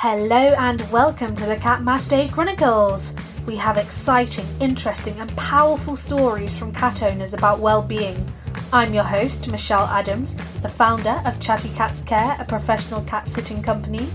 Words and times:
Hello 0.00 0.54
and 0.60 0.80
welcome 0.92 1.34
to 1.34 1.44
the 1.44 1.56
Cat 1.56 1.82
Mass 1.82 2.06
Day 2.06 2.28
Chronicles. 2.28 3.16
We 3.48 3.56
have 3.56 3.76
exciting, 3.76 4.46
interesting, 4.60 5.18
and 5.18 5.36
powerful 5.36 5.96
stories 5.96 6.56
from 6.56 6.72
cat 6.72 7.02
owners 7.02 7.34
about 7.34 7.58
well-being. 7.58 8.32
I'm 8.72 8.94
your 8.94 9.02
host, 9.02 9.48
Michelle 9.48 9.88
Adams, 9.88 10.36
the 10.62 10.68
founder 10.68 11.20
of 11.24 11.40
Chatty 11.40 11.70
Cats 11.70 12.02
Care, 12.02 12.36
a 12.38 12.44
professional 12.44 13.02
cat 13.06 13.26
sitting 13.26 13.60
company. 13.60 14.08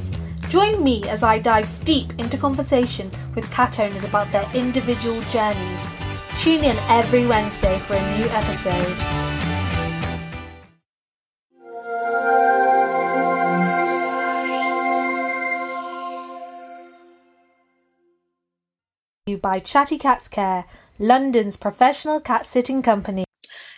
Join 0.47 0.81
me 0.81 1.03
as 1.09 1.21
I 1.21 1.39
dive 1.39 1.69
deep 1.83 2.13
into 2.17 2.37
conversation 2.37 3.11
with 3.35 3.51
cat 3.51 3.77
owners 3.81 4.05
about 4.05 4.31
their 4.31 4.49
individual 4.53 5.19
journeys. 5.23 5.91
Tune 6.37 6.63
in 6.63 6.77
every 6.87 7.27
Wednesday 7.27 7.77
for 7.79 7.95
a 7.95 8.17
new 8.17 8.23
episode. 8.27 9.22
By 19.43 19.59
Chatty 19.59 19.97
Cats 19.97 20.29
Care, 20.29 20.63
London's 20.99 21.57
professional 21.57 22.21
cat 22.21 22.45
sitting 22.45 22.81
company. 22.81 23.25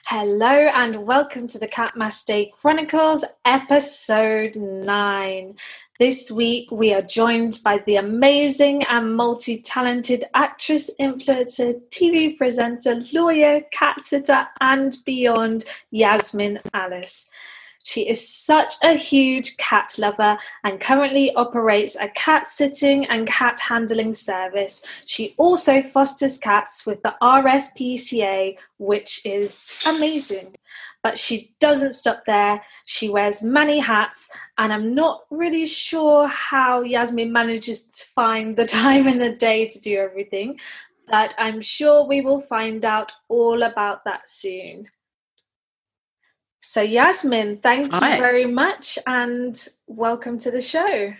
Hello 0.05 0.47
and 0.47 1.07
welcome 1.07 1.47
to 1.47 1.57
the 1.57 1.67
Cat 1.67 1.95
Day 2.27 2.53
Chronicles, 2.55 3.25
episode 3.45 4.55
9. 4.55 5.55
This 5.97 6.29
week 6.29 6.69
we 6.69 6.93
are 6.93 7.01
joined 7.01 7.57
by 7.63 7.79
the 7.79 7.95
amazing 7.95 8.83
and 8.83 9.15
multi 9.15 9.59
talented 9.59 10.25
actress, 10.35 10.91
influencer, 11.01 11.81
TV 11.89 12.37
presenter, 12.37 13.03
lawyer, 13.11 13.61
cat 13.71 14.03
sitter, 14.03 14.47
and 14.61 14.95
beyond, 15.03 15.65
Yasmine 15.89 16.59
Alice. 16.75 17.31
She 17.85 18.09
is 18.09 18.27
such 18.27 18.73
a 18.81 18.93
huge 18.93 19.57
cat 19.57 19.93
lover 19.99 20.39
and 20.63 20.81
currently 20.81 21.31
operates 21.35 21.95
a 21.95 22.09
cat 22.09 22.47
sitting 22.47 23.05
and 23.05 23.27
cat 23.27 23.59
handling 23.59 24.15
service. 24.15 24.83
She 25.05 25.35
also 25.37 25.83
fosters 25.83 26.39
cats 26.39 26.87
with 26.87 27.03
the 27.03 27.15
RSPCA, 27.21 28.57
which 28.79 29.23
is 29.23 29.83
amazing. 29.85 30.55
But 31.03 31.19
she 31.19 31.53
doesn't 31.59 31.93
stop 31.93 32.23
there. 32.25 32.59
She 32.87 33.07
wears 33.07 33.43
many 33.43 33.77
hats, 33.77 34.31
and 34.57 34.73
I'm 34.73 34.95
not 34.95 35.21
really 35.29 35.67
sure 35.67 36.25
how 36.25 36.81
Yasmine 36.81 37.31
manages 37.31 37.87
to 37.89 38.05
find 38.15 38.57
the 38.57 38.65
time 38.81 39.07
in 39.07 39.19
the 39.19 39.35
day 39.35 39.67
to 39.67 39.79
do 39.79 39.95
everything, 39.99 40.59
but 41.07 41.35
I'm 41.37 41.61
sure 41.61 42.07
we 42.07 42.21
will 42.21 42.41
find 42.41 42.83
out 42.83 43.11
all 43.29 43.61
about 43.61 44.05
that 44.05 44.27
soon. 44.27 44.87
So, 46.67 46.81
Yasmine, 46.81 47.57
thank 47.57 47.93
you 47.93 47.99
very 47.99 48.47
much 48.47 48.97
and 49.05 49.55
welcome 49.85 50.39
to 50.39 50.49
the 50.49 50.61
show. 50.61 51.13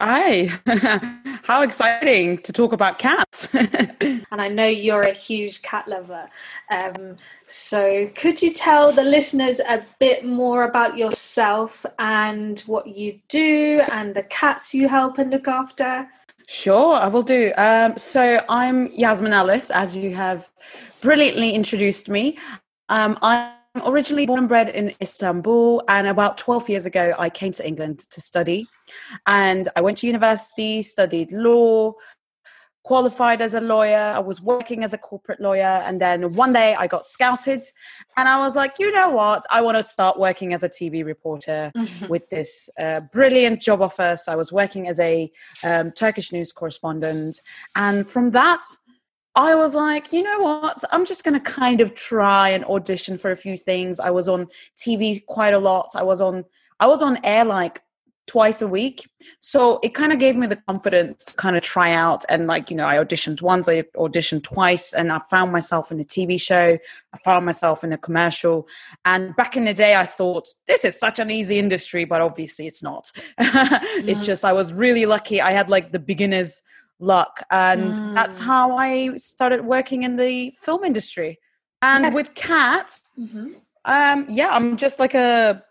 Hi, 0.00 0.46
how 1.44 1.62
exciting 1.62 2.38
to 2.38 2.52
talk 2.52 2.72
about 2.72 2.98
cats. 2.98 3.54
and 3.54 4.24
I 4.30 4.48
know 4.48 4.66
you're 4.66 5.02
a 5.02 5.12
huge 5.12 5.60
cat 5.60 5.86
lover. 5.86 6.28
Um, 6.70 7.16
so, 7.44 8.10
could 8.16 8.40
you 8.40 8.54
tell 8.54 8.90
the 8.90 9.04
listeners 9.04 9.60
a 9.60 9.84
bit 10.00 10.24
more 10.24 10.64
about 10.64 10.96
yourself 10.96 11.84
and 11.98 12.60
what 12.60 12.86
you 12.86 13.20
do 13.28 13.82
and 13.92 14.14
the 14.14 14.24
cats 14.24 14.74
you 14.74 14.88
help 14.88 15.18
and 15.18 15.30
look 15.30 15.46
after? 15.46 16.08
Sure, 16.48 16.94
I 16.94 17.08
will 17.08 17.22
do. 17.22 17.52
Um, 17.58 17.98
so, 17.98 18.40
I'm 18.48 18.86
Yasmine 18.88 19.34
Alice, 19.34 19.70
as 19.70 19.94
you 19.94 20.14
have 20.14 20.50
brilliantly 21.02 21.52
introduced 21.52 22.08
me. 22.08 22.38
Um, 22.88 23.18
I'm 23.22 23.52
I'm 23.74 23.92
originally 23.92 24.26
born 24.26 24.40
and 24.40 24.48
bred 24.48 24.68
in 24.68 24.94
Istanbul, 25.02 25.82
and 25.88 26.06
about 26.06 26.38
12 26.38 26.68
years 26.68 26.86
ago, 26.86 27.12
I 27.18 27.28
came 27.28 27.50
to 27.52 27.66
England 27.66 28.00
to 28.10 28.20
study. 28.20 28.68
And 29.26 29.68
I 29.74 29.80
went 29.80 29.98
to 29.98 30.06
university, 30.06 30.82
studied 30.82 31.32
law, 31.32 31.94
qualified 32.84 33.40
as 33.40 33.54
a 33.54 33.60
lawyer. 33.60 34.12
I 34.14 34.20
was 34.20 34.40
working 34.40 34.84
as 34.84 34.92
a 34.92 34.98
corporate 34.98 35.40
lawyer. 35.40 35.82
And 35.86 36.00
then 36.00 36.34
one 36.34 36.52
day 36.52 36.76
I 36.76 36.86
got 36.86 37.04
scouted, 37.04 37.64
and 38.16 38.28
I 38.28 38.38
was 38.38 38.54
like, 38.54 38.78
you 38.78 38.92
know 38.92 39.10
what? 39.10 39.42
I 39.50 39.60
want 39.60 39.76
to 39.76 39.82
start 39.82 40.20
working 40.20 40.54
as 40.54 40.62
a 40.62 40.68
TV 40.68 41.04
reporter 41.04 41.72
with 42.08 42.28
this 42.30 42.70
uh, 42.78 43.00
brilliant 43.12 43.60
job 43.60 43.82
offer. 43.82 44.16
So 44.16 44.30
I 44.30 44.36
was 44.36 44.52
working 44.52 44.86
as 44.86 45.00
a 45.00 45.32
um, 45.64 45.90
Turkish 45.90 46.30
news 46.30 46.52
correspondent. 46.52 47.40
And 47.74 48.06
from 48.06 48.30
that, 48.32 48.62
I 49.36 49.54
was 49.54 49.74
like, 49.74 50.12
you 50.12 50.22
know 50.22 50.40
what? 50.40 50.82
I'm 50.92 51.04
just 51.04 51.24
going 51.24 51.34
to 51.34 51.40
kind 51.40 51.80
of 51.80 51.94
try 51.94 52.50
and 52.50 52.64
audition 52.64 53.18
for 53.18 53.30
a 53.30 53.36
few 53.36 53.56
things. 53.56 53.98
I 53.98 54.10
was 54.10 54.28
on 54.28 54.46
TV 54.76 55.24
quite 55.26 55.54
a 55.54 55.58
lot. 55.58 55.90
I 55.94 56.02
was 56.02 56.20
on 56.20 56.44
I 56.80 56.86
was 56.86 57.02
on 57.02 57.18
air 57.24 57.44
like 57.44 57.80
twice 58.26 58.62
a 58.62 58.68
week. 58.68 59.08
So 59.40 59.78
it 59.82 59.94
kind 59.94 60.12
of 60.12 60.18
gave 60.18 60.34
me 60.34 60.46
the 60.46 60.56
confidence 60.56 61.24
to 61.24 61.34
kind 61.34 61.56
of 61.56 61.62
try 61.62 61.92
out 61.92 62.24
and 62.28 62.46
like, 62.46 62.70
you 62.70 62.76
know, 62.76 62.86
I 62.86 62.96
auditioned 62.96 63.42
once, 63.42 63.68
I 63.68 63.82
auditioned 63.96 64.44
twice 64.44 64.92
and 64.92 65.12
I 65.12 65.18
found 65.30 65.52
myself 65.52 65.92
in 65.92 66.00
a 66.00 66.04
TV 66.04 66.40
show. 66.40 66.78
I 67.12 67.18
found 67.18 67.44
myself 67.44 67.84
in 67.84 67.92
a 67.92 67.98
commercial. 67.98 68.66
And 69.04 69.36
back 69.36 69.56
in 69.56 69.66
the 69.66 69.74
day 69.74 69.94
I 69.96 70.06
thought 70.06 70.48
this 70.66 70.84
is 70.84 70.98
such 70.98 71.18
an 71.18 71.30
easy 71.30 71.58
industry, 71.58 72.04
but 72.04 72.20
obviously 72.20 72.66
it's 72.66 72.82
not. 72.82 73.10
it's 73.38 74.24
just 74.24 74.44
I 74.44 74.52
was 74.52 74.72
really 74.72 75.06
lucky. 75.06 75.40
I 75.40 75.50
had 75.50 75.68
like 75.68 75.92
the 75.92 75.98
beginners 75.98 76.62
luck. 76.98 77.40
And 77.50 77.94
mm. 77.94 78.14
that's 78.14 78.38
how 78.38 78.76
I 78.76 79.16
started 79.16 79.64
working 79.64 80.02
in 80.02 80.16
the 80.16 80.52
film 80.60 80.84
industry. 80.84 81.38
And 81.82 82.04
yes. 82.04 82.14
with 82.14 82.34
cats, 82.34 83.12
mm-hmm. 83.18 83.52
um, 83.84 84.26
yeah, 84.28 84.48
I'm 84.50 84.76
just 84.76 84.98
like 84.98 85.14
a 85.14 85.62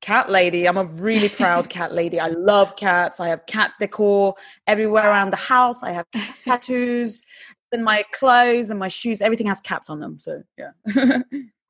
cat 0.00 0.30
lady. 0.30 0.66
I'm 0.66 0.76
a 0.76 0.84
really 0.84 1.28
proud 1.28 1.68
cat 1.78 1.92
lady. 1.92 2.18
I 2.18 2.28
love 2.28 2.76
cats. 2.76 3.20
I 3.20 3.28
have 3.28 3.46
cat 3.46 3.72
decor 3.78 4.34
everywhere 4.66 5.08
around 5.08 5.30
the 5.30 5.36
house. 5.36 5.82
I 5.82 5.92
have 5.92 6.06
tattoos 6.44 7.24
in 7.72 7.84
my 7.84 8.02
clothes 8.12 8.70
and 8.70 8.80
my 8.80 8.88
shoes. 8.88 9.20
Everything 9.20 9.46
has 9.46 9.60
cats 9.60 9.90
on 9.90 10.00
them. 10.00 10.18
So 10.18 10.42
yeah. 10.58 10.72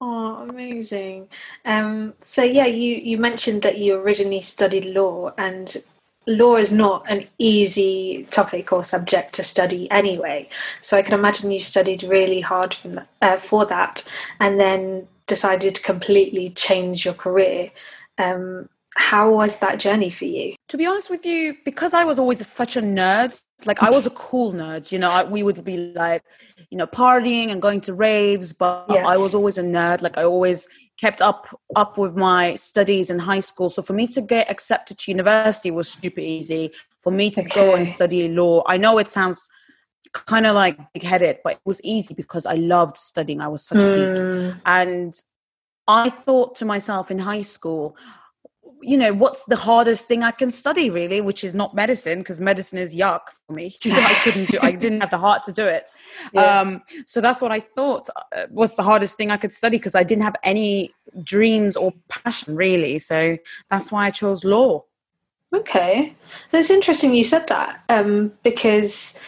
Oh, 0.02 0.46
amazing. 0.48 1.28
Um, 1.66 2.14
so 2.22 2.42
yeah, 2.42 2.64
you, 2.64 2.96
you 2.96 3.18
mentioned 3.18 3.60
that 3.62 3.76
you 3.76 3.96
originally 3.96 4.40
studied 4.40 4.86
law 4.86 5.32
and 5.36 5.76
law 6.26 6.56
is 6.56 6.72
not 6.72 7.04
an 7.08 7.26
easy 7.38 8.26
topic 8.30 8.72
or 8.72 8.84
subject 8.84 9.34
to 9.34 9.42
study 9.42 9.90
anyway. 9.90 10.48
So 10.80 10.96
I 10.96 11.02
can 11.02 11.14
imagine 11.14 11.50
you 11.50 11.60
studied 11.60 12.02
really 12.02 12.40
hard 12.40 12.76
that, 12.84 13.08
uh, 13.22 13.36
for 13.36 13.64
that 13.66 14.08
and 14.38 14.60
then 14.60 15.08
decided 15.26 15.74
to 15.76 15.82
completely 15.82 16.50
change 16.50 17.04
your 17.04 17.14
career. 17.14 17.70
Um, 18.18 18.68
how 18.96 19.30
was 19.32 19.60
that 19.60 19.78
journey 19.78 20.10
for 20.10 20.24
you? 20.24 20.54
To 20.68 20.76
be 20.76 20.84
honest 20.84 21.10
with 21.10 21.24
you, 21.24 21.56
because 21.64 21.94
I 21.94 22.04
was 22.04 22.18
always 22.18 22.44
such 22.46 22.76
a 22.76 22.82
nerd, 22.82 23.40
like 23.64 23.82
I 23.82 23.90
was 23.90 24.06
a 24.06 24.10
cool 24.10 24.52
nerd, 24.52 24.90
you 24.90 24.98
know, 24.98 25.10
I, 25.10 25.24
we 25.24 25.42
would 25.42 25.62
be 25.64 25.92
like, 25.94 26.22
you 26.70 26.76
know, 26.76 26.86
partying 26.86 27.50
and 27.50 27.62
going 27.62 27.80
to 27.82 27.94
raves, 27.94 28.52
but 28.52 28.86
yeah. 28.90 29.06
I 29.06 29.16
was 29.16 29.34
always 29.34 29.58
a 29.58 29.62
nerd. 29.62 30.02
Like 30.02 30.18
I 30.18 30.24
always 30.24 30.68
kept 31.00 31.22
up 31.22 31.48
up 31.76 31.96
with 31.96 32.14
my 32.16 32.54
studies 32.56 33.10
in 33.10 33.18
high 33.18 33.40
school. 33.40 33.70
So 33.70 33.82
for 33.82 33.94
me 33.94 34.06
to 34.08 34.20
get 34.20 34.50
accepted 34.50 34.98
to 34.98 35.10
university 35.10 35.70
was 35.70 35.90
super 35.90 36.20
easy. 36.20 36.72
For 37.00 37.10
me 37.10 37.30
to 37.30 37.40
okay. 37.40 37.54
go 37.54 37.74
and 37.74 37.88
study 37.88 38.28
law, 38.28 38.62
I 38.66 38.76
know 38.76 38.98
it 38.98 39.08
sounds 39.08 39.48
kind 40.12 40.46
of 40.46 40.54
like 40.54 40.78
big 40.92 41.02
headed, 41.02 41.38
but 41.42 41.54
it 41.54 41.60
was 41.64 41.82
easy 41.82 42.14
because 42.14 42.44
I 42.44 42.54
loved 42.54 42.96
studying. 42.98 43.40
I 43.40 43.48
was 43.48 43.64
such 43.64 43.78
mm. 43.78 43.90
a 43.90 43.94
geek. 43.94 44.22
Mm. 44.22 44.60
And 44.66 45.14
I 45.88 46.10
thought 46.10 46.56
to 46.56 46.64
myself 46.64 47.10
in 47.10 47.18
high 47.18 47.42
school, 47.42 47.96
you 48.82 48.96
know 48.96 49.12
what's 49.12 49.44
the 49.44 49.56
hardest 49.56 50.06
thing 50.06 50.22
i 50.22 50.30
can 50.30 50.50
study 50.50 50.90
really 50.90 51.20
which 51.20 51.44
is 51.44 51.54
not 51.54 51.74
medicine 51.74 52.18
because 52.20 52.40
medicine 52.40 52.78
is 52.78 52.94
yuck 52.94 53.20
for 53.46 53.52
me. 53.52 53.76
I 53.84 54.14
couldn't 54.24 54.50
do 54.50 54.58
i 54.62 54.72
didn't 54.72 55.00
have 55.00 55.10
the 55.10 55.18
heart 55.18 55.42
to 55.44 55.52
do 55.52 55.64
it. 55.64 55.90
Yeah. 56.32 56.60
um, 56.60 56.82
so 57.06 57.20
that's 57.20 57.42
what 57.42 57.50
i 57.50 57.60
thought 57.60 58.08
uh, 58.36 58.46
was 58.50 58.76
the 58.76 58.82
hardest 58.82 59.16
thing 59.16 59.30
i 59.30 59.36
could 59.36 59.52
study 59.52 59.78
because 59.78 59.94
i 59.94 60.02
didn't 60.02 60.22
have 60.22 60.36
any 60.42 60.92
dreams 61.22 61.76
or 61.76 61.92
passion 62.08 62.54
really. 62.56 62.98
So 62.98 63.36
that's 63.68 63.90
why 63.90 64.06
i 64.06 64.10
chose 64.10 64.44
law. 64.44 64.84
Okay. 65.52 66.14
That's 66.50 66.70
interesting 66.70 67.14
you 67.14 67.24
said 67.24 67.48
that 67.48 67.82
um, 67.88 68.32
because 68.42 69.20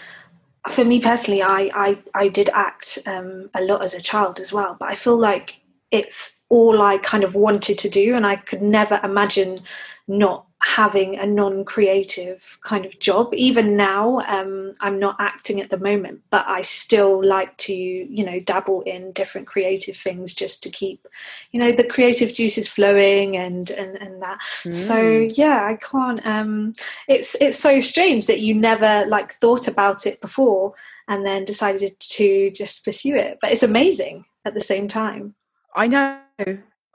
for 0.70 0.84
me 0.84 1.00
personally 1.00 1.42
I, 1.42 1.70
I 1.74 1.98
i 2.14 2.28
did 2.28 2.48
act 2.54 2.98
um, 3.06 3.50
a 3.54 3.62
lot 3.62 3.82
as 3.82 3.94
a 3.94 4.00
child 4.00 4.38
as 4.38 4.52
well 4.52 4.76
but 4.78 4.92
i 4.92 4.94
feel 4.94 5.18
like 5.18 5.60
it's 5.90 6.40
all 6.52 6.82
I 6.82 6.98
kind 6.98 7.24
of 7.24 7.34
wanted 7.34 7.78
to 7.78 7.88
do, 7.88 8.14
and 8.14 8.26
I 8.26 8.36
could 8.36 8.60
never 8.60 9.00
imagine 9.02 9.62
not 10.06 10.44
having 10.58 11.18
a 11.18 11.26
non-creative 11.26 12.58
kind 12.62 12.84
of 12.84 12.98
job. 13.00 13.32
Even 13.32 13.74
now, 13.74 14.20
um, 14.28 14.74
I'm 14.82 14.98
not 14.98 15.16
acting 15.18 15.62
at 15.62 15.70
the 15.70 15.78
moment, 15.78 16.20
but 16.30 16.44
I 16.46 16.60
still 16.60 17.24
like 17.24 17.56
to, 17.68 17.72
you 17.72 18.22
know, 18.22 18.38
dabble 18.38 18.82
in 18.82 19.12
different 19.12 19.46
creative 19.46 19.96
things 19.96 20.34
just 20.34 20.62
to 20.64 20.70
keep, 20.70 21.08
you 21.52 21.58
know, 21.58 21.72
the 21.72 21.84
creative 21.94 22.34
juices 22.34 22.68
flowing 22.68 23.34
and 23.34 23.70
and 23.70 23.96
and 23.96 24.22
that. 24.22 24.38
Mm. 24.64 24.72
So 24.74 25.00
yeah, 25.42 25.64
I 25.64 25.76
can't. 25.76 26.24
Um, 26.26 26.74
it's 27.08 27.34
it's 27.40 27.58
so 27.58 27.80
strange 27.80 28.26
that 28.26 28.40
you 28.40 28.54
never 28.54 29.06
like 29.08 29.32
thought 29.32 29.66
about 29.68 30.06
it 30.06 30.20
before 30.20 30.74
and 31.08 31.26
then 31.26 31.46
decided 31.46 31.98
to 31.98 32.50
just 32.50 32.84
pursue 32.84 33.16
it, 33.16 33.38
but 33.40 33.52
it's 33.52 33.62
amazing 33.62 34.26
at 34.44 34.52
the 34.52 34.60
same 34.60 34.86
time. 34.86 35.34
I 35.74 35.88
know, 35.88 36.18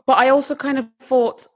but 0.05 0.17
I 0.17 0.29
also 0.29 0.55
kind 0.55 0.77
of 0.77 0.87
thought 1.01 1.47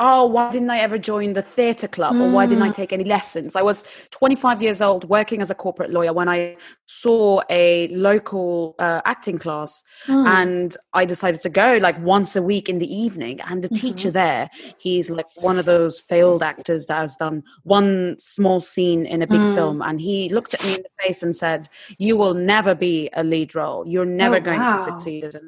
oh, 0.00 0.24
why 0.24 0.50
didn't 0.50 0.70
I 0.70 0.78
ever 0.78 0.96
join 0.96 1.34
the 1.34 1.42
theatre 1.42 1.86
club 1.86 2.16
or 2.16 2.30
why 2.30 2.46
didn't 2.46 2.62
I 2.62 2.70
mm. 2.70 2.74
take 2.74 2.92
any 2.92 3.04
lessons? 3.04 3.54
I 3.54 3.60
was 3.60 3.84
25 4.12 4.62
years 4.62 4.80
old 4.80 5.06
working 5.08 5.42
as 5.42 5.50
a 5.50 5.54
corporate 5.54 5.90
lawyer 5.90 6.14
when 6.14 6.26
I 6.26 6.56
saw 6.86 7.42
a 7.50 7.86
local 7.88 8.76
uh, 8.78 9.02
acting 9.04 9.38
class 9.38 9.84
mm. 10.06 10.26
and 10.26 10.74
I 10.94 11.04
decided 11.04 11.42
to 11.42 11.50
go 11.50 11.78
like 11.82 12.00
once 12.00 12.34
a 12.34 12.42
week 12.42 12.70
in 12.70 12.78
the 12.78 12.92
evening. 12.92 13.40
And 13.42 13.62
the 13.62 13.68
mm-hmm. 13.68 13.88
teacher 13.88 14.10
there, 14.10 14.48
he's 14.78 15.10
like 15.10 15.26
one 15.36 15.58
of 15.58 15.66
those 15.66 16.00
failed 16.00 16.42
actors 16.42 16.86
that 16.86 16.96
has 16.96 17.14
done 17.16 17.42
one 17.64 18.16
small 18.18 18.60
scene 18.60 19.04
in 19.04 19.20
a 19.20 19.26
big 19.26 19.40
mm. 19.40 19.54
film. 19.54 19.82
And 19.82 20.00
he 20.00 20.30
looked 20.30 20.54
at 20.54 20.64
me 20.64 20.76
in 20.76 20.82
the 20.82 21.04
face 21.04 21.22
and 21.22 21.36
said, 21.36 21.68
You 21.98 22.16
will 22.16 22.34
never 22.34 22.74
be 22.74 23.10
a 23.12 23.22
lead 23.22 23.54
role. 23.54 23.86
You're 23.86 24.06
never 24.06 24.36
oh, 24.36 24.40
going 24.40 24.60
wow. 24.60 24.70
to 24.70 24.78
succeed 24.78 25.24
as 25.24 25.34
an 25.34 25.46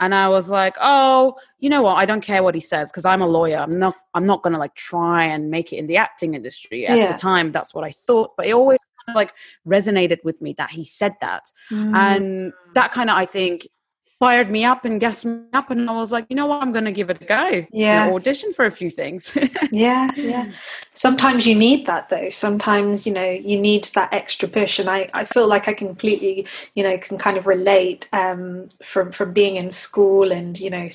and 0.00 0.14
I 0.14 0.28
was 0.28 0.50
like, 0.50 0.76
"Oh, 0.80 1.36
you 1.58 1.70
know 1.70 1.82
what? 1.82 1.96
I 1.96 2.04
don't 2.04 2.20
care 2.20 2.42
what 2.42 2.54
he 2.54 2.60
says 2.60 2.90
because 2.90 3.04
I'm 3.04 3.22
a 3.22 3.26
lawyer. 3.26 3.58
I'm 3.58 3.78
not. 3.78 3.94
I'm 4.14 4.26
not 4.26 4.42
gonna 4.42 4.58
like 4.58 4.74
try 4.74 5.24
and 5.24 5.50
make 5.50 5.72
it 5.72 5.76
in 5.76 5.86
the 5.86 5.96
acting 5.96 6.34
industry." 6.34 6.86
At 6.86 6.98
yeah. 6.98 7.12
the 7.12 7.18
time, 7.18 7.52
that's 7.52 7.74
what 7.74 7.84
I 7.84 7.90
thought, 7.90 8.32
but 8.36 8.46
it 8.46 8.52
always 8.52 8.84
kind 8.84 9.14
of 9.14 9.16
like 9.16 9.34
resonated 9.66 10.18
with 10.24 10.42
me 10.42 10.52
that 10.54 10.70
he 10.70 10.84
said 10.84 11.14
that, 11.20 11.50
mm. 11.70 11.94
and 11.94 12.52
that 12.74 12.92
kind 12.92 13.10
of 13.10 13.16
I 13.16 13.24
think 13.24 13.68
fired 14.18 14.50
me 14.50 14.64
up 14.64 14.84
and 14.84 14.98
gassed 14.98 15.26
me 15.26 15.42
up 15.52 15.70
and 15.70 15.90
I 15.90 15.92
was 15.92 16.10
like, 16.10 16.26
you 16.30 16.36
know 16.36 16.46
what, 16.46 16.62
I'm 16.62 16.72
gonna 16.72 16.92
give 16.92 17.10
it 17.10 17.20
a 17.20 17.24
go. 17.24 17.66
Yeah. 17.72 18.08
audition 18.08 18.52
for 18.52 18.64
a 18.64 18.70
few 18.70 18.90
things. 18.90 19.36
yeah, 19.72 20.08
yeah. 20.16 20.50
Sometimes 20.94 21.46
you 21.46 21.54
need 21.54 21.86
that 21.86 22.08
though. 22.08 22.28
Sometimes, 22.30 23.06
you 23.06 23.12
know, 23.12 23.30
you 23.30 23.60
need 23.60 23.84
that 23.94 24.12
extra 24.12 24.48
push. 24.48 24.78
And 24.78 24.88
I, 24.88 25.10
I 25.12 25.24
feel 25.24 25.46
like 25.46 25.68
I 25.68 25.74
completely, 25.74 26.46
you 26.74 26.82
know, 26.82 26.96
can 26.98 27.18
kind 27.18 27.36
of 27.36 27.46
relate 27.46 28.08
um 28.12 28.68
from 28.82 29.12
from 29.12 29.32
being 29.32 29.56
in 29.56 29.70
school 29.70 30.32
and, 30.32 30.58
you 30.58 30.70
know, 30.70 30.88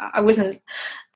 I 0.00 0.20
wasn't 0.20 0.60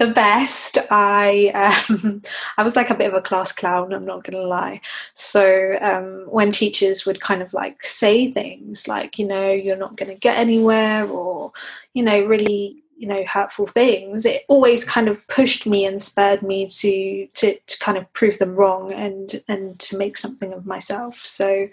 the 0.00 0.08
best. 0.08 0.78
I 0.90 1.82
um, 1.88 2.22
I 2.56 2.64
was 2.64 2.74
like 2.74 2.90
a 2.90 2.94
bit 2.94 3.08
of 3.08 3.14
a 3.14 3.22
class 3.22 3.52
clown. 3.52 3.92
I'm 3.92 4.06
not 4.06 4.24
going 4.24 4.42
to 4.42 4.48
lie. 4.48 4.80
So 5.14 5.78
um, 5.80 6.24
when 6.26 6.50
teachers 6.50 7.06
would 7.06 7.20
kind 7.20 7.42
of 7.42 7.52
like 7.52 7.84
say 7.84 8.30
things 8.32 8.88
like, 8.88 9.18
you 9.18 9.26
know, 9.28 9.52
you're 9.52 9.76
not 9.76 9.96
going 9.96 10.10
to 10.10 10.18
get 10.18 10.38
anywhere, 10.38 11.06
or 11.06 11.52
you 11.94 12.02
know, 12.02 12.24
really 12.24 12.82
you 12.96 13.06
know 13.06 13.24
hurtful 13.24 13.66
things 13.66 14.26
it 14.26 14.42
always 14.46 14.84
kind 14.84 15.08
of 15.08 15.26
pushed 15.28 15.66
me 15.66 15.86
and 15.86 16.02
spurred 16.02 16.42
me 16.42 16.66
to 16.66 17.26
to 17.32 17.58
to 17.66 17.78
kind 17.78 17.96
of 17.96 18.12
prove 18.12 18.38
them 18.38 18.54
wrong 18.54 18.92
and 18.92 19.42
and 19.48 19.78
to 19.78 19.96
make 19.96 20.18
something 20.18 20.52
of 20.52 20.66
myself 20.66 21.16
so 21.16 21.66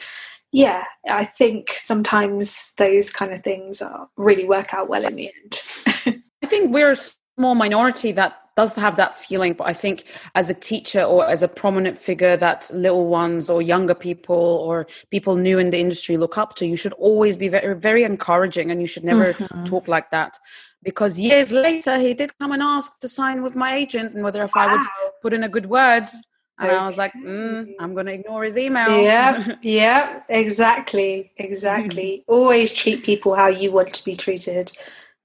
yeah 0.53 0.85
i 1.09 1.25
think 1.25 1.71
sometimes 1.71 2.74
those 2.77 3.12
kind 3.12 3.33
of 3.33 3.44
things 3.44 3.81
are 3.81 4.07
really 4.15 4.45
work 4.45 4.74
out 4.74 4.88
well 4.88 5.03
in 5.03 5.18
the 5.18 5.29
end 5.44 6.21
i 6.44 6.47
think 6.47 6.74
we're 6.74 6.95
small 7.38 7.56
minority 7.56 8.12
that 8.12 8.42
does 8.56 8.75
have 8.75 8.95
that 8.95 9.13
feeling 9.13 9.54
but 9.54 9.68
i 9.68 9.74
think 9.74 10.06
as 10.34 10.50
a 10.50 10.54
teacher 10.54 11.04
or 11.04 11.28
as 11.28 11.44
a 11.44 11.48
prominent 11.48 11.98
figure 11.98 12.36
that 12.36 12.69
little 12.74 13.07
ones 13.07 13.50
or 13.50 13.62
younger 13.62 13.94
people 13.94 14.36
or 14.36 14.88
people 15.12 15.36
new 15.36 15.60
in 15.60 15.69
the 15.69 15.80
industry 15.80 16.18
look 16.18 16.38
up 16.38 16.56
to 16.56 16.66
you 16.66 16.75
should 16.75 16.94
always 16.94 17.38
be 17.38 17.48
very 17.48 17.75
very 17.75 18.04
encouraging 18.04 18.72
and 18.72 18.81
you 18.81 18.88
should 18.88 19.04
never 19.04 19.34
mm-hmm. 19.34 19.63
talk 19.66 19.88
like 19.88 20.10
that 20.10 20.39
because 20.81 21.19
years 21.19 21.51
later 21.51 22.00
he 22.00 22.16
did 22.16 22.36
come 22.39 22.51
and 22.51 22.63
ask 22.63 23.00
to 23.00 23.07
sign 23.07 23.44
with 23.44 23.56
my 23.56 23.75
agent 23.75 24.16
and 24.16 24.24
whether 24.24 24.44
if 24.44 24.56
wow. 24.56 24.68
i 24.68 24.72
would 24.74 24.81
put 25.22 25.34
in 25.34 25.44
a 25.44 25.50
good 25.50 25.68
word 25.68 26.06
and 26.60 26.72
okay. 26.72 26.75
I 26.75 26.88
was 26.88 26.98
like, 26.98 27.13
mm, 27.13 27.72
I'm 27.80 27.94
going 27.94 28.07
to 28.07 28.13
ignore 28.13 28.44
his 28.44 28.57
email. 28.57 29.04
Yeah, 29.04 29.57
yeah, 29.62 30.22
exactly, 30.28 31.31
exactly. 31.38 32.24
Always 32.25 32.74
treat 32.74 33.04
people 33.04 33.36
how 33.36 33.45
you 33.45 33.72
want 33.72 33.94
to 33.94 34.04
be 34.04 34.16
treated. 34.16 34.75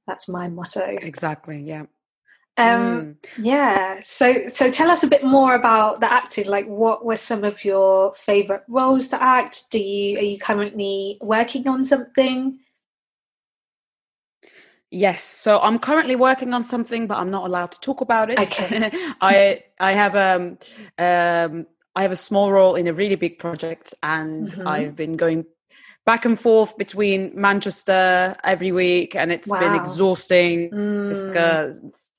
That's 0.06 0.28
my 0.28 0.48
motto. 0.48 0.98
Exactly. 1.00 1.62
Yeah. 1.62 1.84
Um, 2.56 2.76
mm. 2.76 3.16
Yeah. 3.38 4.00
So, 4.02 4.48
so 4.48 4.70
tell 4.70 4.90
us 4.90 5.02
a 5.02 5.06
bit 5.06 5.24
more 5.24 5.54
about 5.54 6.00
the 6.00 6.12
acting. 6.12 6.46
Like, 6.46 6.66
what 6.66 7.04
were 7.04 7.16
some 7.16 7.44
of 7.44 7.64
your 7.64 8.14
favorite 8.14 8.62
roles 8.68 9.08
to 9.08 9.22
act? 9.22 9.70
Do 9.70 9.78
you 9.78 10.18
are 10.18 10.22
you 10.22 10.38
currently 10.38 11.18
working 11.20 11.66
on 11.66 11.84
something? 11.84 12.58
Yes. 14.90 15.24
So 15.24 15.58
I'm 15.60 15.78
currently 15.78 16.16
working 16.16 16.52
on 16.52 16.62
something, 16.62 17.06
but 17.06 17.16
I'm 17.16 17.30
not 17.30 17.46
allowed 17.46 17.72
to 17.72 17.80
talk 17.80 18.02
about 18.02 18.30
it. 18.30 18.38
Okay. 18.38 18.90
I 19.22 19.64
I 19.80 19.92
have 19.92 20.14
um 20.14 20.58
um 20.98 21.66
I 21.96 22.02
have 22.02 22.12
a 22.12 22.16
small 22.16 22.52
role 22.52 22.74
in 22.74 22.86
a 22.86 22.92
really 22.92 23.16
big 23.16 23.38
project, 23.38 23.94
and 24.02 24.48
mm-hmm. 24.48 24.68
I've 24.68 24.94
been 24.94 25.16
going 25.16 25.46
back 26.04 26.24
and 26.24 26.38
forth 26.38 26.76
between 26.76 27.32
Manchester 27.34 28.36
every 28.42 28.72
week, 28.72 29.14
and 29.14 29.32
it's 29.32 29.48
wow. 29.48 29.60
been 29.60 29.74
exhausting. 29.74 30.70
Mm. 30.70 31.10
It's 31.10 31.20
like 31.20 31.36
a 31.36 31.72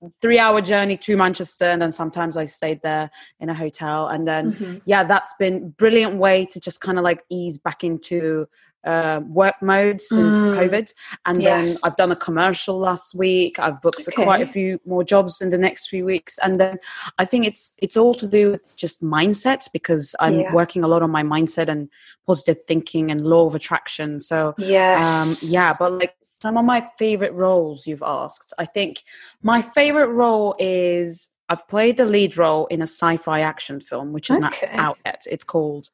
mm. 0.06 0.22
three 0.22 0.40
hour 0.40 0.62
journey 0.62 0.98
to 0.98 1.18
Manchester, 1.18 1.66
and 1.66 1.82
then 1.82 1.92
sometimes 1.92 2.38
I 2.38 2.46
stayed 2.46 2.82
there 2.82 3.10
in 3.40 3.50
a 3.50 3.54
hotel. 3.54 4.08
And 4.08 4.28
then, 4.28 4.54
mm-hmm. 4.54 4.78
yeah, 4.86 5.04
that's 5.04 5.34
been 5.36 5.70
brilliant 5.72 6.18
way 6.18 6.46
to 6.46 6.60
just 6.60 6.82
kind 6.82 6.98
of 6.98 7.04
like 7.04 7.24
ease 7.30 7.58
back 7.58 7.84
into 7.84 8.48
uh, 8.86 9.22
work 9.28 9.56
mode 9.62 10.02
since 10.02 10.44
mm. 10.44 10.56
COVID. 10.56 10.94
And 11.26 11.42
yes. 11.42 11.68
then 11.68 11.78
I've 11.84 11.96
done 11.96 12.12
a 12.12 12.16
commercial 12.16 12.78
last 12.78 13.16
week. 13.16 13.60
I've 13.60 13.82
booked 13.82 14.08
okay. 14.08 14.24
quite 14.24 14.42
a 14.42 14.46
few 14.46 14.80
more 14.86 15.04
jobs 15.04 15.42
in 15.42 15.50
the 15.50 15.58
next 15.58 15.88
few 15.88 16.06
weeks. 16.06 16.38
And 16.40 16.60
then 16.60 16.78
I 17.18 17.26
think 17.26 17.46
it's 17.46 17.74
it's 17.78 17.98
all 17.98 18.14
to 18.16 18.28
do 18.28 18.52
with 18.52 18.76
just 18.78 19.04
mindsets 19.04 19.70
because 19.72 20.16
I'm 20.20 20.40
yeah. 20.40 20.54
working 20.54 20.84
a 20.84 20.88
lot 20.88 21.02
on 21.02 21.12
my 21.12 21.24
mindset 21.24 21.68
and 21.68 21.90
positive 22.26 22.62
thinking 22.62 23.12
and 23.12 23.26
law 23.26 23.46
of 23.46 23.56
attraction. 23.56 24.20
So 24.20 24.54
yes. 24.58 25.04
Um, 25.04 25.50
yeah, 25.50 25.74
but 25.78 25.94
like 25.94 26.16
some 26.24 26.58
of 26.58 26.66
my 26.66 26.88
favorite 26.98 27.34
roles 27.34 27.88
you've 27.88 28.04
asked. 28.04 28.54
I 28.58 28.66
think 28.66 29.04
my 29.42 29.62
favorite 29.62 30.10
role 30.10 30.56
is 30.60 31.30
I've 31.50 31.68
played 31.68 31.98
the 31.98 32.06
lead 32.06 32.38
role 32.38 32.68
in 32.68 32.82
a 32.82 32.88
sci-fi 32.88 33.42
action 33.42 33.80
film, 33.80 34.14
which 34.14 34.30
is 34.30 34.38
okay. 34.38 34.70
not 34.72 34.80
out 34.80 34.98
yet. 35.06 35.24
It's 35.30 35.44
called 35.44 35.90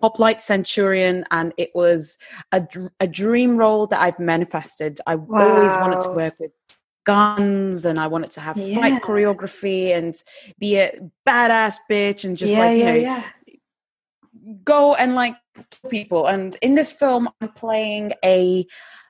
Hoplite 0.00 0.40
Centurion, 0.40 1.24
and 1.30 1.52
it 1.56 1.70
was 1.74 2.18
a, 2.52 2.66
a 2.98 3.06
dream 3.06 3.56
role 3.56 3.86
that 3.88 4.00
I've 4.00 4.18
manifested. 4.18 4.98
I 5.06 5.16
wow. 5.16 5.56
always 5.56 5.72
wanted 5.76 6.00
to 6.02 6.10
work 6.10 6.34
with 6.38 6.52
guns 7.04 7.84
and 7.84 7.98
I 7.98 8.06
wanted 8.06 8.30
to 8.32 8.40
have 8.40 8.56
yeah. 8.56 8.74
fight 8.74 9.02
choreography 9.02 9.96
and 9.96 10.14
be 10.58 10.76
a 10.76 10.92
badass 11.26 11.78
bitch 11.90 12.24
and 12.24 12.36
just 12.36 12.52
yeah, 12.52 12.58
like, 12.58 12.76
you 12.76 12.84
yeah, 12.84 13.24
know, 14.46 14.54
go 14.64 14.94
and 14.94 15.14
like 15.14 15.36
people. 15.88 16.26
And 16.26 16.56
in 16.62 16.74
this 16.74 16.92
film, 16.92 17.28
I'm 17.40 17.52
playing 17.52 18.12
a 18.24 18.66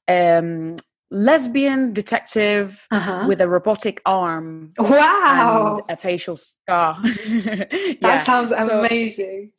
um, 0.09 0.77
lesbian 1.11 1.93
detective 1.93 2.87
uh-huh. 2.91 3.25
with 3.27 3.41
a 3.41 3.49
robotic 3.49 4.01
arm. 4.07 4.73
Wow. 4.79 5.77
And 5.77 5.91
a 5.91 5.97
facial 5.97 6.37
scar. 6.37 6.99
that 7.03 8.23
sounds 8.25 8.53
amazing. 8.53 9.53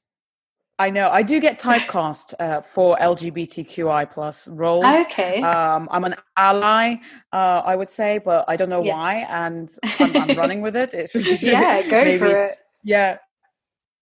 I 0.82 0.90
know. 0.90 1.10
I 1.12 1.22
do 1.22 1.40
get 1.40 1.60
typecast 1.60 2.34
uh, 2.40 2.62
for 2.62 2.98
LGBTQI 2.98 4.10
plus 4.10 4.48
roles. 4.48 4.84
Okay. 4.84 5.40
Um, 5.44 5.88
I'm 5.92 6.04
an 6.06 6.16
ally, 6.38 6.96
uh, 7.32 7.62
I 7.64 7.76
would 7.76 7.90
say, 7.90 8.18
but 8.18 8.46
I 8.48 8.56
don't 8.56 8.70
know 8.70 8.82
yeah. 8.82 8.96
why, 8.96 9.14
and 9.30 9.72
I'm, 10.00 10.18
I'm, 10.18 10.36
running 10.36 10.62
with 10.62 10.76
it. 10.76 10.96
yeah, 11.44 11.84
go 11.88 12.18
for 12.18 12.26
it. 12.26 12.50
Yeah. 12.84 13.20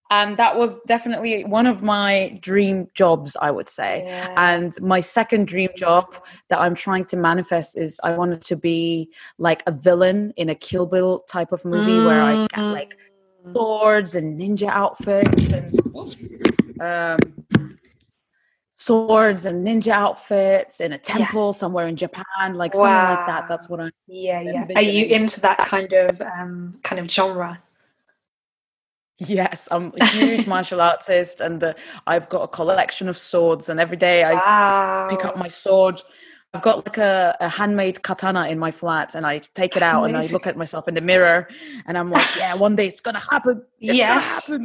And 0.10 0.38
that 0.38 0.56
was 0.56 0.80
definitely 0.88 1.44
one 1.44 1.66
of 1.66 1.84
my 1.84 2.40
dream 2.42 2.88
jobs, 2.96 3.36
I 3.42 3.52
would 3.52 3.68
say. 3.68 4.04
Yeah. 4.06 4.34
And 4.38 4.74
my 4.82 5.02
second 5.02 5.50
dream 5.50 5.72
job 5.76 6.16
that 6.48 6.62
I'm 6.62 6.76
trying 6.76 7.04
to 7.08 7.18
manifest 7.18 7.78
is 7.78 8.00
I 8.06 8.14
wanted 8.14 8.42
to 8.44 8.56
be 8.56 9.12
like 9.38 9.64
a 9.68 9.74
villain 9.74 10.34
in 10.38 10.48
a 10.48 10.56
Kill 10.56 10.86
Bill 10.86 11.20
type 11.30 11.52
of 11.52 11.66
movie 11.66 11.92
mm-hmm. 11.92 12.06
where 12.06 12.22
I 12.22 12.48
get 12.48 12.62
like 12.62 12.98
mm. 13.46 13.54
swords 13.54 14.16
and 14.16 14.40
ninja 14.40 14.70
outfits 14.70 15.52
and 15.52 15.78
whoops, 15.92 16.24
um, 16.82 17.20
swords 18.74 19.44
and 19.46 19.68
ninja 19.68 19.92
outfits 19.92 20.80
in 20.80 20.94
a 20.94 20.98
temple 20.98 21.48
yeah. 21.48 21.52
somewhere 21.52 21.88
in 21.88 21.96
Japan, 21.96 22.54
like 22.54 22.74
wow. 22.74 22.82
something 22.82 23.16
like 23.18 23.28
that. 23.28 23.50
That's 23.50 23.70
what 23.70 23.80
I'm. 23.80 23.92
Yeah, 24.08 24.42
yeah. 24.42 24.66
Are 24.76 24.82
you 24.82 25.06
into 25.06 25.42
that 25.42 25.58
kind 25.60 25.92
of 25.94 26.22
um, 26.22 26.80
kind 26.84 27.00
of 27.00 27.12
genre? 27.12 27.62
Yes, 29.18 29.68
I'm 29.70 29.92
a 30.00 30.06
huge 30.06 30.48
martial 30.56 30.80
artist, 30.80 31.42
and 31.42 31.62
uh, 31.62 31.74
I've 32.08 32.30
got 32.30 32.44
a 32.44 32.48
collection 32.48 33.10
of 33.10 33.18
swords. 33.18 33.68
And 33.68 33.80
every 33.80 33.98
day 33.98 34.24
I 34.24 34.34
wow. 34.34 35.08
pick 35.10 35.26
up 35.26 35.38
my 35.38 35.50
sword 35.50 36.02
I've 36.54 36.64
got 36.64 36.78
like 36.78 36.98
a, 36.98 37.38
a, 37.40 37.48
handmade 37.48 38.02
katana 38.02 38.48
in 38.48 38.58
my 38.58 38.72
flat, 38.72 39.14
and 39.14 39.24
I 39.24 39.38
take 39.38 39.76
it 39.76 39.82
That's 39.82 39.94
out 39.94 40.06
amazing. 40.06 40.16
and 40.16 40.30
I 40.30 40.32
look 40.32 40.48
at 40.48 40.58
myself 40.58 40.88
in 40.88 40.96
the 40.96 41.02
mirror, 41.02 41.48
and 41.86 41.96
I'm 41.96 42.10
like, 42.10 42.26
"Yeah, 42.36 42.56
one 42.56 42.76
day 42.76 42.88
it's 42.88 43.02
gonna 43.02 43.20
happen. 43.20 43.64
It's 43.80 43.96
yes. 43.96 44.50
gonna 44.50 44.64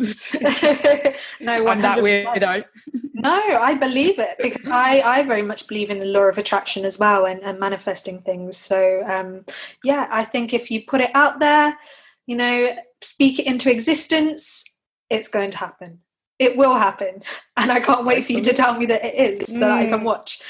happen." 0.51 1.15
no, 1.41 1.69
I'm 1.69 1.83
that 1.83 1.99
weirdo. 1.99 2.65
no, 3.13 3.39
I 3.39 3.75
believe 3.75 4.19
it 4.19 4.37
because 4.41 4.67
I 4.67 5.03
I 5.03 5.23
very 5.25 5.43
much 5.43 5.69
believe 5.69 5.91
in 5.91 5.99
the 5.99 6.07
law 6.07 6.23
of 6.23 6.39
attraction 6.39 6.87
as 6.87 6.99
well 6.99 7.27
and, 7.27 7.43
and 7.43 7.61
manifesting 7.61 8.23
things. 8.23 8.57
So 8.57 9.03
um, 9.07 9.45
yeah, 9.83 10.09
I 10.11 10.25
think 10.25 10.55
if 10.55 10.71
you 10.71 10.87
put 10.87 11.03
it 11.03 11.11
out 11.13 11.39
there, 11.39 11.79
you 12.27 12.37
know, 12.37 12.75
speak 13.03 13.39
it 13.39 13.47
into 13.47 13.71
existence, 13.71 14.65
it's 15.11 15.29
going 15.29 15.51
to 15.51 15.59
happen. 15.59 16.01
It 16.39 16.57
will 16.57 16.75
happen, 16.75 17.23
and 17.57 17.71
I 17.71 17.81
can't 17.81 18.05
wait 18.05 18.27
for 18.27 18.33
you 18.33 18.41
to 18.43 18.53
tell 18.53 18.77
me 18.79 18.87
that 18.87 19.05
it 19.05 19.15
is, 19.15 19.49
so 19.49 19.61
that 19.61 19.79
I 19.79 19.87
can 19.87 20.01
Mm. 20.01 20.05
watch. 20.05 20.41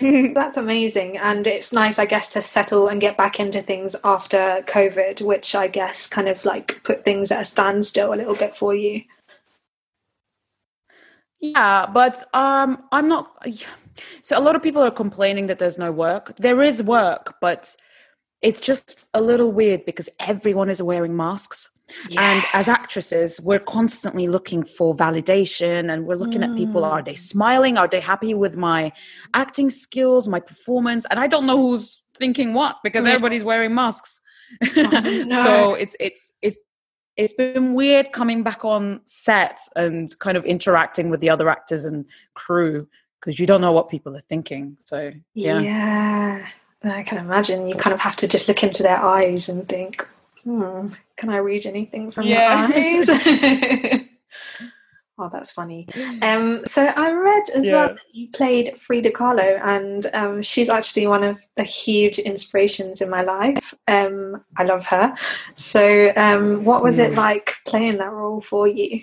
That's 0.34 0.56
amazing, 0.56 1.18
and 1.18 1.46
it's 1.46 1.72
nice, 1.72 1.98
I 1.98 2.06
guess, 2.06 2.32
to 2.32 2.42
settle 2.42 2.88
and 2.88 3.00
get 3.00 3.16
back 3.16 3.40
into 3.40 3.60
things 3.62 3.96
after 4.04 4.62
COVID, 4.66 5.22
which 5.22 5.54
I 5.54 5.66
guess 5.66 6.06
kind 6.06 6.28
of 6.28 6.44
like 6.44 6.80
put 6.84 7.04
things 7.04 7.30
at 7.30 7.42
a 7.42 7.44
standstill 7.44 8.12
a 8.12 8.16
little 8.16 8.34
bit 8.36 8.56
for 8.56 8.74
you. 8.74 9.02
Yeah, 11.40 11.86
but 11.86 12.22
um, 12.34 12.84
I'm 12.92 13.08
not. 13.08 13.32
So 14.22 14.38
a 14.38 14.40
lot 14.40 14.54
of 14.54 14.62
people 14.62 14.80
are 14.80 14.92
complaining 14.92 15.48
that 15.48 15.58
there's 15.58 15.76
no 15.76 15.90
work. 15.90 16.36
There 16.36 16.62
is 16.62 16.80
work, 16.84 17.34
but 17.40 17.74
it's 18.42 18.60
just 18.60 19.06
a 19.12 19.20
little 19.20 19.50
weird 19.50 19.84
because 19.84 20.08
everyone 20.20 20.70
is 20.70 20.80
wearing 20.80 21.16
masks. 21.16 21.68
And 22.16 22.42
as 22.52 22.68
actresses, 22.68 23.40
we're 23.42 23.58
constantly 23.58 24.28
looking 24.28 24.62
for 24.62 24.94
validation 24.94 25.92
and 25.92 26.06
we're 26.06 26.16
looking 26.16 26.42
at 26.42 26.54
people. 26.56 26.84
Are 26.84 27.02
they 27.02 27.14
mm. 27.14 27.18
smiling? 27.18 27.78
Are 27.78 27.88
they 27.88 28.00
happy 28.00 28.34
with 28.34 28.56
my 28.56 28.92
acting 29.34 29.70
skills, 29.70 30.28
my 30.28 30.40
performance? 30.40 31.06
And 31.10 31.18
I 31.18 31.26
don't 31.26 31.46
know 31.46 31.56
who's 31.56 32.04
thinking 32.14 32.52
what 32.52 32.76
because 32.84 33.04
Yeah. 33.04 33.12
everybody's 33.12 33.44
wearing 33.44 33.74
masks. 33.74 34.20
Oh, 34.76 34.82
no. 35.28 35.44
so 35.44 35.74
it's 35.74 35.96
it's 36.00 36.32
it's 36.42 36.58
it's 37.16 37.32
been 37.32 37.74
weird 37.74 38.12
coming 38.12 38.42
back 38.42 38.64
on 38.64 39.00
set 39.06 39.60
and 39.74 40.16
kind 40.20 40.36
of 40.36 40.44
interacting 40.44 41.10
with 41.10 41.20
the 41.20 41.30
other 41.30 41.48
actors 41.48 41.84
and 41.84 42.06
crew 42.34 42.86
because 43.20 43.40
you 43.40 43.46
don't 43.46 43.60
know 43.60 43.72
what 43.72 43.88
people 43.88 44.16
are 44.16 44.22
thinking. 44.28 44.76
So 44.86 45.12
yeah. 45.34 45.60
Yeah, 45.60 46.46
I 46.84 47.02
can 47.02 47.18
imagine. 47.18 47.68
You 47.68 47.74
kind 47.74 47.92
of 47.92 48.00
have 48.00 48.16
to 48.16 48.28
just 48.28 48.46
look 48.46 48.62
into 48.62 48.82
their 48.82 49.02
eyes 49.02 49.48
and 49.48 49.68
think, 49.68 50.06
hmm, 50.48 50.88
can 51.16 51.28
I 51.28 51.36
read 51.38 51.66
anything 51.66 52.10
from 52.10 52.26
Yeah. 52.26 52.68
their 52.68 52.74
eyes? 52.74 53.08
oh, 55.18 55.28
that's 55.30 55.52
funny. 55.52 55.86
Um, 56.22 56.62
so 56.64 56.86
I 56.86 57.10
read 57.12 57.42
as 57.54 57.66
Yeah. 57.66 57.72
well 57.72 57.88
that 57.88 58.14
you 58.14 58.28
played 58.30 58.78
Frida 58.78 59.10
Kahlo, 59.10 59.60
and 59.62 60.06
um, 60.14 60.40
she's 60.40 60.70
actually 60.70 61.06
one 61.06 61.22
of 61.22 61.38
the 61.56 61.64
huge 61.64 62.18
inspirations 62.18 63.02
in 63.02 63.10
my 63.10 63.20
life. 63.22 63.74
Um, 63.88 64.42
I 64.56 64.64
love 64.64 64.86
her. 64.86 65.14
So, 65.54 66.12
um, 66.16 66.64
what 66.64 66.82
was 66.82 66.98
it 66.98 67.12
Mm. 67.12 67.16
like 67.16 67.56
playing 67.66 67.98
that 67.98 68.10
role 68.10 68.40
for 68.40 68.66
you? 68.66 69.02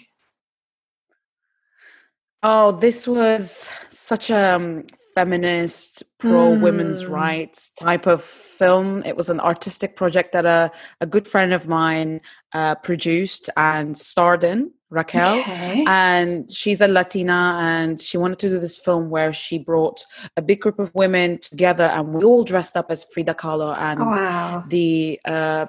Oh, 2.42 2.72
this 2.72 3.08
was 3.08 3.70
such 3.92 4.32
a 4.32 4.56
um, 4.56 4.86
feminist, 5.16 6.04
pro 6.20 6.50
women's 6.54 7.04
Mm. 7.04 7.10
rights 7.10 7.72
type 7.80 8.06
of 8.06 8.22
film. 8.22 9.02
It 9.06 9.16
was 9.18 9.30
an 9.30 9.40
artistic 9.40 9.96
project 9.96 10.34
that 10.34 10.46
a, 10.46 10.72
a 11.02 11.06
good 11.08 11.28
friend 11.28 11.54
of 11.54 11.68
mine 11.68 12.22
uh, 12.54 12.76
produced 12.76 13.50
and 13.58 13.98
starred 13.98 14.44
in, 14.44 14.72
Raquel. 14.90 15.40
Okay. 15.40 15.84
and 15.88 16.50
she's 16.52 16.82
a 16.82 16.88
Latina, 16.88 17.58
and 17.62 18.00
she 18.00 18.18
wanted 18.18 18.40
to 18.40 18.50
do 18.50 18.60
this 18.60 18.78
film 18.78 19.10
where 19.10 19.34
she 19.34 19.58
brought 19.58 20.04
a 20.38 20.42
big 20.42 20.60
group 20.62 20.80
of 20.80 20.94
women 20.94 21.40
together, 21.40 21.86
and 21.86 22.14
we 22.14 22.24
all 22.24 22.44
dressed 22.44 22.76
up 22.78 22.92
as 22.92 23.04
Frida 23.06 23.34
Kahlo, 23.34 23.76
and 23.78 24.00
Oh, 24.02 24.06
wow. 24.06 24.64
the 24.68 25.20
uh, 25.26 25.66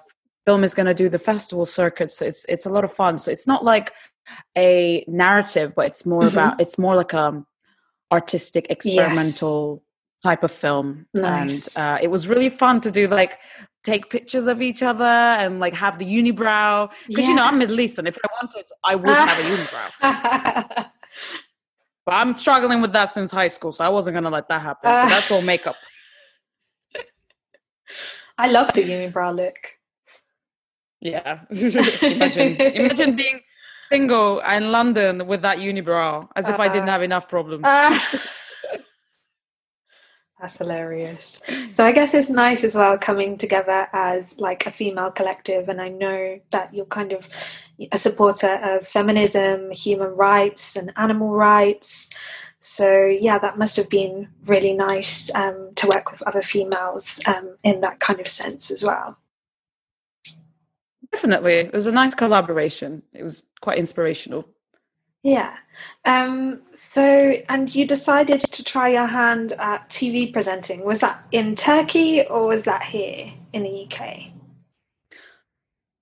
film 0.47 0.63
is 0.65 0.75
going 0.75 0.87
to 0.87 0.95
do 0.95 1.09
the 1.09 1.19
festival 1.19 1.65
circuit. 1.65 2.11
So 2.11 2.25
it's 2.25 2.45
it's 2.49 2.67
a 2.67 2.71
lot 2.71 2.85
of 2.85 2.93
fun. 2.93 3.19
So 3.19 3.31
it's 3.33 3.47
not 3.49 3.65
like 3.65 3.93
a 4.57 5.05
narrative, 5.09 5.75
but 5.77 5.87
it's 5.87 6.05
more 6.07 6.23
Mhm. 6.25 6.33
about 6.33 6.61
it's 6.61 6.79
more 6.79 6.95
like 6.97 7.13
a 7.13 7.43
artistic 8.13 8.67
experimental 8.71 9.83
type 10.23 10.43
of 10.43 10.51
film, 10.51 11.07
Nice. 11.15 11.77
and 11.77 11.85
uh, 11.85 11.99
it 12.03 12.09
was 12.09 12.29
really 12.29 12.49
fun 12.49 12.81
to 12.81 12.91
do 12.91 13.07
like 13.09 13.39
take 13.85 14.11
pictures 14.11 14.47
of 14.49 14.61
each 14.61 14.83
other 14.83 15.05
and 15.05 15.61
like 15.61 15.75
have 15.75 15.99
the 15.99 16.05
unibrow 16.05 16.91
because 17.07 17.29
you 17.29 17.35
know 17.35 17.45
I'm 17.45 17.59
Middle 17.59 17.79
Eastern. 17.81 18.07
If 18.07 18.19
I 18.19 18.29
wanted, 18.41 18.67
I 18.85 18.95
would 18.95 19.09
have 19.09 19.39
a 19.39 19.43
unibrow. 19.43 20.91
But 22.07 22.15
I'm 22.15 22.33
struggling 22.35 22.81
with 22.81 22.93
that 22.93 23.07
since 23.07 23.33
high 23.33 23.49
school, 23.49 23.73
so 23.73 23.85
I 23.85 23.89
wasn't 23.89 24.15
gonna 24.15 24.31
let 24.31 24.47
that 24.49 24.63
happen. 24.63 24.85
So 24.89 25.09
that's 25.09 25.31
all 25.33 25.43
makeup. 25.53 25.75
I 28.39 28.49
love 28.49 28.73
the 28.75 28.83
unibrow 28.85 29.35
look. 29.35 29.57
Yeah. 31.01 31.41
imagine 31.51 32.57
imagine 32.61 33.17
being 33.17 33.41
single 33.89 34.41
in 34.41 34.73
London 34.73 35.27
with 35.27 35.43
that 35.43 35.59
unibrow, 35.59 36.29
as 36.37 36.49
if 36.49 36.59
I 36.59 36.69
didn't 36.69 36.89
Uh, 36.89 36.93
have 36.93 37.03
enough 37.03 37.29
problems. 37.29 37.65
Ah. 37.67 38.21
That's 40.41 40.59
hilarious. 40.59 41.41
So 41.73 41.83
I 41.85 41.93
guess 41.93 42.13
it's 42.13 42.29
nice 42.29 42.63
as 42.63 42.75
well 42.75 42.99
coming 42.99 43.39
together 43.39 43.89
as 43.95 44.39
like 44.39 44.67
a 44.67 44.71
female 44.71 45.11
collective, 45.11 45.71
and 45.71 45.81
I 45.81 45.89
know 45.89 46.39
that 46.51 46.75
you're 46.75 46.85
kind 46.87 47.13
of 47.13 47.27
a 47.91 47.99
supporter 47.99 48.59
of 48.63 48.87
feminism, 48.87 49.71
human 49.71 50.11
rights, 50.11 50.77
and 50.77 50.93
animal 50.97 51.31
rights. 51.31 52.11
So 52.59 53.07
yeah, 53.07 53.39
that 53.39 53.57
must 53.57 53.77
have 53.77 53.89
been 53.89 54.29
really 54.45 54.73
nice 54.73 55.35
um, 55.35 55.71
to 55.77 55.87
work 55.89 56.11
with 56.11 56.23
other 56.23 56.43
females 56.43 57.19
um, 57.27 57.57
in 57.65 57.81
that 57.81 58.01
kind 58.01 58.21
of 58.21 58.29
sense 58.29 58.71
as 58.71 58.85
well. 58.85 59.17
Definitely. 61.13 61.55
It 61.55 61.73
was 61.73 61.87
a 61.87 61.93
nice 61.93 62.15
collaboration. 62.15 63.03
It 63.13 63.23
was 63.23 63.43
quite 63.61 63.79
inspirational. 63.79 64.49
Yeah. 65.23 65.57
Um, 66.05 66.63
so, 66.73 67.03
and 67.49 67.75
you 67.75 67.87
decided 67.87 68.41
to 68.41 68.63
try 68.63 68.91
your 68.91 69.07
hand 69.07 69.53
at 69.59 69.89
TV 69.89 70.33
presenting. 70.33 70.85
Was 70.85 71.01
that 71.01 71.27
in 71.33 71.57
Turkey 71.57 72.25
or 72.27 72.47
was 72.47 72.65
that 72.65 72.83
here 72.85 73.33
in 73.53 73.65
the 73.65 73.89
UK? 73.91 74.31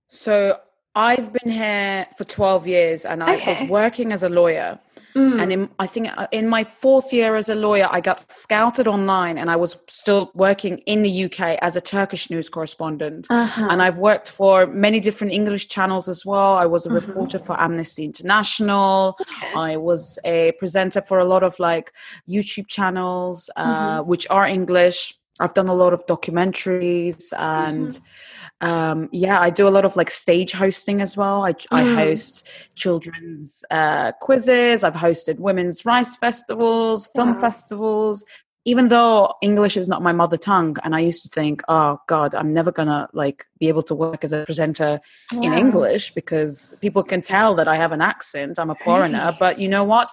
So 0.08 0.60
I've 0.96 1.32
been 1.32 1.50
here 1.52 2.06
for 2.16 2.24
12 2.24 2.66
years 2.66 3.04
and 3.04 3.22
I 3.22 3.34
Okay. 3.36 3.50
was 3.60 3.68
working 3.68 4.12
as 4.12 4.22
a 4.22 4.28
lawyer. 4.28 4.78
Mm. 5.16 5.40
And 5.40 5.52
in, 5.52 5.68
I 5.78 5.86
think 5.86 6.08
uh, 6.16 6.26
in 6.32 6.48
my 6.48 6.64
fourth 6.64 7.12
year 7.12 7.36
as 7.36 7.48
a 7.48 7.54
lawyer, 7.54 7.88
I 7.90 8.00
got 8.00 8.28
scouted 8.32 8.88
online 8.88 9.38
and 9.38 9.48
I 9.48 9.54
was 9.54 9.76
still 9.88 10.32
working 10.34 10.78
in 10.86 11.02
the 11.02 11.24
UK 11.26 11.56
as 11.62 11.76
a 11.76 11.80
Turkish 11.80 12.30
news 12.30 12.48
correspondent. 12.48 13.28
Uh-huh. 13.30 13.68
And 13.70 13.80
I've 13.80 13.98
worked 13.98 14.30
for 14.32 14.66
many 14.66 14.98
different 14.98 15.32
English 15.32 15.68
channels 15.68 16.08
as 16.08 16.26
well. 16.26 16.54
I 16.54 16.66
was 16.66 16.84
a 16.86 16.88
Mhm. 16.90 16.94
reporter 17.06 17.38
for 17.38 17.60
Amnesty 17.60 18.04
International. 18.04 19.16
Okay. 19.20 19.52
I 19.54 19.76
was 19.76 20.18
a 20.24 20.50
presenter 20.58 21.00
for 21.00 21.18
a 21.20 21.24
lot 21.24 21.44
of 21.44 21.56
like 21.60 21.92
YouTube 22.28 22.66
channels, 22.68 23.48
uh, 23.56 23.64
Mm-hmm. 24.00 24.08
which 24.10 24.26
are 24.30 24.46
English. 24.46 25.14
I've 25.40 25.54
done 25.54 25.68
a 25.68 25.74
lot 25.74 25.92
of 25.92 26.06
documentaries 26.06 27.32
and 27.38 27.90
Mm-hmm. 27.90 28.66
um, 28.66 29.08
yeah, 29.12 29.40
I 29.40 29.50
do 29.50 29.66
a 29.66 29.70
lot 29.76 29.84
of 29.84 29.96
like 29.96 30.10
stage 30.10 30.52
hosting 30.52 31.00
as 31.00 31.16
well. 31.16 31.44
I, 31.44 31.54
I 31.72 31.82
Mm. 31.84 31.94
host 31.94 32.46
children's 32.76 33.64
uh, 33.70 34.12
quizzes. 34.20 34.84
I've 34.84 34.94
hosted 34.94 35.38
women's 35.38 35.84
rice 35.84 36.16
festivals, 36.16 37.06
film 37.08 37.34
Wow. 37.34 37.40
festivals. 37.40 38.24
Even 38.66 38.88
though 38.88 39.34
English 39.42 39.76
is 39.76 39.88
not 39.88 40.00
my 40.02 40.12
mother 40.12 40.38
tongue, 40.38 40.76
and 40.84 40.94
I 40.96 41.00
used 41.00 41.22
to 41.24 41.28
think, 41.28 41.62
oh 41.68 41.98
God, 42.06 42.34
I'm 42.34 42.54
never 42.54 42.72
gonna 42.72 43.08
like 43.12 43.44
be 43.58 43.68
able 43.68 43.82
to 43.82 43.94
work 43.94 44.24
as 44.24 44.32
a 44.32 44.44
presenter 44.46 45.00
in 45.42 45.52
English 45.52 46.14
because 46.14 46.74
people 46.80 47.02
can 47.02 47.20
tell 47.20 47.54
that 47.56 47.68
I 47.68 47.76
have 47.76 47.92
an 47.92 48.00
accent. 48.00 48.58
I'm 48.58 48.70
a 48.70 48.74
foreigner, 48.74 49.36
but 49.38 49.58
you 49.58 49.68
know 49.68 49.84
what? 49.84 50.10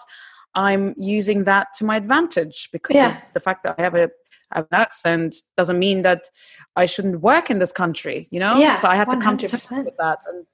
I'm 0.54 0.94
using 0.98 1.46
that 1.46 1.68
to 1.78 1.86
my 1.86 1.96
advantage 1.96 2.70
because 2.74 2.96
Yeah. 2.96 3.16
the 3.34 3.40
fact 3.40 3.64
that 3.64 3.76
I 3.80 3.82
have 3.84 3.96
a 3.96 4.10
have 4.54 4.68
an 4.72 4.80
accent 4.80 5.36
doesn't 5.58 5.80
mean 5.80 6.02
that 6.04 6.30
I 6.76 6.86
shouldn't 6.86 7.22
work 7.22 7.50
in 7.50 7.60
this 7.60 7.72
country. 7.72 8.28
You 8.32 8.40
know, 8.40 8.56
Yeah, 8.58 8.76
so 8.76 8.88
I 8.88 8.96
had 8.96 9.10
to 9.12 9.18
come 9.18 9.38
to 9.38 9.48
terms 9.48 9.70
with 9.72 9.98
that. 9.98 10.20
And 10.28 10.46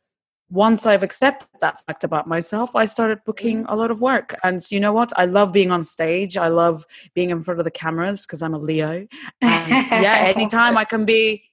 once 0.50 0.86
I've 0.86 1.04
accepted 1.04 1.50
that 1.60 1.84
fact 1.86 2.04
about 2.04 2.28
myself, 2.28 2.76
I 2.76 2.86
started 2.86 3.20
booking 3.26 3.66
a 3.68 3.76
lot 3.76 3.92
of 3.92 4.02
work. 4.02 4.36
And 4.44 4.64
you 4.72 4.80
know 4.80 4.94
what? 4.94 5.12
I 5.18 5.26
love 5.26 5.52
being 5.52 5.72
on 5.72 5.84
stage. 5.84 6.38
I 6.38 6.48
love 6.48 6.86
being 7.14 7.30
in 7.32 7.42
front 7.42 7.60
of 7.60 7.66
the 7.66 7.72
cameras 7.72 8.26
because 8.26 8.42
I'm 8.42 8.54
a 8.54 8.58
Leo. 8.58 9.06
And 9.42 9.70
yeah, 9.92 10.32
anytime 10.36 10.78
I 10.78 10.86
can 10.86 11.06
be 11.06 11.44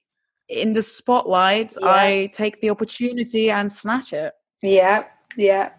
in 0.47 0.73
the 0.73 0.81
spotlight, 0.81 1.75
Yeah. 1.79 1.87
I 1.87 2.29
take 2.33 2.61
the 2.61 2.69
opportunity 2.69 3.51
and 3.51 3.71
snatch 3.71 4.13
it. 4.13 4.33
Yeah, 4.61 5.03
yeah. 5.35 5.71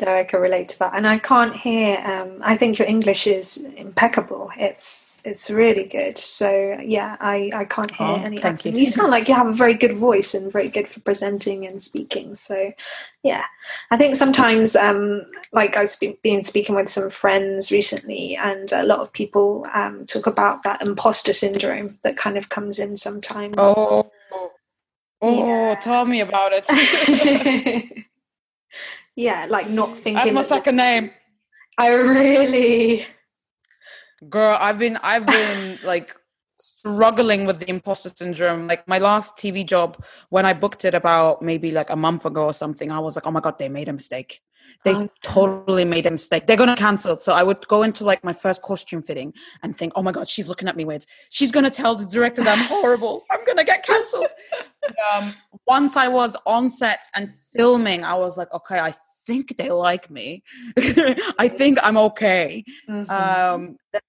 No, 0.00 0.12
I 0.14 0.24
can 0.24 0.40
relate 0.40 0.68
to 0.70 0.78
that. 0.80 0.92
And 0.94 1.06
I 1.06 1.18
can't 1.18 1.54
hear 1.54 1.98
um 2.04 2.40
I 2.42 2.56
think 2.56 2.78
your 2.78 2.88
English 2.88 3.26
is 3.26 3.58
impeccable. 3.76 4.50
It's 4.58 5.15
it's 5.26 5.50
really 5.50 5.84
good. 5.84 6.16
So 6.16 6.78
yeah, 6.82 7.16
I, 7.20 7.50
I 7.52 7.64
can't 7.64 7.90
hear 7.90 8.06
Oh, 8.06 8.14
any 8.14 8.40
accent. 8.42 8.76
you. 8.76 8.82
You 8.82 8.86
sound 8.86 9.10
like 9.10 9.28
you 9.28 9.34
have 9.34 9.48
a 9.48 9.52
very 9.52 9.74
good 9.74 9.96
voice 9.96 10.34
and 10.34 10.52
very 10.52 10.68
good 10.68 10.88
for 10.88 11.00
presenting 11.00 11.66
and 11.66 11.82
speaking. 11.82 12.36
So 12.36 12.72
yeah. 13.24 13.44
I 13.90 13.96
think 13.96 14.14
sometimes 14.16 14.76
um 14.76 15.26
like 15.52 15.76
I've 15.76 15.90
spe- 15.90 16.22
been 16.22 16.44
speaking 16.44 16.76
with 16.76 16.88
some 16.88 17.10
friends 17.10 17.72
recently 17.72 18.36
and 18.36 18.70
a 18.72 18.84
lot 18.84 19.00
of 19.00 19.12
people 19.12 19.66
um 19.74 20.04
talk 20.06 20.26
about 20.28 20.62
that 20.62 20.86
imposter 20.86 21.32
syndrome 21.32 21.98
that 22.04 22.16
kind 22.16 22.38
of 22.38 22.48
comes 22.48 22.78
in 22.78 22.96
sometimes. 22.96 23.56
Oh, 23.58 24.08
oh, 25.22 25.46
Yeah. 25.70 25.74
tell 25.80 26.04
me 26.04 26.20
about 26.20 26.52
it. 26.54 26.66
yeah, 29.16 29.46
like 29.50 29.68
not 29.70 29.98
thinking 29.98 30.14
That's 30.14 30.32
my 30.32 30.42
second 30.42 30.76
name. 30.76 31.10
I 31.78 31.92
really 31.94 33.06
Girl, 34.28 34.56
I've 34.60 34.78
been 34.78 34.96
I've 35.02 35.26
been 35.26 35.78
like 35.84 36.16
struggling 36.54 37.44
with 37.46 37.60
the 37.60 37.68
imposter 37.68 38.10
syndrome. 38.14 38.66
Like 38.66 38.86
my 38.88 38.98
last 38.98 39.36
TV 39.36 39.66
job, 39.66 40.02
when 40.30 40.46
I 40.46 40.52
booked 40.52 40.84
it 40.84 40.94
about 40.94 41.42
maybe 41.42 41.70
like 41.70 41.90
a 41.90 41.96
month 41.96 42.24
ago 42.24 42.44
or 42.44 42.52
something, 42.52 42.90
I 42.90 42.98
was 42.98 43.16
like, 43.16 43.26
oh 43.26 43.30
my 43.30 43.40
god, 43.40 43.58
they 43.58 43.68
made 43.68 43.88
a 43.88 43.92
mistake. 43.92 44.40
they 44.84 44.94
okay. 44.94 45.10
totally 45.22 45.84
made 45.84 46.06
a 46.06 46.10
mistake. 46.10 46.46
They're 46.46 46.56
going 46.56 46.74
to 46.74 46.76
cancel 46.76 47.14
it. 47.14 47.20
So 47.20 47.32
I 47.32 47.42
would 47.42 47.66
go 47.68 47.82
into 47.82 48.04
like 48.04 48.22
my 48.22 48.32
first 48.32 48.62
costume 48.62 49.02
fitting 49.02 49.32
and 49.62 49.76
think, 49.76 49.92
oh 49.96 50.02
my 50.02 50.12
God, 50.12 50.28
she's 50.28 50.48
looking 50.48 50.68
at 50.68 50.76
me 50.76 50.84
weird. 50.84 51.04
She's 51.30 51.50
going 51.50 51.64
to 51.64 51.70
tell 51.70 51.94
the 51.94 52.06
director 52.06 52.42
that 52.44 52.58
I'm 52.58 52.64
horrible. 52.66 53.24
I'm 53.30 53.44
going 53.44 53.58
to 53.58 53.64
get 53.64 53.84
cancelled. 53.84 54.30
um, 55.14 55.32
once 55.66 55.96
I 55.96 56.08
was 56.08 56.36
on 56.46 56.68
set 56.68 57.00
and 57.14 57.28
filming, 57.56 58.04
I 58.04 58.14
was 58.14 58.38
like, 58.38 58.52
okay, 58.52 58.78
I 58.78 58.94
think 59.26 59.56
they 59.56 59.70
like 59.70 60.08
me. 60.10 60.42
I 61.38 61.48
think 61.48 61.78
I'm 61.82 61.96
okay. 61.98 62.64
Mm-hmm. 62.88 63.10
Um, 63.10 63.76
the 63.92 64.00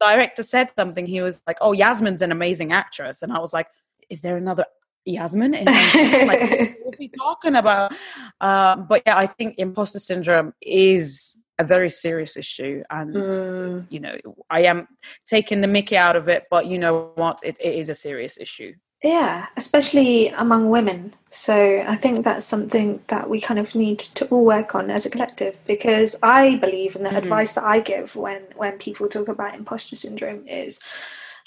director 0.00 0.42
said 0.42 0.70
something. 0.76 1.06
He 1.06 1.20
was 1.20 1.42
like, 1.46 1.58
oh, 1.60 1.72
Yasmine's 1.72 2.22
an 2.22 2.32
amazing 2.32 2.72
actress. 2.72 3.22
And 3.22 3.32
I 3.32 3.38
was 3.38 3.52
like, 3.52 3.68
is 4.08 4.22
there 4.22 4.36
another 4.36 4.64
Yasmine. 5.06 5.54
And 5.54 5.66
like, 5.66 6.40
what 6.40 6.76
was 6.84 6.96
he 6.98 7.08
talking 7.08 7.56
about? 7.56 7.92
Um, 8.40 8.86
but 8.88 9.02
yeah, 9.06 9.16
I 9.16 9.26
think 9.26 9.56
imposter 9.58 9.98
syndrome 9.98 10.52
is 10.60 11.38
a 11.58 11.64
very 11.64 11.90
serious 11.90 12.36
issue, 12.36 12.82
and 12.90 13.14
mm. 13.14 13.86
you 13.90 14.00
know, 14.00 14.16
I 14.48 14.62
am 14.62 14.88
taking 15.26 15.60
the 15.60 15.68
Mickey 15.68 15.96
out 15.96 16.16
of 16.16 16.28
it, 16.28 16.44
but 16.50 16.66
you 16.66 16.78
know 16.78 17.12
what? 17.16 17.40
It, 17.44 17.58
it 17.60 17.74
is 17.74 17.88
a 17.88 17.94
serious 17.94 18.38
issue. 18.38 18.74
Yeah, 19.02 19.46
especially 19.56 20.28
among 20.28 20.68
women. 20.68 21.14
So 21.30 21.82
I 21.86 21.96
think 21.96 22.22
that's 22.22 22.44
something 22.44 23.02
that 23.06 23.30
we 23.30 23.40
kind 23.40 23.58
of 23.58 23.74
need 23.74 23.98
to 24.00 24.26
all 24.26 24.44
work 24.44 24.74
on 24.74 24.90
as 24.90 25.06
a 25.06 25.10
collective 25.10 25.58
because 25.64 26.16
I 26.22 26.56
believe 26.56 26.96
in 26.96 27.04
the 27.04 27.08
mm-hmm. 27.08 27.18
advice 27.18 27.54
that 27.54 27.64
I 27.64 27.80
give 27.80 28.14
when 28.14 28.42
when 28.56 28.76
people 28.78 29.08
talk 29.08 29.28
about 29.28 29.54
imposter 29.54 29.96
syndrome 29.96 30.46
is 30.46 30.80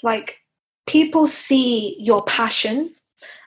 like 0.02 0.40
people 0.86 1.28
see 1.28 1.96
your 2.00 2.24
passion 2.24 2.94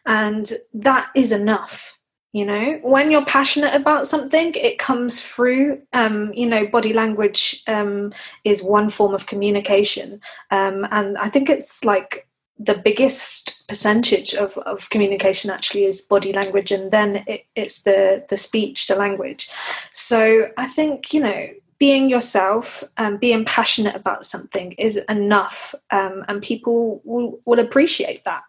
and 0.06 0.50
that 0.74 1.10
is 1.14 1.32
enough 1.32 1.98
you 2.34 2.46
know 2.46 2.80
when 2.84 3.12
you're 3.12 3.26
passionate 3.26 3.76
about 3.76 4.08
something 4.08 4.54
it 4.56 4.80
comes 4.80 5.20
through 5.22 5.82
um, 5.94 6.32
you 6.34 6.48
know 6.48 6.66
body 6.68 6.94
language 6.94 7.64
um, 7.68 8.12
is 8.44 8.64
one 8.64 8.90
form 8.90 9.14
of 9.14 9.26
communication 9.26 10.20
um, 10.52 10.88
and 10.92 11.18
i 11.18 11.30
think 11.30 11.50
it's 11.50 11.84
like 11.84 12.28
the 12.60 12.78
biggest 12.78 13.68
percentage 13.68 14.34
of, 14.34 14.58
of 14.60 14.90
communication 14.90 15.52
actually 15.52 15.86
is 15.86 16.02
body 16.02 16.34
language 16.34 16.72
and 16.72 16.92
then 16.92 17.24
it, 17.28 17.46
it's 17.56 17.84
the 17.84 18.26
the 18.30 18.38
speech 18.38 18.88
the 18.88 18.96
language 18.96 19.50
so 19.92 20.50
i 20.58 20.66
think 20.66 21.14
you 21.14 21.20
know 21.20 21.48
being 21.80 22.10
yourself 22.10 22.84
and 22.98 23.20
being 23.20 23.46
passionate 23.46 23.96
about 23.96 24.26
something 24.26 24.72
is 24.80 24.98
enough 25.10 25.76
um, 25.92 26.26
and 26.28 26.42
people 26.42 27.02
will, 27.04 27.40
will 27.46 27.60
appreciate 27.60 28.24
that 28.24 28.42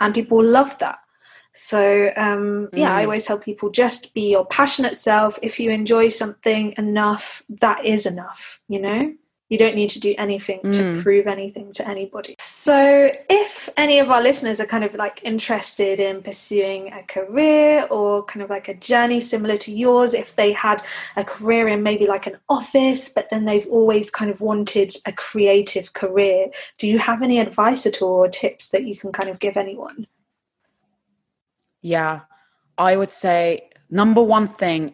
and 0.00 0.14
people 0.14 0.38
will 0.38 0.46
love 0.46 0.78
that 0.78 1.00
so 1.56 2.12
um, 2.18 2.68
yeah, 2.74 2.94
I 2.94 3.00
mm. 3.00 3.04
always 3.04 3.24
tell 3.24 3.38
people 3.38 3.70
just 3.70 4.12
be 4.12 4.32
your 4.32 4.44
passionate 4.44 4.94
self. 4.94 5.38
If 5.40 5.58
you 5.58 5.70
enjoy 5.70 6.10
something 6.10 6.74
enough, 6.76 7.42
that 7.48 7.82
is 7.82 8.04
enough. 8.04 8.60
You 8.68 8.80
know, 8.82 9.14
you 9.48 9.58
don't 9.58 9.76
need 9.76 9.90
to 9.90 10.00
do 10.00 10.14
anything 10.18 10.60
mm. 10.60 10.72
to 10.72 11.02
prove 11.02 11.26
anything 11.26 11.72
to 11.72 11.88
anybody. 11.88 12.34
So 12.40 13.10
if 13.30 13.68
any 13.76 14.00
of 14.00 14.10
our 14.10 14.20
listeners 14.20 14.60
are 14.60 14.66
kind 14.66 14.82
of 14.82 14.94
like 14.94 15.20
interested 15.22 16.00
in 16.00 16.22
pursuing 16.22 16.92
a 16.92 17.02
career 17.04 17.86
or 17.90 18.24
kind 18.24 18.42
of 18.42 18.50
like 18.50 18.68
a 18.68 18.74
journey 18.74 19.20
similar 19.20 19.56
to 19.58 19.72
yours, 19.72 20.14
if 20.14 20.34
they 20.34 20.52
had 20.52 20.82
a 21.16 21.24
career 21.24 21.68
in 21.68 21.82
maybe 21.82 22.06
like 22.06 22.26
an 22.26 22.38
office, 22.48 23.08
but 23.08 23.30
then 23.30 23.44
they've 23.44 23.66
always 23.68 24.10
kind 24.10 24.30
of 24.30 24.40
wanted 24.40 24.92
a 25.06 25.12
creative 25.12 25.92
career, 25.92 26.48
do 26.78 26.88
you 26.88 26.98
have 26.98 27.22
any 27.22 27.38
advice 27.38 27.86
at 27.86 28.02
all 28.02 28.24
or 28.24 28.28
tips 28.28 28.70
that 28.70 28.84
you 28.84 28.96
can 28.96 29.12
kind 29.12 29.28
of 29.28 29.38
give 29.38 29.56
anyone? 29.56 30.06
Yeah, 31.82 32.22
I 32.78 32.96
would 32.96 33.10
say 33.10 33.70
number 33.90 34.22
one 34.22 34.48
thing 34.48 34.90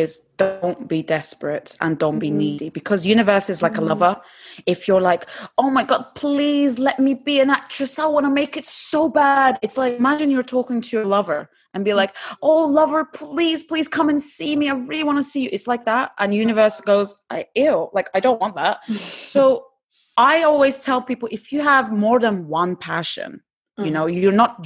is 0.00 0.22
don't 0.36 0.88
be 0.88 1.02
desperate 1.02 1.76
and 1.80 1.98
don't 1.98 2.18
be 2.18 2.28
mm-hmm. 2.28 2.38
needy 2.38 2.68
because 2.70 3.06
universe 3.06 3.48
is 3.48 3.62
like 3.62 3.72
mm-hmm. 3.72 3.84
a 3.84 3.94
lover 3.94 4.20
if 4.66 4.88
you're 4.88 5.00
like 5.00 5.28
oh 5.58 5.70
my 5.70 5.84
god 5.84 6.04
please 6.14 6.78
let 6.78 6.98
me 6.98 7.14
be 7.14 7.40
an 7.40 7.50
actress 7.50 7.98
i 7.98 8.06
want 8.06 8.26
to 8.26 8.30
make 8.30 8.56
it 8.56 8.64
so 8.64 9.08
bad 9.08 9.58
it's 9.62 9.78
like 9.78 9.94
imagine 9.94 10.30
you're 10.30 10.42
talking 10.42 10.80
to 10.80 10.96
your 10.96 11.06
lover 11.06 11.48
and 11.74 11.84
be 11.84 11.90
mm. 11.90 11.96
like 11.96 12.16
oh 12.42 12.64
lover 12.66 13.04
please 13.04 13.62
please 13.62 13.88
come 13.88 14.08
and 14.08 14.20
see 14.20 14.56
me 14.56 14.68
i 14.68 14.74
really 14.74 15.04
want 15.04 15.18
to 15.18 15.22
see 15.22 15.44
you 15.44 15.48
it's 15.52 15.66
like 15.66 15.84
that 15.84 16.12
and 16.18 16.34
universe 16.34 16.80
goes 16.80 17.16
i 17.30 17.44
ew 17.54 17.88
like 17.92 18.08
i 18.14 18.20
don't 18.20 18.40
want 18.40 18.54
that 18.56 18.84
so 18.94 19.66
i 20.16 20.42
always 20.42 20.78
tell 20.78 21.00
people 21.00 21.28
if 21.32 21.52
you 21.52 21.60
have 21.60 21.92
more 21.92 22.18
than 22.18 22.46
one 22.48 22.76
passion 22.76 23.40
you 23.78 23.84
mm. 23.84 23.92
know 23.92 24.06
you're 24.06 24.32
not 24.32 24.62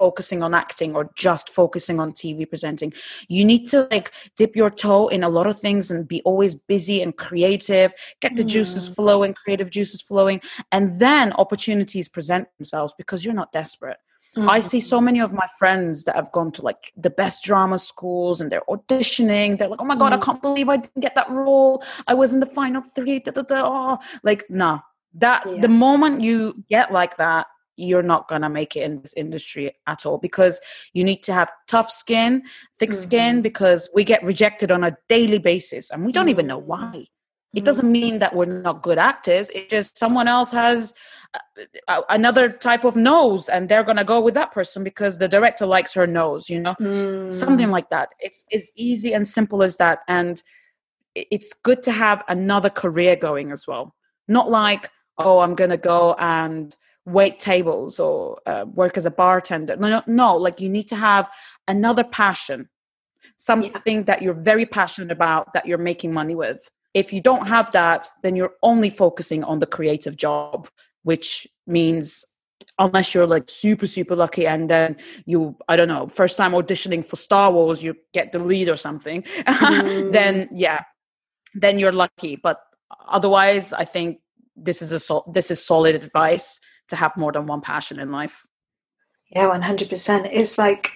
focusing 0.00 0.42
on 0.42 0.54
acting 0.54 0.96
or 0.96 1.10
just 1.14 1.50
focusing 1.50 2.00
on 2.00 2.12
TV 2.12 2.48
presenting. 2.48 2.92
You 3.28 3.44
need 3.44 3.68
to 3.68 3.86
like 3.90 4.12
dip 4.36 4.56
your 4.56 4.70
toe 4.70 5.08
in 5.08 5.22
a 5.22 5.28
lot 5.28 5.46
of 5.46 5.60
things 5.60 5.90
and 5.90 6.08
be 6.08 6.22
always 6.22 6.54
busy 6.54 7.02
and 7.02 7.14
creative, 7.16 7.94
get 8.20 8.36
the 8.36 8.42
mm. 8.42 8.48
juices 8.54 8.88
flowing, 8.88 9.34
creative 9.34 9.70
juices 9.70 10.00
flowing, 10.00 10.40
and 10.72 10.90
then 10.98 11.32
opportunities 11.34 12.08
present 12.08 12.48
themselves 12.58 12.94
because 12.96 13.24
you're 13.24 13.40
not 13.42 13.52
desperate. 13.52 13.98
Mm-hmm. 14.36 14.48
I 14.48 14.60
see 14.60 14.80
so 14.80 15.00
many 15.00 15.20
of 15.20 15.32
my 15.32 15.48
friends 15.58 16.04
that 16.04 16.14
have 16.14 16.30
gone 16.30 16.52
to 16.52 16.62
like 16.62 16.92
the 16.96 17.10
best 17.10 17.42
drama 17.42 17.78
schools 17.78 18.40
and 18.40 18.50
they're 18.50 18.68
auditioning. 18.68 19.58
They're 19.58 19.68
like, 19.68 19.82
oh 19.82 19.84
my 19.84 19.96
God, 19.96 20.12
mm-hmm. 20.12 20.22
I 20.22 20.24
can't 20.24 20.42
believe 20.42 20.68
I 20.68 20.76
didn't 20.76 21.00
get 21.00 21.16
that 21.16 21.28
role. 21.28 21.82
I 22.06 22.14
was 22.14 22.32
in 22.32 22.40
the 22.40 22.46
final 22.46 22.80
three. 22.80 23.18
Da, 23.18 23.32
da, 23.32 23.42
da. 23.42 23.62
Oh. 23.64 23.98
Like, 24.22 24.44
nah, 24.48 24.80
that 25.14 25.44
yeah. 25.46 25.60
the 25.60 25.68
moment 25.68 26.20
you 26.20 26.64
get 26.70 26.92
like 26.92 27.16
that, 27.16 27.48
you're 27.80 28.02
not 28.02 28.28
going 28.28 28.42
to 28.42 28.48
make 28.48 28.76
it 28.76 28.82
in 28.82 29.00
this 29.00 29.14
industry 29.14 29.72
at 29.86 30.06
all 30.06 30.18
because 30.18 30.60
you 30.92 31.04
need 31.04 31.22
to 31.24 31.32
have 31.32 31.50
tough 31.66 31.90
skin, 31.90 32.42
thick 32.78 32.90
mm-hmm. 32.90 33.00
skin, 33.00 33.42
because 33.42 33.88
we 33.94 34.04
get 34.04 34.22
rejected 34.22 34.70
on 34.70 34.84
a 34.84 34.96
daily 35.08 35.38
basis 35.38 35.90
and 35.90 36.04
we 36.04 36.12
don't 36.12 36.24
mm-hmm. 36.24 36.30
even 36.30 36.46
know 36.46 36.58
why. 36.58 36.90
It 36.94 37.58
mm-hmm. 37.58 37.64
doesn't 37.64 37.90
mean 37.90 38.18
that 38.20 38.34
we're 38.34 38.46
not 38.46 38.82
good 38.82 38.98
actors. 38.98 39.50
It's 39.50 39.68
just 39.68 39.98
someone 39.98 40.28
else 40.28 40.52
has 40.52 40.94
uh, 41.88 42.02
another 42.08 42.50
type 42.50 42.84
of 42.84 42.96
nose 42.96 43.48
and 43.48 43.68
they're 43.68 43.84
going 43.84 43.96
to 43.96 44.04
go 44.04 44.20
with 44.20 44.34
that 44.34 44.52
person 44.52 44.84
because 44.84 45.18
the 45.18 45.28
director 45.28 45.66
likes 45.66 45.92
her 45.94 46.06
nose, 46.06 46.48
you 46.48 46.60
know? 46.60 46.74
Mm. 46.80 47.32
Something 47.32 47.70
like 47.70 47.90
that. 47.90 48.10
It's 48.20 48.44
it's 48.50 48.70
easy 48.76 49.14
and 49.14 49.26
simple 49.26 49.62
as 49.62 49.76
that 49.78 50.00
and 50.06 50.42
it's 51.14 51.52
good 51.52 51.82
to 51.84 51.92
have 51.92 52.22
another 52.28 52.70
career 52.70 53.16
going 53.16 53.50
as 53.52 53.66
well. 53.66 53.94
Not 54.28 54.48
like, 54.48 54.88
oh, 55.18 55.40
I'm 55.40 55.54
going 55.54 55.70
to 55.70 55.76
go 55.76 56.14
and 56.18 56.74
wait 57.10 57.38
tables 57.38 58.00
or 58.00 58.40
uh, 58.46 58.64
work 58.74 58.96
as 58.96 59.06
a 59.06 59.10
bartender. 59.10 59.76
No, 59.76 59.88
no, 59.88 60.02
no, 60.06 60.36
like 60.36 60.60
you 60.60 60.68
need 60.68 60.88
to 60.88 60.96
have 60.96 61.30
another 61.68 62.04
passion, 62.04 62.68
something 63.36 63.98
yeah. 63.98 64.02
that 64.04 64.22
you're 64.22 64.40
very 64.40 64.66
passionate 64.66 65.10
about 65.10 65.52
that 65.52 65.66
you're 65.66 65.78
making 65.78 66.12
money 66.12 66.34
with. 66.34 66.68
If 66.94 67.12
you 67.12 67.20
don't 67.20 67.46
have 67.46 67.70
that, 67.72 68.08
then 68.22 68.36
you're 68.36 68.54
only 68.62 68.90
focusing 68.90 69.44
on 69.44 69.60
the 69.60 69.66
creative 69.66 70.16
job, 70.16 70.68
which 71.02 71.46
means 71.66 72.24
unless 72.78 73.14
you're 73.14 73.26
like 73.26 73.48
super 73.48 73.86
super 73.86 74.16
lucky 74.16 74.46
and 74.46 74.68
then 74.68 74.96
you 75.26 75.56
i 75.68 75.76
don't 75.76 75.88
know 75.88 76.06
first 76.08 76.36
time 76.36 76.52
auditioning 76.52 77.04
for 77.04 77.16
star 77.16 77.52
wars 77.52 77.82
you 77.82 77.94
get 78.12 78.32
the 78.32 78.38
lead 78.38 78.68
or 78.68 78.76
something 78.76 79.22
mm. 79.46 80.12
then 80.12 80.48
yeah 80.52 80.82
then 81.54 81.78
you're 81.78 81.92
lucky 81.92 82.36
but 82.36 82.60
otherwise 83.08 83.72
i 83.72 83.84
think 83.84 84.18
this 84.56 84.82
is 84.82 84.92
a 84.92 85.00
sol- 85.00 85.30
this 85.32 85.50
is 85.50 85.64
solid 85.64 85.94
advice 85.94 86.60
to 86.90 86.96
have 86.96 87.16
more 87.16 87.32
than 87.32 87.46
one 87.46 87.60
passion 87.60 87.98
in 87.98 88.12
life. 88.12 88.46
Yeah, 89.30 89.46
100%. 89.46 90.28
It's 90.32 90.58
like, 90.58 90.92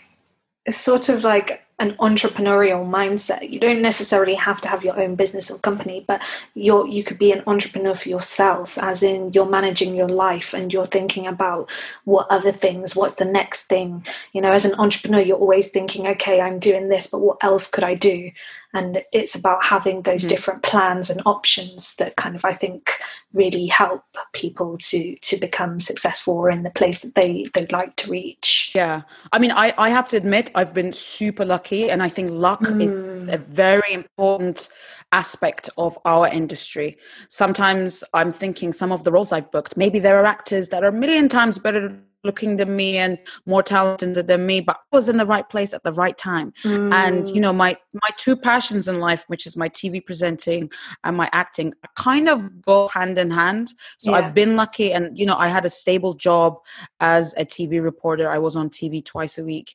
it's 0.65 0.77
sort 0.77 1.09
of 1.09 1.25
like 1.25 1.64
an 1.81 1.93
entrepreneurial 1.95 2.89
mindset. 2.89 3.51
You 3.51 3.59
don't 3.59 3.83
necessarily 3.83 4.35
have 4.35 4.61
to 4.61 4.69
have 4.69 4.85
your 4.85 4.99
own 5.01 5.17
business 5.17 5.51
or 5.51 5.59
company, 5.59 6.05
but 6.07 6.23
you're 6.55 6.87
you 6.87 7.03
could 7.03 7.19
be 7.19 7.33
an 7.33 7.43
entrepreneur 7.47 7.95
for 7.95 8.09
yourself, 8.09 8.79
as 8.79 9.03
in 9.03 9.33
you're 9.33 9.47
managing 9.47 9.95
your 9.95 10.09
life 10.09 10.55
and 10.55 10.73
you're 10.73 10.87
thinking 10.87 11.27
about 11.27 11.71
what 12.05 12.29
other 12.31 12.53
things, 12.53 12.95
what's 12.95 13.17
the 13.17 13.25
next 13.25 13.65
thing. 13.65 14.07
You 14.33 14.41
know, 14.41 14.53
as 14.53 14.65
an 14.65 14.79
entrepreneur, 14.79 15.21
you're 15.21 15.37
always 15.37 15.69
thinking, 15.69 16.07
okay, 16.07 16.41
I'm 16.41 16.59
doing 16.61 16.89
this, 16.89 17.09
but 17.09 17.21
what 17.21 17.39
else 17.43 17.69
could 17.69 17.85
I 17.85 17.95
do? 17.95 18.31
And 18.73 19.05
it's 19.13 19.37
about 19.37 19.65
having 19.65 20.03
those 20.03 20.23
mm-hmm. 20.23 20.29
different 20.29 20.63
plans 20.65 21.09
and 21.09 21.23
options 21.25 21.95
that 21.97 22.17
kind 22.17 22.35
of 22.35 22.45
I 22.45 22.53
think 22.53 22.91
really 23.33 23.67
help 23.67 24.05
people 24.33 24.79
to 24.79 25.15
to 25.17 25.37
become 25.37 25.81
successful 25.81 26.35
or 26.35 26.51
in 26.51 26.63
the 26.63 26.71
place 26.71 27.03
that 27.03 27.15
they 27.15 27.47
they'd 27.55 27.73
like 27.73 27.95
to 27.97 28.11
reach. 28.11 28.73
Yeah. 28.75 29.03
I 29.33 29.39
mean 29.39 29.53
I, 29.53 29.75
I 29.79 29.91
have 29.91 30.09
to 30.09 30.17
admit 30.17 30.51
I've 30.55 30.75
been 30.75 30.93
super 30.93 31.45
lucky 31.45 31.64
lucky. 31.65 31.91
And 31.91 32.03
I 32.03 32.09
think 32.09 32.31
luck 32.31 32.61
mm. 32.61 32.83
is 32.83 32.91
a 33.33 33.39
very 33.39 33.93
important 33.93 34.69
aspect 35.13 35.71
of 35.79 35.99
our 36.05 36.29
industry. 36.29 36.99
Sometimes 37.29 38.05
I'm 38.13 38.33
thinking 38.33 38.73
some 38.73 38.93
of 38.93 39.05
the 39.05 39.13
roles 39.13 39.33
I've 39.33 39.51
booked, 39.51 39.77
maybe 39.77 39.99
there 39.99 40.21
are 40.21 40.27
actors 40.27 40.69
that 40.69 40.83
are 40.83 40.89
a 40.89 40.93
million 40.93 41.29
times 41.29 41.59
better 41.59 41.97
looking 42.25 42.57
than 42.57 42.75
me 42.75 42.97
and 42.97 43.19
more 43.47 43.63
talented 43.63 44.27
than 44.27 44.47
me 44.47 44.61
but 44.61 44.77
I 44.77 44.97
was 44.97 45.09
in 45.09 45.19
the 45.19 45.27
right 45.27 45.49
place 45.49 45.73
at 45.75 45.85
the 45.85 45.93
right 45.93 46.17
time 46.17 46.53
mm. 46.63 46.93
and 46.93 47.29
you 47.29 47.41
know 47.41 47.53
my 47.53 47.77
my 47.93 48.09
two 48.17 48.37
passions 48.37 48.89
in 48.89 48.99
life 48.99 49.25
which 49.29 49.47
is 49.47 49.57
my 49.57 49.69
tv 49.69 50.05
presenting 50.05 50.71
and 51.05 51.17
my 51.17 51.29
acting 51.33 51.75
kind 51.97 52.29
of 52.29 52.63
go 52.63 52.89
hand 52.89 53.19
in 53.19 53.31
hand 53.31 53.75
so 53.99 54.11
yeah. 54.11 54.19
i've 54.19 54.35
been 54.35 54.57
lucky 54.57 54.93
and 54.93 55.19
you 55.19 55.27
know 55.27 55.37
i 55.37 55.49
had 55.49 55.65
a 55.65 55.71
stable 55.71 56.15
job 56.15 56.57
as 57.01 57.35
a 57.37 57.45
tv 57.45 57.83
reporter 57.83 58.31
i 58.31 58.39
was 58.39 58.57
on 58.57 58.69
tv 58.69 59.05
twice 59.05 59.39
a 59.39 59.45
week 59.45 59.75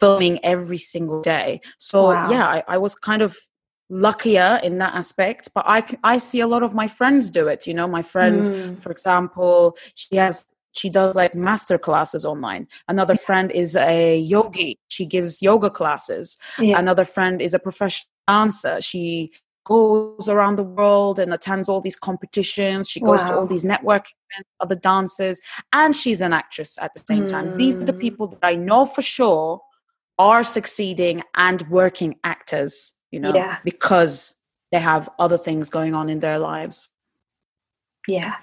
filming 0.00 0.44
every 0.44 0.78
single 0.78 1.22
day 1.22 1.60
so 1.78 2.10
wow. 2.10 2.30
yeah 2.30 2.46
I, 2.46 2.64
I 2.68 2.78
was 2.78 2.94
kind 2.94 3.22
of 3.22 3.36
luckier 3.90 4.60
in 4.62 4.78
that 4.78 4.94
aspect 4.94 5.50
but 5.54 5.64
i 5.66 5.84
i 6.02 6.16
see 6.16 6.40
a 6.40 6.46
lot 6.46 6.62
of 6.62 6.74
my 6.74 6.88
friends 6.88 7.30
do 7.30 7.46
it 7.48 7.66
you 7.66 7.74
know 7.74 7.86
my 7.86 8.00
friend 8.00 8.44
mm. 8.44 8.80
for 8.80 8.90
example 8.90 9.76
she 9.94 10.16
has 10.16 10.46
she 10.74 10.90
does 10.90 11.14
like 11.14 11.34
master 11.34 11.78
classes 11.78 12.24
online 12.24 12.66
another 12.88 13.14
friend 13.14 13.50
is 13.52 13.74
a 13.76 14.18
yogi 14.18 14.78
she 14.88 15.06
gives 15.06 15.40
yoga 15.40 15.70
classes 15.70 16.36
yeah. 16.58 16.78
another 16.78 17.04
friend 17.04 17.40
is 17.40 17.54
a 17.54 17.58
professional 17.58 18.08
dancer 18.28 18.80
she 18.80 19.32
goes 19.64 20.28
around 20.28 20.56
the 20.56 20.62
world 20.62 21.18
and 21.18 21.32
attends 21.32 21.68
all 21.68 21.80
these 21.80 21.96
competitions 21.96 22.88
she 22.88 23.00
goes 23.00 23.20
wow. 23.20 23.26
to 23.26 23.36
all 23.36 23.46
these 23.46 23.64
network 23.64 24.06
events 24.30 24.50
other 24.60 24.74
dancers 24.74 25.40
and 25.72 25.96
she's 25.96 26.20
an 26.20 26.32
actress 26.32 26.76
at 26.80 26.92
the 26.94 27.02
same 27.08 27.24
mm. 27.24 27.28
time 27.28 27.56
these 27.56 27.76
are 27.76 27.84
the 27.84 27.92
hmm. 27.92 27.98
people 27.98 28.26
that 28.26 28.40
i 28.42 28.54
know 28.54 28.84
for 28.84 29.02
sure 29.02 29.60
are 30.18 30.44
succeeding 30.44 31.22
and 31.36 31.62
working 31.70 32.14
actors 32.24 32.94
you 33.10 33.18
know 33.18 33.32
yeah. 33.34 33.58
because 33.64 34.36
they 34.70 34.78
have 34.78 35.08
other 35.18 35.38
things 35.38 35.70
going 35.70 35.94
on 35.94 36.08
in 36.10 36.20
their 36.20 36.38
lives 36.38 36.90
yeah 38.06 38.36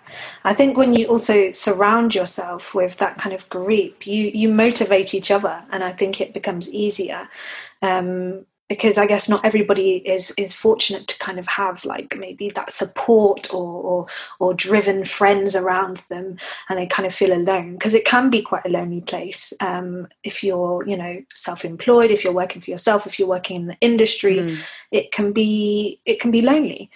i 0.43 0.53
think 0.53 0.77
when 0.77 0.93
you 0.93 1.05
also 1.07 1.51
surround 1.51 2.15
yourself 2.15 2.73
with 2.73 2.97
that 2.97 3.17
kind 3.17 3.33
of 3.33 3.47
group 3.49 4.07
you 4.07 4.31
you 4.33 4.49
motivate 4.49 5.13
each 5.13 5.31
other 5.31 5.63
and 5.71 5.83
i 5.83 5.91
think 5.91 6.19
it 6.19 6.33
becomes 6.33 6.69
easier 6.69 7.27
um, 7.83 8.45
because 8.71 8.97
I 8.97 9.05
guess 9.05 9.27
not 9.27 9.43
everybody 9.43 9.97
is 9.97 10.31
is 10.37 10.55
fortunate 10.55 11.05
to 11.09 11.19
kind 11.19 11.39
of 11.39 11.45
have 11.45 11.83
like 11.83 12.15
maybe 12.17 12.49
that 12.51 12.71
support 12.71 13.53
or 13.53 13.83
or, 13.83 14.07
or 14.39 14.53
driven 14.53 15.03
friends 15.03 15.57
around 15.57 15.97
them, 16.07 16.37
and 16.69 16.79
they 16.79 16.85
kind 16.85 17.05
of 17.05 17.13
feel 17.13 17.33
alone 17.33 17.73
because 17.73 17.93
it 17.93 18.05
can 18.05 18.29
be 18.29 18.41
quite 18.41 18.65
a 18.65 18.69
lonely 18.69 19.01
place 19.01 19.51
um, 19.59 20.07
if 20.23 20.41
you're 20.41 20.87
you 20.87 20.95
know 20.95 21.21
self-employed, 21.33 22.11
if 22.11 22.23
you're 22.23 22.31
working 22.31 22.61
for 22.61 22.71
yourself, 22.71 23.05
if 23.05 23.19
you're 23.19 23.27
working 23.27 23.57
in 23.57 23.67
the 23.67 23.77
industry, 23.81 24.37
mm. 24.37 24.57
it 24.91 25.11
can 25.11 25.33
be 25.33 25.99
it 26.05 26.21
can 26.21 26.31
be 26.31 26.41
lonely. 26.41 26.89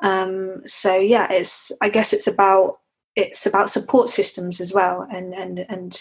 Um, 0.00 0.62
so 0.64 0.96
yeah, 0.96 1.26
it's 1.30 1.72
I 1.80 1.88
guess 1.88 2.12
it's 2.12 2.26
about 2.26 2.78
it's 3.16 3.46
about 3.46 3.70
support 3.70 4.08
systems 4.08 4.60
as 4.60 4.72
well, 4.72 5.06
and 5.10 5.34
and 5.34 5.60
and 5.68 5.98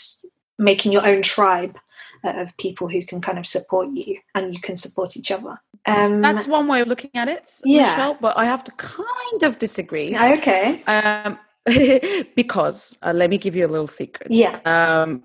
making 0.59 0.91
your 0.91 1.05
own 1.05 1.21
tribe 1.21 1.77
of 2.23 2.55
people 2.57 2.87
who 2.87 3.03
can 3.03 3.21
kind 3.21 3.37
of 3.37 3.45
support 3.45 3.89
you 3.93 4.17
and 4.35 4.53
you 4.53 4.59
can 4.59 4.75
support 4.75 5.15
each 5.15 5.31
other. 5.31 5.59
Um, 5.85 6.21
That's 6.21 6.47
one 6.47 6.67
way 6.67 6.81
of 6.81 6.87
looking 6.87 7.11
at 7.13 7.27
it, 7.27 7.59
yeah. 7.63 7.83
Michelle, 7.83 8.17
but 8.19 8.37
I 8.37 8.45
have 8.45 8.63
to 8.65 8.71
kind 8.71 9.43
of 9.43 9.59
disagree. 9.59 10.17
Okay. 10.17 10.83
Um, 10.83 11.39
because 12.35 12.97
uh, 13.01 13.13
let 13.13 13.29
me 13.29 13.37
give 13.37 13.55
you 13.55 13.65
a 13.65 13.69
little 13.69 13.87
secret. 13.87 14.31
Yeah. 14.31 14.59
Um, 14.65 15.23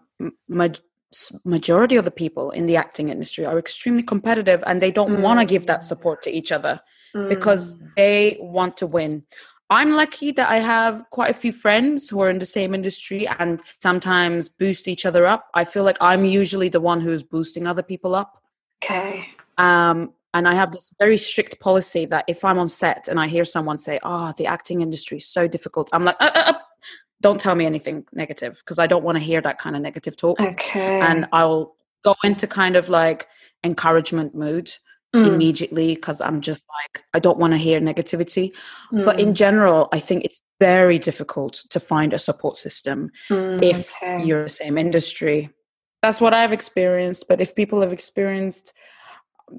ma- 0.48 0.68
majority 1.44 1.96
of 1.96 2.04
the 2.04 2.10
people 2.10 2.50
in 2.50 2.66
the 2.66 2.76
acting 2.76 3.08
industry 3.08 3.44
are 3.44 3.58
extremely 3.58 4.02
competitive 4.02 4.62
and 4.66 4.80
they 4.80 4.90
don't 4.90 5.16
mm. 5.16 5.20
want 5.20 5.40
to 5.40 5.46
give 5.46 5.66
that 5.66 5.84
support 5.84 6.22
to 6.22 6.30
each 6.30 6.52
other 6.52 6.80
mm. 7.14 7.28
because 7.28 7.76
they 7.96 8.36
want 8.40 8.76
to 8.76 8.86
win 8.86 9.24
I'm 9.72 9.92
lucky 9.92 10.32
that 10.32 10.50
I 10.50 10.56
have 10.56 11.02
quite 11.08 11.30
a 11.30 11.34
few 11.34 11.50
friends 11.50 12.06
who 12.10 12.20
are 12.20 12.28
in 12.28 12.38
the 12.38 12.44
same 12.44 12.74
industry 12.74 13.26
and 13.38 13.58
sometimes 13.80 14.50
boost 14.50 14.86
each 14.86 15.06
other 15.06 15.26
up. 15.26 15.48
I 15.54 15.64
feel 15.64 15.82
like 15.82 15.96
I'm 15.98 16.26
usually 16.26 16.68
the 16.68 16.80
one 16.80 17.00
who's 17.00 17.22
boosting 17.22 17.66
other 17.66 17.82
people 17.82 18.14
up. 18.14 18.42
Okay. 18.84 19.26
Um, 19.56 20.12
and 20.34 20.46
I 20.46 20.52
have 20.52 20.72
this 20.72 20.92
very 20.98 21.16
strict 21.16 21.58
policy 21.58 22.04
that 22.06 22.26
if 22.28 22.44
I'm 22.44 22.58
on 22.58 22.68
set 22.68 23.08
and 23.08 23.18
I 23.18 23.28
hear 23.28 23.46
someone 23.46 23.78
say, 23.78 23.98
"Oh, 24.02 24.34
the 24.36 24.44
acting 24.44 24.82
industry 24.82 25.16
is 25.18 25.26
so 25.26 25.48
difficult," 25.48 25.88
I'm 25.94 26.04
like, 26.04 26.16
uh, 26.20 26.30
uh, 26.34 26.42
uh, 26.48 26.58
"Don't 27.22 27.40
tell 27.40 27.54
me 27.54 27.64
anything 27.64 28.04
negative 28.12 28.58
because 28.58 28.78
I 28.78 28.86
don't 28.86 29.04
want 29.04 29.16
to 29.16 29.24
hear 29.24 29.40
that 29.40 29.56
kind 29.56 29.74
of 29.74 29.80
negative 29.80 30.18
talk." 30.18 30.38
Okay. 30.38 31.00
And 31.00 31.26
I'll 31.32 31.76
go 32.04 32.14
into 32.24 32.46
kind 32.46 32.76
of 32.76 32.90
like 32.90 33.26
encouragement 33.64 34.34
mood 34.34 34.70
mm. 35.14 35.26
immediately 35.26 35.94
because 35.94 36.20
I'm 36.20 36.40
just 36.40 36.66
like, 36.68 37.04
I 37.14 37.18
don't 37.18 37.38
want 37.38 37.52
to 37.52 37.58
hear 37.58 37.80
negativity. 37.80 38.52
Mm. 38.92 39.04
But 39.04 39.20
in 39.20 39.30
mm. 39.30 39.34
general, 39.34 39.88
I 39.92 39.98
think 39.98 40.24
it's 40.24 40.40
very 40.60 40.98
difficult 40.98 41.54
to 41.70 41.80
find 41.80 42.12
a 42.12 42.18
support 42.18 42.56
system 42.56 43.10
mm, 43.28 43.62
if 43.62 43.90
okay. 44.02 44.24
you're 44.24 44.44
the 44.44 44.48
same 44.48 44.78
industry. 44.78 45.50
That's 46.02 46.20
what 46.20 46.34
I've 46.34 46.52
experienced. 46.52 47.26
But 47.28 47.40
if 47.40 47.54
people 47.54 47.80
have 47.80 47.92
experienced 47.92 48.72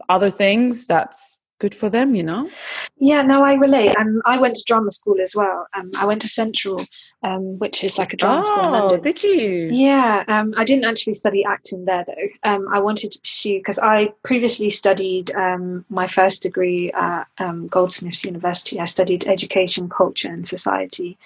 other 0.09 0.29
things, 0.29 0.87
that's 0.87 1.37
good 1.63 1.73
for 1.73 1.89
them, 1.89 2.13
you 2.13 2.23
know? 2.23 2.49
Yeah, 2.97 3.21
no, 3.21 3.41
I 3.41 3.53
relate. 3.53 3.95
Um, 3.97 4.21
I 4.25 4.37
went 4.37 4.55
to 4.55 4.63
drama 4.67 4.91
school 4.91 5.21
as 5.21 5.33
well. 5.33 5.65
Um, 5.73 5.91
I 5.97 6.05
went 6.05 6.21
to 6.23 6.27
Central, 6.27 6.85
um, 7.23 7.57
which 7.57 7.85
is 7.85 7.97
like 7.97 8.11
a 8.11 8.17
drama 8.17 8.41
oh, 8.43 8.47
school 8.49 8.59
in 8.59 8.65
oh, 8.65 8.79
London. 8.79 9.01
Did 9.01 9.23
you? 9.23 9.69
Yeah, 9.71 10.25
um, 10.27 10.53
I 10.57 10.65
didn't 10.65 10.83
actually 10.83 11.15
study 11.15 11.45
acting 11.45 11.85
there 11.85 12.03
though. 12.05 12.27
Um, 12.51 12.67
I 12.69 12.79
wanted 12.81 13.11
to 13.11 13.19
pursue 13.21 13.59
because 13.59 13.79
I 13.79 14.11
previously 14.23 14.71
studied 14.71 15.33
um, 15.35 15.85
my 15.89 16.05
first 16.05 16.43
degree 16.43 16.91
at 16.91 17.23
um, 17.37 17.67
Goldsmiths 17.67 18.25
University. 18.25 18.81
I 18.81 18.85
studied 18.85 19.25
education, 19.29 19.87
culture, 19.87 20.27
and 20.27 20.45
society, 20.45 21.17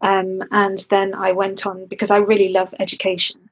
um, 0.00 0.42
and 0.50 0.78
then 0.90 1.14
I 1.14 1.30
went 1.30 1.68
on 1.68 1.86
because 1.86 2.10
I 2.10 2.18
really 2.18 2.48
love 2.48 2.74
education. 2.80 3.43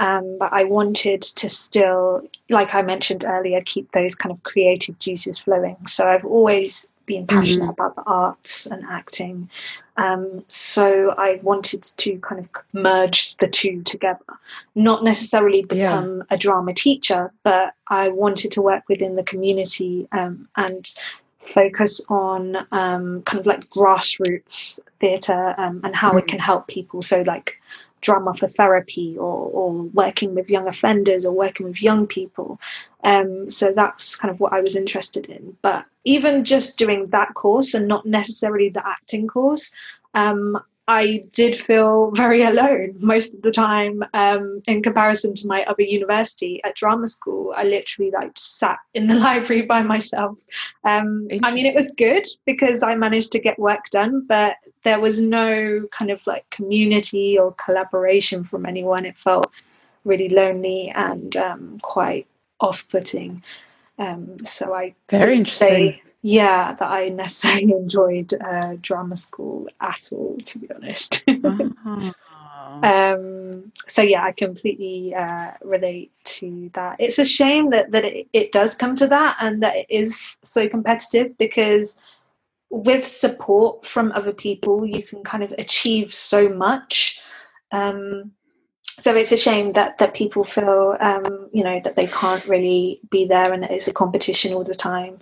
Um, 0.00 0.36
but 0.38 0.52
I 0.52 0.64
wanted 0.64 1.22
to 1.22 1.50
still, 1.50 2.22
like 2.50 2.74
I 2.74 2.82
mentioned 2.82 3.24
earlier, 3.26 3.60
keep 3.62 3.90
those 3.92 4.14
kind 4.14 4.32
of 4.32 4.42
creative 4.44 4.98
juices 5.00 5.40
flowing. 5.40 5.76
So 5.86 6.06
I've 6.06 6.24
always 6.24 6.90
been 7.08 7.26
passionate 7.26 7.62
mm-hmm. 7.62 7.70
about 7.70 7.96
the 7.96 8.02
arts 8.02 8.66
and 8.66 8.84
acting. 8.84 9.50
Um, 9.96 10.44
so 10.46 11.14
I 11.18 11.40
wanted 11.42 11.82
to 11.82 12.18
kind 12.18 12.40
of 12.40 12.48
merge 12.72 13.36
the 13.38 13.48
two 13.48 13.82
together, 13.82 14.20
not 14.76 15.02
necessarily 15.02 15.62
become 15.62 16.18
yeah. 16.18 16.24
a 16.30 16.38
drama 16.38 16.74
teacher, 16.74 17.32
but 17.42 17.74
I 17.88 18.10
wanted 18.10 18.52
to 18.52 18.62
work 18.62 18.84
within 18.88 19.16
the 19.16 19.24
community 19.24 20.06
um, 20.12 20.46
and 20.54 20.88
focus 21.40 22.00
on 22.10 22.56
um, 22.72 23.22
kind 23.22 23.40
of 23.40 23.46
like 23.46 23.68
grassroots 23.70 24.78
theatre 25.00 25.54
um, 25.58 25.80
and 25.82 25.96
how 25.96 26.10
mm-hmm. 26.10 26.18
it 26.18 26.28
can 26.28 26.38
help 26.38 26.68
people. 26.68 27.02
So 27.02 27.22
like 27.22 27.60
drama 28.00 28.34
for 28.34 28.48
therapy 28.48 29.16
or, 29.18 29.50
or 29.50 29.72
working 29.72 30.34
with 30.34 30.50
young 30.50 30.68
offenders 30.68 31.24
or 31.24 31.32
working 31.32 31.66
with 31.66 31.82
young 31.82 32.06
people. 32.06 32.60
Um, 33.04 33.50
so 33.50 33.72
that's 33.72 34.16
kind 34.16 34.32
of 34.32 34.40
what 34.40 34.52
I 34.52 34.60
was 34.60 34.76
interested 34.76 35.26
in. 35.26 35.56
But 35.62 35.84
even 36.04 36.44
just 36.44 36.78
doing 36.78 37.08
that 37.08 37.34
course 37.34 37.74
and 37.74 37.88
not 37.88 38.06
necessarily 38.06 38.68
the 38.68 38.86
acting 38.86 39.26
course, 39.26 39.74
um, 40.14 40.58
I 40.88 41.22
did 41.34 41.60
feel 41.62 42.12
very 42.12 42.42
alone 42.42 42.94
most 43.00 43.34
of 43.34 43.42
the 43.42 43.50
time 43.50 44.02
um, 44.14 44.62
in 44.66 44.82
comparison 44.82 45.34
to 45.34 45.46
my 45.46 45.62
other 45.64 45.82
university 45.82 46.62
at 46.64 46.76
drama 46.76 47.06
school. 47.06 47.52
I 47.54 47.64
literally 47.64 48.10
like 48.10 48.32
sat 48.36 48.78
in 48.94 49.06
the 49.06 49.14
library 49.28 49.62
by 49.62 49.82
myself. 49.82 50.38
Um, 50.84 51.28
I 51.42 51.52
mean, 51.52 51.66
it 51.66 51.74
was 51.74 51.92
good 51.98 52.26
because 52.46 52.82
I 52.82 52.94
managed 52.94 53.32
to 53.32 53.38
get 53.38 53.58
work 53.58 53.90
done, 53.90 54.24
but 54.26 54.56
there 54.82 54.98
was 54.98 55.20
no 55.20 55.86
kind 55.92 56.10
of 56.10 56.26
like 56.26 56.48
community 56.48 57.38
or 57.38 57.54
collaboration 57.62 58.42
from 58.42 58.64
anyone. 58.64 59.04
It 59.04 59.18
felt 59.18 59.50
really 60.04 60.30
lonely 60.30 60.90
and 60.96 61.36
um, 61.36 61.78
quite 61.82 62.26
off-putting. 62.60 63.42
Um, 63.98 64.38
so 64.42 64.72
I 64.72 64.94
very 65.10 65.36
interesting. 65.36 65.68
Say, 65.68 66.02
yeah, 66.22 66.74
that 66.74 66.90
I 66.90 67.08
necessarily 67.10 67.72
enjoyed 67.72 68.34
uh, 68.34 68.76
drama 68.80 69.16
school 69.16 69.68
at 69.80 70.08
all, 70.10 70.38
to 70.44 70.58
be 70.58 70.68
honest. 70.70 71.22
uh-huh. 71.28 72.12
um, 72.82 73.72
so 73.86 74.02
yeah, 74.02 74.24
I 74.24 74.32
completely 74.32 75.14
uh, 75.14 75.52
relate 75.62 76.10
to 76.24 76.70
that. 76.74 76.96
It's 76.98 77.18
a 77.18 77.24
shame 77.24 77.70
that 77.70 77.92
that 77.92 78.04
it, 78.04 78.28
it 78.32 78.52
does 78.52 78.74
come 78.74 78.96
to 78.96 79.06
that, 79.06 79.36
and 79.40 79.62
that 79.62 79.76
it 79.76 79.86
is 79.88 80.38
so 80.42 80.68
competitive 80.68 81.38
because 81.38 81.96
with 82.70 83.06
support 83.06 83.86
from 83.86 84.12
other 84.12 84.32
people, 84.32 84.84
you 84.84 85.02
can 85.02 85.22
kind 85.22 85.42
of 85.42 85.52
achieve 85.56 86.12
so 86.12 86.48
much. 86.48 87.20
Um, 87.70 88.32
so 88.98 89.14
it's 89.14 89.32
a 89.32 89.36
shame 89.36 89.72
that 89.72 89.98
that 89.98 90.14
people 90.14 90.42
feel 90.42 90.96
um, 91.00 91.48
you 91.52 91.62
know 91.62 91.80
that 91.84 91.94
they 91.94 92.08
can't 92.08 92.44
really 92.46 93.00
be 93.10 93.24
there 93.24 93.52
and 93.52 93.62
that 93.62 93.70
it's 93.70 93.88
a 93.88 93.92
competition 93.92 94.52
all 94.52 94.64
the 94.64 94.74
time 94.74 95.18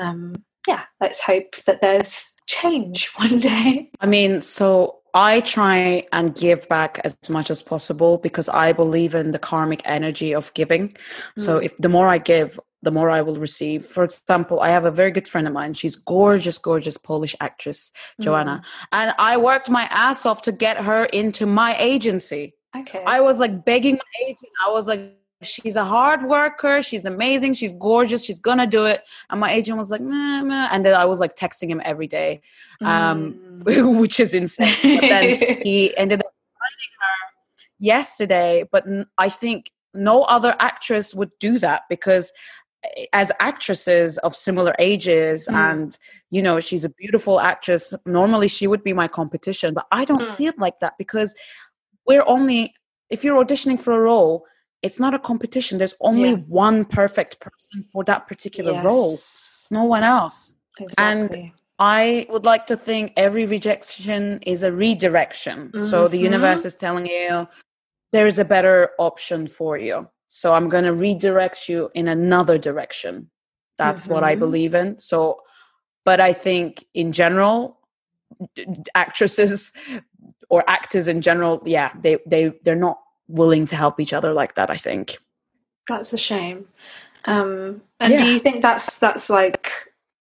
um, 0.00 0.34
yeah, 0.66 0.84
let's 1.00 1.20
hope 1.20 1.56
that 1.66 1.80
there's 1.80 2.36
change 2.46 3.08
one 3.16 3.40
day. 3.40 3.90
I 4.00 4.06
mean, 4.06 4.40
so 4.40 4.98
I 5.14 5.40
try 5.40 6.06
and 6.12 6.34
give 6.34 6.68
back 6.68 7.00
as 7.04 7.16
much 7.30 7.50
as 7.50 7.62
possible 7.62 8.18
because 8.18 8.48
I 8.48 8.72
believe 8.72 9.14
in 9.14 9.30
the 9.30 9.38
karmic 9.38 9.80
energy 9.84 10.34
of 10.34 10.52
giving. 10.54 10.88
Mm. 10.88 10.96
So 11.36 11.58
if 11.58 11.76
the 11.78 11.88
more 11.88 12.08
I 12.08 12.18
give, 12.18 12.58
the 12.82 12.90
more 12.90 13.10
I 13.10 13.22
will 13.22 13.36
receive. 13.36 13.86
For 13.86 14.04
example, 14.04 14.60
I 14.60 14.68
have 14.70 14.84
a 14.84 14.90
very 14.90 15.10
good 15.10 15.26
friend 15.26 15.46
of 15.46 15.52
mine. 15.52 15.72
She's 15.72 15.96
gorgeous, 15.96 16.58
gorgeous 16.58 16.98
Polish 16.98 17.34
actress, 17.40 17.92
Joanna. 18.20 18.60
Mm. 18.62 18.86
And 18.92 19.14
I 19.18 19.36
worked 19.36 19.70
my 19.70 19.84
ass 19.84 20.26
off 20.26 20.42
to 20.42 20.52
get 20.52 20.78
her 20.78 21.04
into 21.06 21.46
my 21.46 21.76
agency. 21.78 22.54
Okay. 22.76 23.02
I 23.06 23.20
was 23.20 23.38
like 23.38 23.64
begging 23.64 23.94
my 23.94 24.26
agent. 24.26 24.50
I 24.66 24.70
was 24.70 24.88
like, 24.88 25.16
she's 25.46 25.76
a 25.76 25.84
hard 25.84 26.24
worker 26.24 26.82
she's 26.82 27.04
amazing 27.04 27.52
she's 27.52 27.72
gorgeous 27.74 28.24
she's 28.24 28.38
gonna 28.38 28.66
do 28.66 28.84
it 28.84 29.02
and 29.30 29.40
my 29.40 29.50
agent 29.50 29.78
was 29.78 29.90
like 29.90 30.00
meh, 30.00 30.42
meh. 30.42 30.68
and 30.72 30.84
then 30.84 30.94
i 30.94 31.04
was 31.04 31.20
like 31.20 31.36
texting 31.36 31.68
him 31.68 31.80
every 31.84 32.06
day 32.06 32.40
um, 32.82 33.34
mm. 33.64 33.98
which 34.00 34.20
is 34.20 34.34
insane 34.34 34.76
but 34.82 35.08
then 35.08 35.38
he 35.62 35.96
ended 35.96 36.20
up 36.20 36.32
finding 36.58 36.92
her 37.00 37.64
yesterday 37.78 38.64
but 38.70 38.84
i 39.18 39.28
think 39.28 39.70
no 39.94 40.22
other 40.22 40.56
actress 40.58 41.14
would 41.14 41.30
do 41.38 41.58
that 41.58 41.82
because 41.88 42.32
as 43.12 43.30
actresses 43.40 44.18
of 44.18 44.34
similar 44.34 44.74
ages 44.78 45.48
mm. 45.50 45.54
and 45.54 45.98
you 46.30 46.42
know 46.42 46.60
she's 46.60 46.84
a 46.84 46.88
beautiful 46.90 47.40
actress 47.40 47.94
normally 48.06 48.48
she 48.48 48.66
would 48.66 48.82
be 48.82 48.92
my 48.92 49.08
competition 49.08 49.74
but 49.74 49.86
i 49.92 50.04
don't 50.04 50.22
mm. 50.22 50.26
see 50.26 50.46
it 50.46 50.58
like 50.58 50.78
that 50.80 50.94
because 50.98 51.34
we're 52.06 52.24
only 52.26 52.74
if 53.10 53.24
you're 53.24 53.42
auditioning 53.42 53.78
for 53.78 53.94
a 53.94 54.00
role 54.00 54.44
it's 54.84 55.00
not 55.00 55.14
a 55.14 55.18
competition 55.18 55.78
there's 55.78 55.94
only 56.00 56.30
yeah. 56.30 56.36
one 56.48 56.84
perfect 56.84 57.40
person 57.40 57.82
for 57.82 58.04
that 58.04 58.28
particular 58.28 58.72
yes. 58.72 58.84
role 58.84 59.18
no 59.70 59.84
one 59.84 60.02
else 60.02 60.54
exactly. 60.78 61.40
and 61.40 61.52
I 61.78 62.26
would 62.30 62.44
like 62.44 62.66
to 62.66 62.76
think 62.76 63.12
every 63.16 63.46
rejection 63.46 64.38
is 64.42 64.62
a 64.62 64.70
redirection. 64.70 65.70
Mm-hmm. 65.70 65.86
So 65.86 66.06
the 66.06 66.16
mm-hmm. 66.16 66.24
universe 66.24 66.64
is 66.64 66.76
telling 66.76 67.06
you 67.06 67.48
there 68.12 68.26
is 68.26 68.38
a 68.38 68.44
better 68.44 68.90
option 68.98 69.48
for 69.48 69.76
you. 69.76 70.08
So 70.28 70.54
I'm 70.54 70.68
going 70.68 70.84
to 70.84 70.94
redirect 70.94 71.68
you 71.68 71.90
in 71.94 72.06
another 72.08 72.58
direction. 72.58 73.30
That's 73.76 74.04
mm-hmm. 74.04 74.14
what 74.14 74.24
I 74.24 74.32
mm-hmm. 74.32 74.40
believe 74.40 74.74
in. 74.74 74.98
So, 74.98 75.40
but 76.04 76.20
I 76.20 76.32
think 76.32 76.84
in 76.94 77.12
general, 77.12 77.80
actresses 78.94 79.72
or 80.48 80.62
actors 80.68 81.08
in 81.08 81.22
general, 81.22 81.60
yeah, 81.64 81.92
they 82.00 82.18
they 82.26 82.52
they're 82.62 82.76
not 82.76 82.98
willing 83.28 83.66
to 83.66 83.76
help 83.76 84.00
each 84.00 84.12
other 84.12 84.32
like 84.32 84.54
that. 84.54 84.70
I 84.70 84.76
think 84.76 85.18
that's 85.88 86.12
a 86.12 86.18
shame. 86.18 86.66
Um, 87.26 87.82
and 88.00 88.12
yeah. 88.12 88.22
do 88.22 88.30
you 88.30 88.38
think 88.38 88.62
that's 88.62 88.98
that's 88.98 89.30
like 89.30 89.70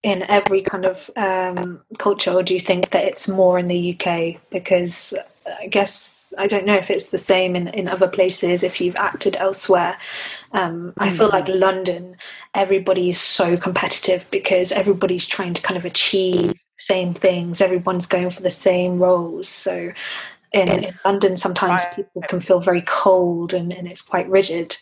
in 0.04 0.24
every 0.24 0.62
kind 0.62 0.86
of 0.86 1.10
um, 1.16 1.82
culture, 1.98 2.32
or 2.32 2.44
do 2.44 2.54
you 2.54 2.60
think 2.60 2.92
that 2.92 3.06
it's 3.06 3.28
more 3.28 3.58
in 3.58 3.68
the 3.68 3.98
UK? 3.98 4.42
Because 4.50 5.14
I 5.62 5.68
guess 5.68 6.34
I 6.38 6.48
don't 6.48 6.66
know 6.66 6.76
if 6.76 6.90
it's 6.90 7.08
the 7.08 7.18
same 7.18 7.56
in, 7.56 7.68
in 7.70 7.88
other 7.88 8.08
places 8.08 8.64
if 8.64 8.80
you've 8.80 8.96
acted 8.96 9.36
elsewhere. 9.38 9.98
Um. 10.52 10.94
I 10.98 11.10
feel 11.10 11.30
like 11.30 11.46
mm. 11.46 11.60
London, 11.60 12.18
everybody 12.54 13.10
is 13.10 13.20
so 13.20 13.58
competitive 13.58 14.28
because 14.32 14.72
everybody's 14.72 15.26
trying 15.26 15.54
to 15.56 15.62
kind 15.62 15.78
of 15.78 15.86
achieve 15.86 16.54
same 16.78 17.14
things. 17.14 17.62
Everyone's 17.62 18.08
going 18.08 18.30
for 18.30 18.42
the 18.42 18.52
same 18.52 19.00
roles. 19.00 19.48
So 19.48 19.92
in, 20.54 20.70
in 20.70 21.00
London, 21.04 21.36
sometimes 21.36 21.84
people 21.96 22.22
can 22.24 22.40
feel 22.40 22.60
very 22.60 22.84
cold 22.84 23.54
and, 23.54 23.74
and 23.74 23.88
it's 23.88 24.02
quite 24.02 24.30
rigid. 24.30 24.76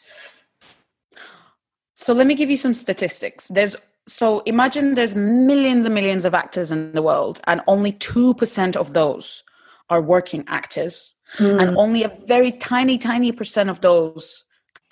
So 1.95 2.13
let 2.13 2.27
me 2.27 2.36
give 2.36 2.49
you 2.49 2.57
some 2.57 2.73
statistics. 2.73 3.47
There's 3.47 3.75
so 4.07 4.39
imagine 4.41 4.95
there's 4.95 5.15
millions 5.15 5.86
and 5.86 5.93
millions 5.93 6.25
of 6.25 6.34
actors 6.34 6.71
in 6.71 6.91
the 6.93 7.01
world, 7.01 7.39
and 7.45 7.62
only 7.67 7.93
2% 7.93 8.75
of 8.75 8.93
those 8.93 9.43
are 9.89 10.01
working 10.01 10.43
actors. 10.47 11.15
Mm. 11.38 11.62
And 11.62 11.77
only 11.77 12.03
a 12.03 12.10
very 12.25 12.51
tiny, 12.51 12.97
tiny 12.97 13.31
percent 13.31 13.69
of 13.69 13.81
those, 13.81 14.43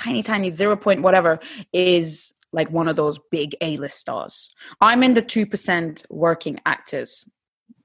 tiny, 0.01 0.23
tiny, 0.23 0.51
zero 0.51 0.75
point 0.75 1.01
whatever, 1.01 1.39
is 1.73 2.33
like 2.53 2.69
one 2.71 2.87
of 2.87 2.95
those 2.95 3.19
big 3.31 3.55
A 3.61 3.77
list 3.77 3.99
stars. 3.99 4.53
I'm 4.79 5.03
in 5.03 5.15
the 5.15 5.21
2% 5.21 6.05
working 6.09 6.59
actors 6.65 7.29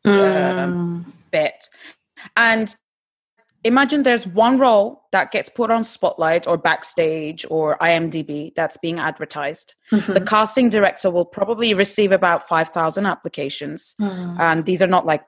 mm. 0.06 0.58
um, 0.58 1.12
bit. 1.30 1.68
And 2.36 2.74
imagine 3.64 4.02
there's 4.02 4.26
one 4.26 4.58
role 4.58 5.02
that 5.12 5.32
gets 5.32 5.48
put 5.48 5.70
on 5.70 5.82
spotlight 5.82 6.46
or 6.46 6.56
backstage 6.56 7.44
or 7.50 7.76
imdb 7.78 8.54
that's 8.54 8.76
being 8.76 8.98
advertised 8.98 9.74
mm-hmm. 9.90 10.12
the 10.12 10.20
casting 10.20 10.68
director 10.68 11.10
will 11.10 11.24
probably 11.24 11.74
receive 11.74 12.12
about 12.12 12.46
5000 12.46 13.06
applications 13.06 13.96
mm. 14.00 14.40
and 14.40 14.66
these 14.66 14.82
are 14.82 14.86
not 14.86 15.06
like 15.06 15.24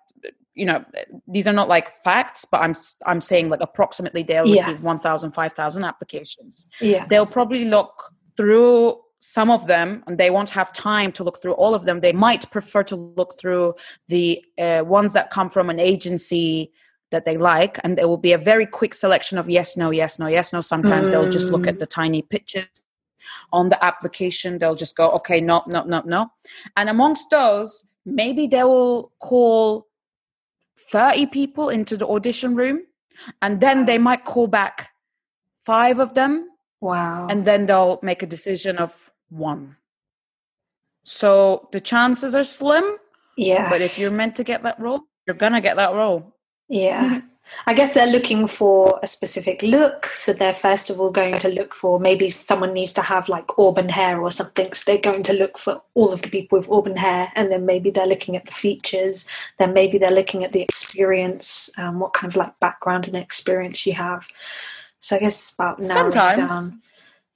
you 0.54 0.64
know 0.64 0.84
these 1.28 1.46
are 1.46 1.52
not 1.52 1.68
like 1.68 1.92
facts 2.02 2.44
but 2.44 2.60
i'm 2.60 2.74
i'm 3.06 3.20
saying 3.20 3.48
like 3.48 3.60
approximately 3.60 4.22
they'll 4.22 4.46
yeah. 4.46 4.60
receive 4.60 4.82
1000 4.82 5.30
5000 5.32 5.84
applications 5.84 6.66
yeah 6.80 7.06
they'll 7.08 7.26
probably 7.26 7.64
look 7.64 8.12
through 8.36 8.98
some 9.18 9.50
of 9.50 9.66
them 9.66 10.04
and 10.06 10.18
they 10.18 10.30
won't 10.30 10.50
have 10.50 10.72
time 10.72 11.10
to 11.10 11.24
look 11.24 11.40
through 11.40 11.52
all 11.52 11.74
of 11.74 11.84
them 11.84 12.00
they 12.00 12.12
might 12.12 12.50
prefer 12.50 12.82
to 12.82 12.96
look 12.96 13.38
through 13.38 13.74
the 14.08 14.44
uh, 14.58 14.82
ones 14.84 15.12
that 15.12 15.30
come 15.30 15.48
from 15.48 15.70
an 15.70 15.80
agency 15.80 16.70
that 17.10 17.24
they 17.24 17.36
like 17.36 17.78
and 17.84 17.96
there 17.96 18.08
will 18.08 18.16
be 18.16 18.32
a 18.32 18.38
very 18.38 18.66
quick 18.66 18.92
selection 18.94 19.38
of 19.38 19.48
yes 19.48 19.76
no 19.76 19.90
yes 19.90 20.18
no 20.18 20.26
yes 20.26 20.52
no. 20.52 20.60
Sometimes 20.60 21.08
mm. 21.08 21.10
they'll 21.10 21.30
just 21.30 21.50
look 21.50 21.66
at 21.66 21.76
mm. 21.76 21.78
the 21.80 21.86
tiny 21.86 22.22
pictures 22.22 22.82
on 23.52 23.68
the 23.68 23.84
application. 23.84 24.58
They'll 24.58 24.74
just 24.74 24.96
go 24.96 25.10
okay 25.10 25.40
no 25.40 25.62
no 25.66 25.84
no 25.84 26.02
no. 26.04 26.28
And 26.76 26.88
amongst 26.88 27.30
those 27.30 27.88
maybe 28.04 28.46
they 28.46 28.64
will 28.64 29.12
call 29.20 29.86
30 30.90 31.26
people 31.26 31.68
into 31.68 31.96
the 31.96 32.06
audition 32.06 32.54
room 32.54 32.82
and 33.42 33.60
then 33.60 33.86
they 33.86 33.98
might 33.98 34.24
call 34.24 34.46
back 34.46 34.90
five 35.64 35.98
of 35.98 36.14
them 36.14 36.48
wow. 36.80 37.26
and 37.28 37.44
then 37.44 37.66
they'll 37.66 37.98
make 38.02 38.22
a 38.22 38.26
decision 38.26 38.78
of 38.78 39.10
one. 39.30 39.76
So 41.02 41.68
the 41.72 41.80
chances 41.80 42.34
are 42.34 42.44
slim 42.44 42.98
yeah 43.36 43.68
but 43.68 43.80
if 43.80 43.98
you're 43.98 44.10
meant 44.10 44.34
to 44.36 44.44
get 44.44 44.62
that 44.62 44.78
role 44.80 45.00
you're 45.26 45.36
gonna 45.36 45.60
get 45.60 45.76
that 45.76 45.94
role 45.94 46.35
yeah. 46.68 47.04
Mm-hmm. 47.04 47.26
I 47.66 47.74
guess 47.74 47.94
they're 47.94 48.06
looking 48.06 48.48
for 48.48 48.98
a 49.02 49.06
specific 49.06 49.62
look. 49.62 50.06
So 50.06 50.32
they're 50.32 50.54
first 50.54 50.90
of 50.90 51.00
all 51.00 51.10
going 51.10 51.38
to 51.38 51.48
look 51.48 51.74
for 51.74 52.00
maybe 52.00 52.28
someone 52.28 52.72
needs 52.72 52.92
to 52.94 53.02
have 53.02 53.28
like 53.28 53.58
auburn 53.58 53.88
hair 53.88 54.20
or 54.20 54.32
something. 54.32 54.72
So 54.72 54.82
they're 54.86 55.00
going 55.00 55.22
to 55.24 55.32
look 55.32 55.58
for 55.58 55.80
all 55.94 56.12
of 56.12 56.22
the 56.22 56.28
people 56.28 56.58
with 56.58 56.68
auburn 56.68 56.96
hair. 56.96 57.30
And 57.36 57.52
then 57.52 57.64
maybe 57.64 57.90
they're 57.90 58.06
looking 58.06 58.36
at 58.36 58.46
the 58.46 58.52
features. 58.52 59.28
Then 59.58 59.72
maybe 59.72 59.98
they're 59.98 60.10
looking 60.10 60.42
at 60.42 60.52
the 60.52 60.62
experience, 60.62 61.70
um, 61.78 62.00
what 62.00 62.14
kind 62.14 62.32
of 62.32 62.36
like 62.36 62.58
background 62.58 63.06
and 63.06 63.16
experience 63.16 63.86
you 63.86 63.92
have. 63.94 64.26
So 64.98 65.16
I 65.16 65.20
guess 65.20 65.54
about 65.54 65.78
narrowing 65.78 66.12
Sometimes. 66.12 66.52
down. 66.52 66.82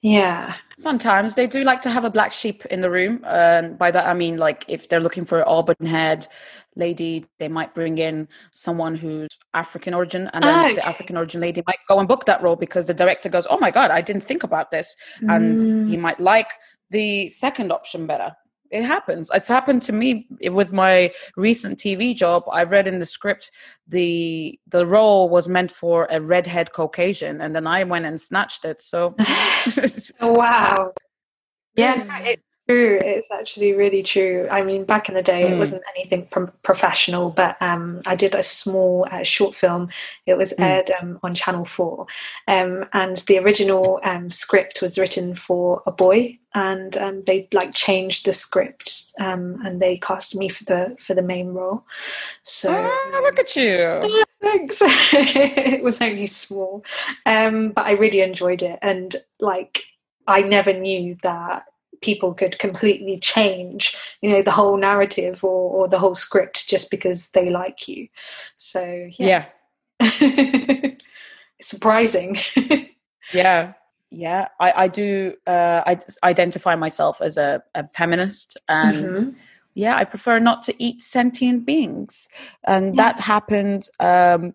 Yeah. 0.01 0.55
Sometimes 0.77 1.35
they 1.35 1.45
do 1.45 1.63
like 1.63 1.81
to 1.81 1.91
have 1.91 2.05
a 2.05 2.09
black 2.09 2.31
sheep 2.31 2.65
in 2.65 2.81
the 2.81 2.89
room. 2.89 3.23
And 3.25 3.77
by 3.77 3.91
that, 3.91 4.07
I 4.07 4.13
mean, 4.13 4.37
like, 4.37 4.65
if 4.67 4.89
they're 4.89 4.99
looking 4.99 5.25
for 5.25 5.39
an 5.39 5.45
auburn 5.47 5.85
haired 5.85 6.27
lady, 6.75 7.25
they 7.37 7.47
might 7.47 7.75
bring 7.75 7.99
in 7.99 8.27
someone 8.51 8.95
who's 8.95 9.29
African 9.53 9.93
origin. 9.93 10.29
And 10.33 10.43
then 10.43 10.65
okay. 10.65 10.75
the 10.75 10.85
African 10.85 11.17
origin 11.17 11.39
lady 11.39 11.61
might 11.67 11.77
go 11.87 11.99
and 11.99 12.07
book 12.07 12.25
that 12.25 12.41
role 12.41 12.55
because 12.55 12.87
the 12.87 12.95
director 12.95 13.29
goes, 13.29 13.45
Oh 13.49 13.59
my 13.59 13.69
God, 13.69 13.91
I 13.91 14.01
didn't 14.01 14.23
think 14.23 14.43
about 14.43 14.71
this. 14.71 14.95
And 15.21 15.61
mm. 15.61 15.89
he 15.89 15.97
might 15.97 16.19
like 16.19 16.49
the 16.89 17.29
second 17.29 17.71
option 17.71 18.07
better 18.07 18.35
it 18.71 18.83
happens. 18.83 19.29
It's 19.33 19.47
happened 19.47 19.81
to 19.83 19.91
me 19.91 20.27
with 20.45 20.71
my 20.71 21.11
recent 21.35 21.77
tv 21.77 22.15
job. 22.15 22.43
I 22.51 22.63
read 22.63 22.87
in 22.87 22.99
the 22.99 23.05
script 23.05 23.51
the 23.87 24.59
the 24.67 24.85
role 24.85 25.29
was 25.29 25.47
meant 25.49 25.71
for 25.71 26.07
a 26.09 26.21
redhead 26.21 26.71
caucasian 26.71 27.41
and 27.41 27.55
then 27.55 27.67
i 27.67 27.83
went 27.83 28.05
and 28.05 28.19
snatched 28.19 28.63
it 28.65 28.81
so 28.81 29.15
oh, 30.21 30.31
wow. 30.31 30.93
Yeah. 31.75 32.19
it, 32.19 32.41
true. 32.71 32.99
It's 33.03 33.29
actually 33.31 33.73
really 33.73 34.03
true. 34.03 34.47
I 34.49 34.63
mean, 34.63 34.85
back 34.85 35.09
in 35.09 35.15
the 35.15 35.21
day, 35.21 35.43
mm. 35.43 35.51
it 35.51 35.57
wasn't 35.57 35.83
anything 35.95 36.25
from 36.27 36.51
professional, 36.63 37.29
but 37.29 37.61
um, 37.61 37.99
I 38.05 38.15
did 38.15 38.35
a 38.35 38.43
small 38.43 39.07
uh, 39.11 39.23
short 39.23 39.55
film. 39.55 39.89
It 40.25 40.37
was 40.37 40.53
mm. 40.53 40.63
aired 40.63 40.91
um, 41.01 41.19
on 41.23 41.35
Channel 41.35 41.65
Four, 41.65 42.07
um, 42.47 42.85
and 42.93 43.17
the 43.17 43.39
original 43.39 43.99
um, 44.03 44.31
script 44.31 44.81
was 44.81 44.97
written 44.97 45.35
for 45.35 45.83
a 45.85 45.91
boy, 45.91 46.39
and 46.53 46.95
um, 46.97 47.23
they 47.25 47.47
like 47.53 47.73
changed 47.73 48.25
the 48.25 48.33
script, 48.33 49.11
um, 49.19 49.59
and 49.65 49.81
they 49.81 49.97
cast 49.97 50.35
me 50.35 50.49
for 50.49 50.63
the 50.65 50.95
for 50.97 51.13
the 51.13 51.21
main 51.21 51.49
role. 51.49 51.83
So 52.43 52.73
oh, 52.73 53.21
look 53.23 53.39
at 53.39 53.55
you. 53.55 54.23
Thanks. 54.41 54.79
it 54.83 55.83
was 55.83 56.01
only 56.01 56.27
small, 56.27 56.83
but 57.25 57.85
I 57.85 57.91
really 57.91 58.21
enjoyed 58.21 58.63
it, 58.63 58.79
and 58.81 59.15
like 59.39 59.83
I 60.27 60.41
never 60.41 60.73
knew 60.73 61.17
that 61.23 61.65
people 62.01 62.33
could 62.33 62.57
completely 62.59 63.17
change 63.19 63.95
you 64.21 64.29
know 64.29 64.41
the 64.41 64.51
whole 64.51 64.77
narrative 64.77 65.43
or, 65.43 65.71
or 65.71 65.87
the 65.87 65.99
whole 65.99 66.15
script 66.15 66.67
just 66.67 66.91
because 66.91 67.29
they 67.29 67.49
like 67.49 67.87
you 67.87 68.07
so 68.57 69.07
yeah, 69.17 69.45
yeah. 69.99 70.91
surprising 71.61 72.37
yeah 73.33 73.73
yeah 74.09 74.47
i, 74.59 74.73
I 74.75 74.87
do 74.87 75.33
uh, 75.47 75.81
i 75.85 75.97
identify 76.23 76.75
myself 76.75 77.21
as 77.21 77.37
a, 77.37 77.63
a 77.75 77.87
feminist 77.87 78.57
and 78.67 79.15
mm-hmm. 79.15 79.29
yeah 79.75 79.95
i 79.95 80.03
prefer 80.03 80.39
not 80.39 80.63
to 80.63 80.83
eat 80.83 81.01
sentient 81.01 81.65
beings 81.65 82.27
and 82.65 82.95
yeah. 82.95 83.03
that 83.03 83.19
happened 83.19 83.87
um, 83.99 84.53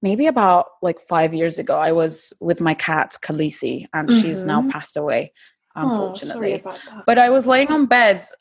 maybe 0.00 0.26
about 0.26 0.66
like 0.80 1.00
five 1.00 1.34
years 1.34 1.58
ago 1.58 1.76
i 1.76 1.92
was 1.92 2.32
with 2.40 2.60
my 2.60 2.74
cat 2.74 3.16
khaleesi 3.20 3.86
and 3.92 4.08
mm-hmm. 4.08 4.20
she's 4.20 4.44
now 4.44 4.60
mm-hmm. 4.60 4.70
passed 4.70 4.96
away 4.96 5.32
unfortunately. 5.74 6.62
Oh, 6.64 7.02
but 7.06 7.18
I 7.18 7.30
was 7.30 7.46
laying 7.46 7.68
on 7.68 7.86
beds. 7.86 8.34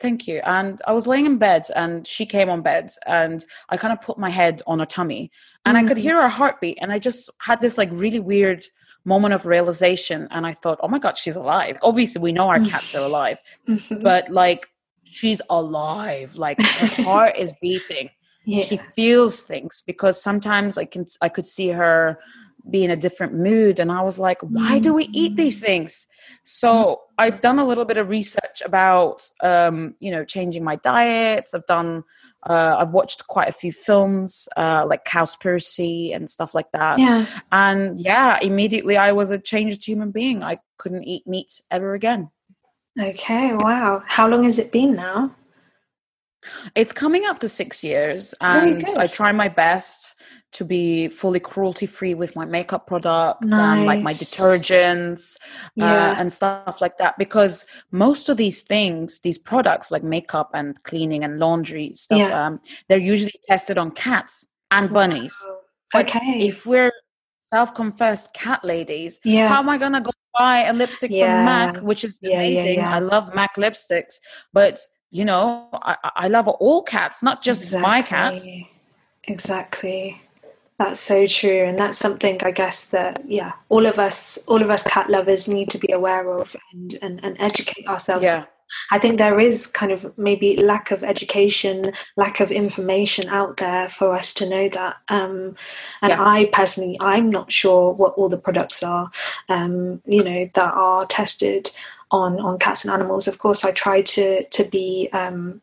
Thank 0.00 0.28
you. 0.28 0.40
And 0.44 0.80
I 0.86 0.92
was 0.92 1.06
laying 1.06 1.26
in 1.26 1.38
bed 1.38 1.64
and 1.74 2.06
she 2.06 2.24
came 2.24 2.48
on 2.48 2.62
bed 2.62 2.90
and 3.06 3.44
I 3.68 3.76
kind 3.76 3.92
of 3.92 4.00
put 4.00 4.16
my 4.16 4.30
head 4.30 4.62
on 4.66 4.78
her 4.78 4.86
tummy 4.86 5.32
and 5.66 5.76
mm-hmm. 5.76 5.84
I 5.84 5.88
could 5.88 5.96
mm-hmm. 5.96 6.02
hear 6.02 6.22
her 6.22 6.28
heartbeat. 6.28 6.78
And 6.80 6.92
I 6.92 6.98
just 6.98 7.30
had 7.40 7.60
this 7.60 7.78
like 7.78 7.88
really 7.92 8.20
weird 8.20 8.64
moment 9.04 9.34
of 9.34 9.46
realization. 9.46 10.28
And 10.30 10.46
I 10.46 10.52
thought, 10.52 10.78
oh 10.82 10.88
my 10.88 10.98
God, 10.98 11.18
she's 11.18 11.36
alive. 11.36 11.78
Obviously, 11.82 12.22
we 12.22 12.32
know 12.32 12.48
our 12.48 12.60
cats 12.60 12.94
are 12.94 13.04
alive, 13.04 13.38
mm-hmm. 13.66 13.98
but 14.00 14.30
like 14.30 14.70
she's 15.04 15.42
alive. 15.50 16.36
Like 16.36 16.60
her 16.62 17.02
heart 17.02 17.36
is 17.36 17.52
beating. 17.60 18.10
Yeah. 18.44 18.64
She 18.64 18.78
feels 18.78 19.42
things 19.42 19.82
because 19.86 20.22
sometimes 20.22 20.78
I 20.78 20.86
can 20.86 21.04
I 21.20 21.28
could 21.28 21.44
see 21.44 21.68
her 21.68 22.18
be 22.70 22.84
in 22.84 22.90
a 22.90 22.96
different 22.96 23.34
mood 23.34 23.78
and 23.78 23.90
i 23.90 24.02
was 24.02 24.18
like 24.18 24.40
why 24.42 24.78
do 24.78 24.92
we 24.92 25.04
eat 25.12 25.36
these 25.36 25.60
mm. 25.60 25.64
things? 25.64 26.06
So 26.44 27.00
i've 27.18 27.40
done 27.40 27.58
a 27.58 27.66
little 27.66 27.84
bit 27.84 27.98
of 27.98 28.10
research 28.10 28.62
about 28.64 29.28
um, 29.42 29.94
you 30.00 30.10
know 30.10 30.24
changing 30.24 30.64
my 30.64 30.76
diets. 30.76 31.54
I've 31.54 31.66
done 31.66 32.04
uh, 32.48 32.76
i've 32.78 32.92
watched 32.92 33.26
quite 33.26 33.48
a 33.48 33.52
few 33.52 33.72
films 33.72 34.48
uh, 34.56 34.84
like 34.86 35.04
cowspiracy 35.04 36.14
and 36.14 36.28
stuff 36.30 36.54
like 36.54 36.70
that. 36.72 36.98
Yeah. 36.98 37.26
and 37.52 38.00
yeah 38.00 38.38
immediately 38.42 38.96
i 38.96 39.12
was 39.12 39.30
a 39.30 39.38
changed 39.38 39.86
human 39.86 40.10
being. 40.10 40.42
I 40.42 40.58
couldn't 40.78 41.04
eat 41.04 41.26
meat 41.26 41.60
ever 41.70 41.94
again. 41.94 42.30
Okay 43.00 43.54
wow. 43.54 44.02
How 44.06 44.28
long 44.28 44.44
has 44.44 44.58
it 44.58 44.72
been 44.72 44.94
now? 44.94 45.34
It's 46.74 46.92
coming 46.92 47.26
up 47.26 47.40
to 47.40 47.48
six 47.48 47.84
years 47.84 48.34
and 48.40 48.84
i 48.96 49.06
try 49.06 49.32
my 49.32 49.48
best 49.48 50.14
to 50.52 50.64
be 50.64 51.08
fully 51.08 51.40
cruelty 51.40 51.86
free 51.86 52.14
with 52.14 52.34
my 52.34 52.44
makeup 52.44 52.86
products 52.86 53.46
nice. 53.46 53.60
and 53.60 53.86
like 53.86 54.00
my 54.00 54.12
detergents 54.12 55.36
uh, 55.36 55.40
yeah. 55.76 56.10
uh, 56.10 56.14
and 56.18 56.32
stuff 56.32 56.80
like 56.80 56.96
that 56.96 57.16
because 57.18 57.66
most 57.90 58.28
of 58.28 58.36
these 58.36 58.62
things 58.62 59.20
these 59.20 59.38
products 59.38 59.90
like 59.90 60.02
makeup 60.02 60.50
and 60.54 60.82
cleaning 60.84 61.22
and 61.22 61.38
laundry 61.38 61.92
stuff 61.94 62.18
yeah. 62.18 62.46
um, 62.46 62.60
they're 62.88 62.98
usually 62.98 63.32
tested 63.44 63.76
on 63.76 63.90
cats 63.90 64.46
and 64.70 64.92
bunnies 64.92 65.36
wow. 65.46 66.00
okay 66.00 66.38
if 66.38 66.64
we're 66.64 66.92
self-confessed 67.48 68.32
cat 68.34 68.62
ladies 68.64 69.20
yeah 69.24 69.48
how 69.48 69.58
am 69.58 69.68
i 69.68 69.76
gonna 69.76 70.00
go 70.00 70.10
buy 70.38 70.60
a 70.60 70.72
lipstick 70.72 71.10
yeah. 71.10 71.36
from 71.36 71.44
mac 71.44 71.82
which 71.82 72.04
is 72.04 72.18
amazing 72.22 72.82
i 72.82 72.98
love 72.98 73.34
mac 73.34 73.54
lipsticks 73.56 74.18
but 74.52 74.80
you 75.10 75.24
know 75.24 75.68
i, 75.72 75.96
I 76.16 76.28
love 76.28 76.48
all 76.48 76.82
cats 76.82 77.22
not 77.22 77.42
just 77.42 77.62
exactly. 77.62 77.82
my 77.82 78.02
cats 78.02 78.46
exactly 79.24 80.20
that's 80.78 81.00
so 81.00 81.26
true, 81.26 81.64
and 81.64 81.78
that's 81.78 81.98
something 81.98 82.42
I 82.42 82.50
guess 82.50 82.86
that 82.86 83.22
yeah, 83.26 83.52
all 83.68 83.86
of 83.86 83.98
us, 83.98 84.38
all 84.46 84.62
of 84.62 84.70
us 84.70 84.84
cat 84.84 85.10
lovers 85.10 85.48
need 85.48 85.70
to 85.70 85.78
be 85.78 85.92
aware 85.92 86.30
of 86.30 86.54
and 86.72 86.96
and, 87.02 87.24
and 87.24 87.36
educate 87.40 87.86
ourselves. 87.86 88.24
Yeah. 88.24 88.44
I 88.90 88.98
think 88.98 89.16
there 89.16 89.40
is 89.40 89.66
kind 89.66 89.92
of 89.92 90.16
maybe 90.18 90.56
lack 90.56 90.90
of 90.90 91.02
education, 91.02 91.92
lack 92.16 92.40
of 92.40 92.52
information 92.52 93.28
out 93.30 93.56
there 93.56 93.88
for 93.88 94.12
us 94.12 94.34
to 94.34 94.48
know 94.48 94.68
that. 94.68 94.96
Um, 95.08 95.56
and 96.02 96.10
yeah. 96.10 96.22
I 96.22 96.50
personally, 96.52 96.98
I'm 97.00 97.30
not 97.30 97.50
sure 97.50 97.92
what 97.92 98.12
all 98.14 98.28
the 98.28 98.36
products 98.36 98.82
are, 98.82 99.10
um, 99.48 100.02
you 100.04 100.22
know, 100.22 100.50
that 100.54 100.74
are 100.74 101.06
tested 101.06 101.70
on 102.10 102.38
on 102.40 102.58
cats 102.58 102.84
and 102.84 102.92
animals. 102.92 103.26
Of 103.26 103.38
course, 103.38 103.64
I 103.64 103.72
try 103.72 104.02
to 104.02 104.44
to 104.44 104.64
be 104.70 105.08
um, 105.12 105.60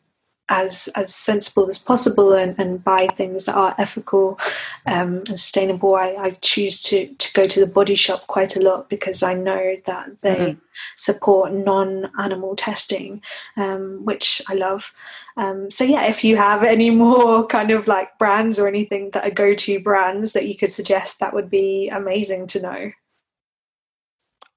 as 0.49 0.89
as 0.95 1.13
sensible 1.13 1.67
as 1.67 1.77
possible 1.77 2.33
and, 2.33 2.57
and 2.59 2.83
buy 2.83 3.07
things 3.07 3.45
that 3.45 3.55
are 3.55 3.73
ethical 3.79 4.39
um, 4.85 5.17
and 5.27 5.39
sustainable. 5.39 5.95
I, 5.95 6.15
I, 6.19 6.29
choose 6.41 6.81
to 6.83 7.07
to 7.07 7.33
go 7.33 7.47
to 7.47 7.59
the 7.59 7.65
body 7.65 7.95
shop 7.95 8.27
quite 8.27 8.55
a 8.55 8.61
lot 8.61 8.89
because 8.89 9.23
I 9.23 9.33
know 9.33 9.75
that 9.85 10.21
they 10.21 10.35
mm-hmm. 10.35 10.59
support 10.95 11.51
non-animal 11.51 12.55
testing, 12.55 13.23
um, 13.57 14.05
which 14.05 14.41
I 14.47 14.53
love. 14.53 14.93
Um, 15.37 15.71
so 15.71 15.83
yeah, 15.83 16.03
if 16.03 16.23
you 16.23 16.37
have 16.37 16.63
any 16.63 16.91
more 16.91 17.45
kind 17.57 17.71
of 17.71 17.87
like 17.87 18.17
brands 18.19 18.59
or 18.59 18.67
anything 18.67 19.09
that 19.11 19.25
are 19.25 19.31
go-to 19.31 19.79
brands 19.79 20.33
that 20.33 20.47
you 20.47 20.55
could 20.55 20.71
suggest, 20.71 21.19
that 21.19 21.33
would 21.33 21.49
be 21.49 21.89
amazing 21.89 22.47
to 22.47 22.61
know. 22.61 22.91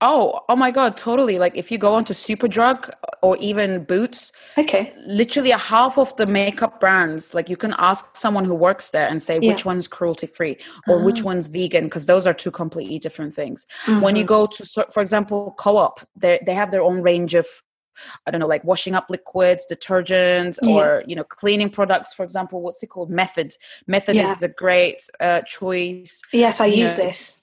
Oh, 0.01 0.41
oh 0.49 0.55
my 0.55 0.71
god, 0.71 0.97
totally. 0.97 1.39
Like 1.39 1.57
if 1.57 1.73
you 1.73 1.79
go 1.79 1.95
onto 1.95 2.15
Superdrug 2.15 2.91
or 3.21 3.37
even 3.39 3.83
Boots, 3.85 4.33
okay. 4.57 4.95
Literally 5.07 5.51
a 5.51 5.59
half 5.59 5.99
of 5.99 6.17
the 6.17 6.27
makeup 6.27 6.79
brands, 6.79 7.35
like 7.35 7.49
you 7.49 7.57
can 7.57 7.75
ask 7.79 8.17
someone 8.17 8.45
who 8.45 8.55
works 8.55 8.91
there 8.91 9.09
and 9.09 9.21
say 9.21 9.41
yeah. 9.43 9.53
which 9.53 9.65
one's 9.65 9.89
cruelty 9.89 10.29
free 10.29 10.57
or 10.87 10.97
uh-huh. 10.97 11.05
which 11.05 11.25
one's 11.25 11.49
vegan 11.49 11.85
because 11.85 12.07
those 12.07 12.27
are 12.27 12.35
two 12.35 12.53
completely 12.53 13.01
different 13.01 13.35
things. 13.35 13.67
Mm-hmm. 13.87 14.01
When 14.01 14.15
you 14.15 14.23
mm-hmm. 14.23 14.29
go 14.29 14.47
to 14.47 14.87
for 14.93 15.01
example, 15.01 15.55
Co-op, 15.59 16.01
they 16.15 16.39
they 16.47 16.55
have 16.55 16.71
their 16.71 16.83
own 16.83 17.03
range 17.03 17.35
of 17.35 17.47
I 18.27 18.31
don't 18.31 18.41
know, 18.41 18.47
like 18.47 18.63
washing 18.63 18.95
up 18.95 19.07
liquids, 19.11 19.67
detergents, 19.71 20.59
yeah. 20.63 20.73
or 20.73 21.03
you 21.09 21.17
know, 21.17 21.25
cleaning 21.25 21.71
products. 21.71 22.15
For 22.15 22.23
example, 22.23 22.63
what's 22.63 22.81
it 22.83 22.89
called? 22.89 23.11
Method. 23.11 23.55
Method 23.89 24.15
yeah. 24.15 24.37
is 24.37 24.43
a 24.45 24.49
great 24.49 25.03
uh, 25.19 25.43
choice. 25.43 26.23
Yes, 26.33 26.61
I 26.61 26.67
you 26.67 26.83
use 26.83 26.97
know, 26.97 27.05
this. 27.05 27.43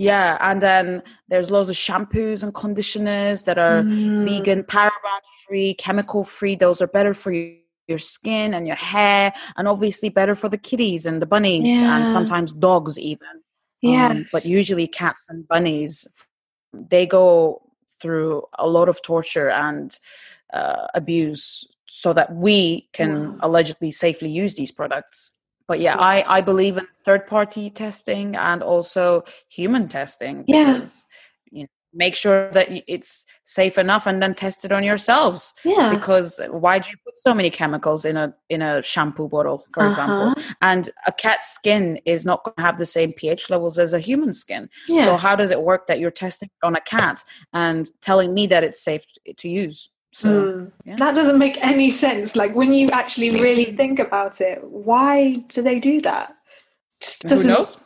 Yeah, 0.00 0.38
and 0.40 0.62
then 0.62 1.02
there's 1.28 1.50
loads 1.50 1.68
of 1.68 1.76
shampoos 1.76 2.42
and 2.42 2.54
conditioners 2.54 3.42
that 3.42 3.58
are 3.58 3.82
mm. 3.82 4.24
vegan, 4.24 4.62
paraben 4.62 5.20
free, 5.46 5.74
chemical 5.74 6.24
free. 6.24 6.54
Those 6.54 6.80
are 6.80 6.86
better 6.86 7.12
for 7.12 7.32
you 7.32 7.58
your 7.86 7.98
skin 7.98 8.54
and 8.54 8.66
your 8.66 8.76
hair 8.76 9.32
and 9.56 9.66
obviously 9.66 10.08
better 10.08 10.36
for 10.36 10.48
the 10.48 10.56
kitties 10.56 11.04
and 11.04 11.20
the 11.20 11.26
bunnies 11.26 11.66
yeah. 11.66 11.96
and 11.96 12.08
sometimes 12.08 12.52
dogs 12.52 12.96
even 12.96 13.42
yeah 13.82 14.10
um, 14.10 14.24
but 14.30 14.44
usually 14.44 14.86
cats 14.86 15.28
and 15.28 15.48
bunnies 15.48 16.22
they 16.72 17.04
go 17.04 17.60
through 18.00 18.44
a 18.60 18.68
lot 18.68 18.88
of 18.88 19.02
torture 19.02 19.50
and 19.50 19.98
uh, 20.52 20.86
abuse 20.94 21.66
so 21.88 22.12
that 22.12 22.32
we 22.32 22.88
can 22.92 23.32
wow. 23.32 23.38
allegedly 23.40 23.90
safely 23.90 24.30
use 24.30 24.54
these 24.54 24.70
products 24.70 25.32
but 25.70 25.78
yeah, 25.78 25.96
I, 26.00 26.24
I 26.26 26.40
believe 26.40 26.78
in 26.78 26.86
third 27.04 27.28
party 27.28 27.70
testing 27.70 28.34
and 28.34 28.60
also 28.60 29.22
human 29.48 29.86
testing 29.86 30.42
because 30.44 31.06
yeah. 31.52 31.58
you 31.58 31.62
know, 31.62 31.68
make 31.94 32.16
sure 32.16 32.50
that 32.50 32.66
it's 32.88 33.24
safe 33.44 33.78
enough 33.78 34.08
and 34.08 34.20
then 34.20 34.34
test 34.34 34.64
it 34.64 34.72
on 34.72 34.82
yourselves 34.82 35.54
yeah 35.64 35.90
because 35.90 36.40
why 36.50 36.80
do 36.80 36.88
you 36.90 36.96
put 37.04 37.18
so 37.20 37.32
many 37.32 37.50
chemicals 37.50 38.04
in 38.04 38.16
a 38.16 38.34
in 38.48 38.62
a 38.62 38.82
shampoo 38.82 39.28
bottle 39.28 39.64
for 39.72 39.82
uh-huh. 39.82 39.88
example 39.88 40.42
and 40.60 40.90
a 41.06 41.12
cat's 41.12 41.52
skin 41.52 42.00
is 42.04 42.24
not 42.24 42.42
going 42.44 42.54
to 42.56 42.62
have 42.62 42.78
the 42.78 42.86
same 42.86 43.12
ph 43.12 43.48
levels 43.50 43.78
as 43.78 43.92
a 43.92 44.00
human 44.00 44.32
skin 44.32 44.68
yes. 44.88 45.04
so 45.04 45.16
how 45.16 45.34
does 45.36 45.50
it 45.52 45.62
work 45.62 45.86
that 45.86 45.98
you're 46.00 46.10
testing 46.12 46.50
on 46.64 46.74
a 46.74 46.80
cat 46.80 47.24
and 47.52 47.90
telling 48.00 48.34
me 48.34 48.46
that 48.46 48.64
it's 48.64 48.82
safe 48.82 49.04
to 49.36 49.48
use 49.48 49.90
so 50.12 50.28
mm. 50.28 50.72
yeah. 50.84 50.96
that 50.96 51.14
doesn't 51.14 51.38
make 51.38 51.58
any 51.64 51.90
sense. 51.90 52.34
Like 52.34 52.54
when 52.54 52.72
you 52.72 52.88
actually 52.90 53.30
really 53.40 53.76
think 53.76 53.98
about 53.98 54.40
it, 54.40 54.62
why 54.64 55.34
do 55.48 55.62
they 55.62 55.78
do 55.78 56.00
that? 56.02 56.36
Just 57.00 57.22
doesn't, 57.22 57.48
Who 57.48 57.56
knows? 57.56 57.80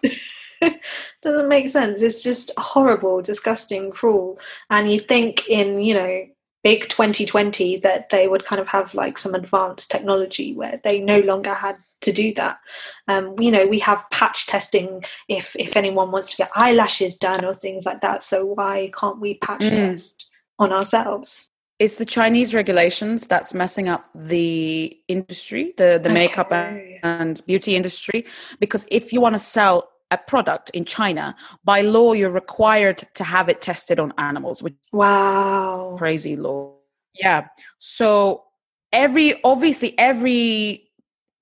doesn't 1.22 1.48
make 1.48 1.68
sense. 1.68 2.02
It's 2.02 2.22
just 2.22 2.50
horrible, 2.58 3.22
disgusting, 3.22 3.90
cruel. 3.90 4.38
And 4.70 4.90
you 4.90 5.00
think 5.00 5.48
in, 5.48 5.80
you 5.80 5.94
know, 5.94 6.26
big 6.62 6.88
2020 6.88 7.78
that 7.80 8.08
they 8.08 8.26
would 8.26 8.46
kind 8.46 8.60
of 8.60 8.68
have 8.68 8.94
like 8.94 9.18
some 9.18 9.34
advanced 9.34 9.90
technology 9.90 10.54
where 10.54 10.80
they 10.82 10.98
no 10.98 11.20
longer 11.20 11.52
had 11.52 11.76
to 12.00 12.12
do 12.12 12.32
that. 12.34 12.58
Um, 13.06 13.38
you 13.38 13.50
know, 13.50 13.66
we 13.66 13.78
have 13.80 14.08
patch 14.10 14.46
testing 14.46 15.04
if 15.28 15.54
if 15.56 15.76
anyone 15.76 16.10
wants 16.10 16.30
to 16.30 16.36
get 16.38 16.50
eyelashes 16.54 17.16
done 17.16 17.44
or 17.44 17.54
things 17.54 17.84
like 17.84 18.00
that. 18.00 18.22
So 18.22 18.44
why 18.44 18.90
can't 18.98 19.20
we 19.20 19.34
patch 19.34 19.60
mm. 19.60 19.70
test 19.70 20.28
on 20.58 20.72
ourselves? 20.72 21.50
It's 21.78 21.96
the 21.96 22.04
Chinese 22.04 22.54
regulations 22.54 23.26
that's 23.26 23.52
messing 23.52 23.88
up 23.88 24.08
the 24.14 24.96
industry, 25.08 25.74
the 25.76 25.98
the 26.02 26.10
okay. 26.10 26.12
makeup 26.12 26.52
and 26.52 27.44
beauty 27.46 27.76
industry. 27.76 28.24
Because 28.60 28.86
if 28.90 29.12
you 29.12 29.20
want 29.20 29.34
to 29.34 29.38
sell 29.38 29.88
a 30.10 30.18
product 30.18 30.70
in 30.70 30.84
China, 30.84 31.34
by 31.64 31.80
law 31.80 32.12
you're 32.12 32.30
required 32.30 32.98
to 33.14 33.24
have 33.24 33.48
it 33.48 33.60
tested 33.60 33.98
on 33.98 34.12
animals. 34.18 34.62
Which 34.62 34.74
wow, 34.92 35.96
crazy 35.98 36.36
law. 36.36 36.74
Yeah. 37.14 37.48
So 37.78 38.44
every 38.92 39.34
obviously 39.42 39.98
every 39.98 40.88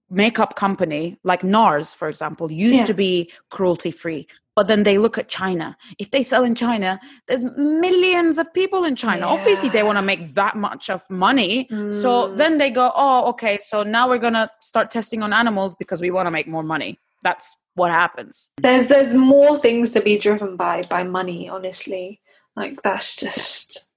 makeup 0.09 0.57
company 0.57 1.19
like 1.25 1.43
NARS, 1.43 1.95
for 1.95 2.09
example, 2.09 2.53
used 2.53 2.81
yeah. 2.81 2.87
to 2.87 2.95
be 2.95 3.31
cruelty 3.51 3.91
free 3.91 4.27
but 4.55 4.69
then 4.69 4.83
they 4.83 4.99
look 4.99 5.19
at 5.19 5.29
China. 5.29 5.77
If 5.99 6.11
they 6.11 6.23
sell 6.23 6.45
in 6.45 6.55
China, 6.55 7.01
there's 7.27 7.45
millions 7.57 8.39
of 8.39 8.53
people 8.53 8.85
in 8.85 8.97
China. 8.97 9.27
Yeah. 9.27 9.33
Obviously, 9.33 9.69
they 9.69 9.83
want 9.83 9.99
to 9.99 10.03
make 10.03 10.35
that 10.35 10.57
much 10.57 10.91
of 10.91 11.09
money. 11.09 11.67
Mm. 11.71 11.93
So 11.93 12.35
then 12.35 12.59
they 12.59 12.71
go, 12.71 12.93
oh, 12.95 13.29
okay, 13.31 13.59
so 13.59 13.83
now 13.83 14.09
we're 14.09 14.19
going 14.19 14.35
to 14.35 14.51
start 14.61 14.91
testing 14.91 15.23
on 15.23 15.33
animals 15.33 15.75
because 15.75 16.01
we 16.01 16.11
want 16.11 16.27
to 16.27 16.31
make 16.31 16.49
more 16.49 16.63
money. 16.63 16.99
That's 17.23 17.55
what 17.75 17.91
happens. 17.91 18.51
There's 18.61 18.89
there's 18.89 19.15
more 19.15 19.59
things 19.59 19.93
to 19.93 20.01
be 20.01 20.19
driven 20.19 20.57
by 20.57 20.83
by 20.83 21.05
money, 21.05 21.49
honestly. 21.49 22.21
Like 22.57 22.83
that's 22.83 23.17
just 23.17 23.89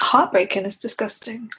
heartbreaking. 0.00 0.66
It's 0.66 0.78
disgusting. 0.78 1.50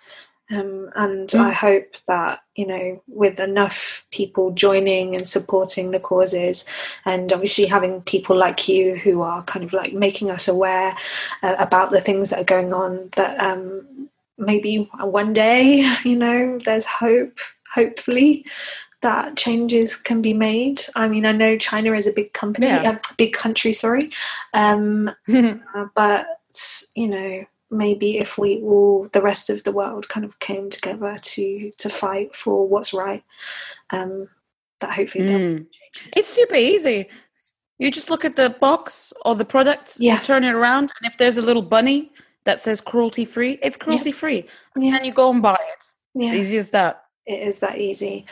Um, 0.52 0.92
and 0.96 1.30
mm. 1.30 1.40
I 1.40 1.52
hope 1.52 1.96
that, 2.08 2.40
you 2.56 2.68
know, 2.68 3.02
with 3.08 3.40
enough 3.40 4.06
people 4.12 4.52
joining 4.52 5.16
and 5.16 5.28
supporting 5.28 5.92
the 5.92 6.00
causes, 6.00 6.66
and 7.06 7.34
obviously 7.34 7.66
having 7.66 8.02
people 8.02 8.36
like 8.36 8.68
you 8.68 8.96
who 8.96 9.22
are 9.22 9.44
kind 9.44 9.66
of 9.66 9.74
like 9.74 9.94
making 9.94 10.30
us 10.30 10.48
aware 10.48 10.96
uh, 11.42 11.56
about 11.58 11.92
the 11.92 12.02
things 12.02 12.30
that 12.30 12.40
are 12.40 12.44
going 12.44 12.74
on, 12.74 13.10
that 13.16 13.42
um, 13.42 14.10
maybe 14.38 14.90
one 15.00 15.34
day, 15.34 15.96
you 16.04 16.16
know, 16.16 16.60
there's 16.60 16.86
hope, 16.86 17.40
hopefully. 17.74 18.46
That 19.02 19.38
changes 19.38 19.96
can 19.96 20.24
be 20.24 20.34
made. 20.34 20.82
I 20.96 21.08
mean, 21.08 21.28
I 21.28 21.32
know 21.32 21.60
China 21.60 21.94
is 21.94 22.08
a 22.08 22.14
big 22.14 22.34
company, 22.34 22.66
yeah. 22.66 22.94
a 22.94 23.00
big 23.18 23.34
country, 23.34 23.72
sorry, 23.72 24.10
um, 24.56 25.12
uh, 25.32 25.86
but 25.94 26.26
you 26.96 27.10
know, 27.10 27.46
maybe 27.72 28.18
if 28.18 28.38
we 28.38 28.62
all 28.62 29.08
the 29.12 29.22
rest 29.22 29.50
of 29.50 29.64
the 29.64 29.72
world 29.72 30.08
kind 30.10 30.26
of 30.26 30.40
came 30.40 30.70
together 30.70 31.18
to 31.22 31.72
to 31.78 31.90
fight 31.90 32.36
for 32.36 32.68
what's 32.68 32.94
right 32.94 33.24
um 33.90 34.28
that 34.80 34.92
hopefully 34.92 35.26
mm. 35.26 35.66
it's 36.16 36.28
super 36.28 36.56
easy 36.56 37.08
You 37.78 37.92
just 37.92 38.10
look 38.10 38.24
at 38.24 38.36
the 38.38 38.50
box 38.62 39.12
or 39.26 39.36
the 39.36 39.44
product, 39.44 39.98
Yeah. 40.00 40.20
turn 40.20 40.44
it 40.46 40.56
around, 40.56 40.92
and 40.96 41.12
if 41.12 41.18
there's 41.18 41.38
a 41.38 41.42
little 41.42 41.62
bunny 41.62 42.10
that 42.46 42.60
says 42.62 42.80
cruelty 42.80 43.26
free, 43.26 43.60
it's 43.62 43.76
cruelty 43.78 44.14
free. 44.14 44.46
And 44.76 44.94
then 44.94 45.04
you 45.04 45.12
go 45.12 45.30
and 45.30 45.42
buy 45.42 45.60
it. 45.74 45.86
Yeah. 46.14 46.30
It's 46.30 46.38
easy 46.38 46.58
as 46.58 46.70
that. 46.72 47.04
it 47.26 47.40
is 47.50 47.60
that 47.60 47.78
easy. 47.78 48.26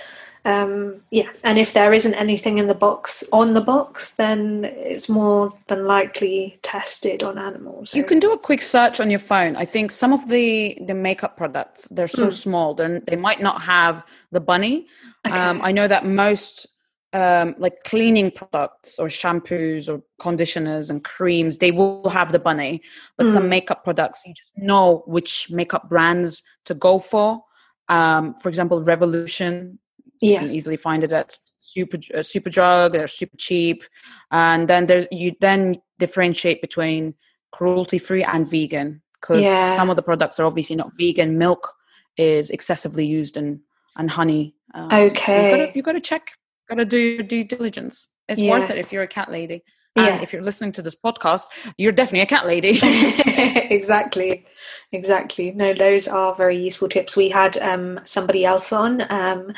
Um, 0.46 1.02
yeah, 1.10 1.30
and 1.44 1.58
if 1.58 1.72
there 1.74 1.94
isn't 1.94 2.14
anything 2.16 2.58
in 2.58 2.68
the 2.68 2.76
box 2.76 3.24
on 3.32 3.54
the 3.54 3.62
box, 3.62 4.16
then 4.16 4.66
it's 4.66 5.08
more 5.08 5.54
than 5.68 5.86
likely 5.86 6.60
tested 6.64 7.24
on 7.24 7.38
animals. 7.38 7.96
You 7.96 8.04
can 8.04 8.20
do 8.20 8.34
a 8.34 8.38
quick 8.38 8.62
search 8.62 9.00
on 9.00 9.10
your 9.10 9.20
phone. 9.20 9.56
I 9.56 9.64
think 9.64 9.90
some 9.92 10.12
of 10.12 10.28
the 10.28 10.78
the 10.86 10.94
makeup 10.94 11.38
products 11.38 11.88
they're 11.90 12.08
so 12.08 12.28
Mm. 12.28 12.34
small, 12.34 12.74
they 12.74 13.00
they 13.08 13.16
might 13.16 13.42
not 13.42 13.62
have 13.62 14.04
the 14.32 14.42
bunny. 14.42 14.88
Um, 15.32 15.62
I 15.64 15.72
know 15.72 15.88
that 15.88 16.06
most 16.06 16.68
um, 17.14 17.56
like 17.60 17.84
cleaning 17.84 18.32
products 18.32 18.98
or 19.00 19.08
shampoos 19.08 19.88
or 19.88 20.02
conditioners 20.20 20.90
and 20.90 21.04
creams 21.04 21.60
they 21.60 21.72
will 21.72 22.10
have 22.10 22.32
the 22.32 22.40
bunny, 22.40 22.82
but 23.18 23.30
some 23.30 23.44
Mm. 23.46 23.50
makeup 23.50 23.84
products 23.84 24.26
you 24.26 24.34
just 24.34 24.52
know 24.58 25.04
which 25.06 25.50
makeup 25.52 25.88
brands 25.90 26.44
to 26.66 26.74
go 26.74 27.00
for. 27.00 27.44
Um, 27.88 28.34
for 28.42 28.50
example, 28.50 28.82
Revolution 28.84 29.80
you 30.24 30.32
yeah, 30.32 30.40
can 30.40 30.52
easily 30.52 30.78
find 30.78 31.04
it 31.04 31.12
at 31.14 31.38
super 31.60 31.98
uh, 32.14 32.20
superdrug 32.20 32.92
they're 32.92 33.08
super 33.08 33.38
cheap 33.38 33.84
and 34.32 34.68
then 34.68 34.86
there's 34.88 35.08
you 35.12 35.34
then 35.42 35.82
differentiate 36.00 36.62
between 36.62 37.14
cruelty 37.52 38.00
free 38.00 38.24
and 38.24 38.50
vegan 38.50 39.02
because 39.20 39.44
Yeah. 39.44 39.76
some 39.76 39.90
of 39.90 39.96
the 39.96 40.04
products 40.04 40.40
are 40.40 40.46
obviously 40.46 40.76
not 40.76 40.92
vegan 40.98 41.38
milk 41.38 41.74
is 42.18 42.50
excessively 42.50 43.06
used 43.06 43.38
in 43.38 43.60
and 43.98 44.10
honey 44.10 44.56
um, 44.74 44.90
so 44.90 44.96
you 44.98 45.08
Okay. 45.12 45.52
gotta, 45.52 45.72
you 45.76 45.82
gotta 45.84 46.00
check 46.02 46.32
gotta 46.70 46.86
do 46.86 46.98
your 46.98 47.24
due 47.24 47.44
diligence 47.44 48.10
it's 48.30 48.42
worth 48.42 48.70
it 48.70 48.78
if 48.78 48.92
you're 48.94 49.04
a 49.04 49.08
cat 49.08 49.30
lady 49.32 49.64
and 49.96 50.06
Yeah. 50.08 50.22
if 50.22 50.34
you're 50.34 50.42
listening 50.42 50.72
to 50.74 50.82
this 50.82 50.96
podcast 50.96 51.46
you're 51.78 51.92
definitely 51.92 52.22
a 52.22 52.26
cat 52.26 52.46
lady 52.48 52.80
exactly, 53.70 54.46
exactly. 54.92 55.52
No, 55.52 55.74
those 55.74 56.08
are 56.08 56.34
very 56.36 56.58
useful 56.58 56.88
tips. 56.90 57.16
We 57.18 57.30
had 57.30 57.58
um, 57.58 58.00
somebody 58.04 58.46
else 58.46 58.72
on, 58.74 59.02
um, 59.12 59.54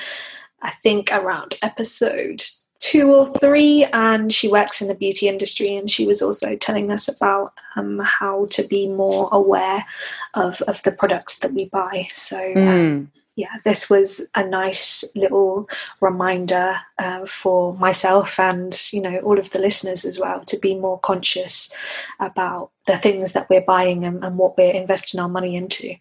I 0.66 0.72
think 0.72 1.11
around 1.11 1.55
episode 1.61 2.43
two 2.80 3.13
or 3.13 3.32
three, 3.38 3.86
and 3.93 4.34
she 4.34 4.47
works 4.47 4.82
in 4.82 4.88
the 4.88 4.95
beauty 4.95 5.28
industry, 5.28 5.76
and 5.76 5.89
she 5.89 6.07
was 6.07 6.22
also 6.24 6.55
telling 6.55 6.91
us 6.91 7.07
about 7.07 7.53
um, 7.76 7.99
how 7.99 8.47
to 8.51 8.68
be 8.68 8.88
more 8.88 9.30
aware 9.32 9.86
of 10.34 10.61
of 10.63 10.82
the 10.84 10.91
products 10.91 11.39
that 11.39 11.53
we 11.53 11.66
buy. 11.66 12.07
So. 12.09 12.38
Mm. 12.38 13.07
yeah, 13.38 13.55
this 13.66 13.89
was 13.89 14.30
a 14.36 14.47
nice 14.47 15.03
little 15.13 15.68
reminder 15.99 16.80
uh, 16.97 17.26
for 17.26 17.74
myself 17.74 18.39
and 18.39 18.72
you 18.93 19.01
know 19.01 19.18
all 19.18 19.38
of 19.38 19.49
the 19.49 19.59
listeners 19.59 20.05
as 20.05 20.18
well 20.18 20.39
to 20.45 20.57
be 20.59 20.74
more 20.74 20.97
conscious 20.99 21.76
about 22.22 22.72
the 22.88 22.97
things 22.97 23.34
that 23.34 23.49
we're 23.49 23.70
buying 23.76 24.05
and, 24.05 24.24
and 24.24 24.38
what 24.38 24.57
we're 24.57 24.72
investing 24.74 25.20
our 25.20 25.28
money 25.28 25.57
into. 25.57 25.95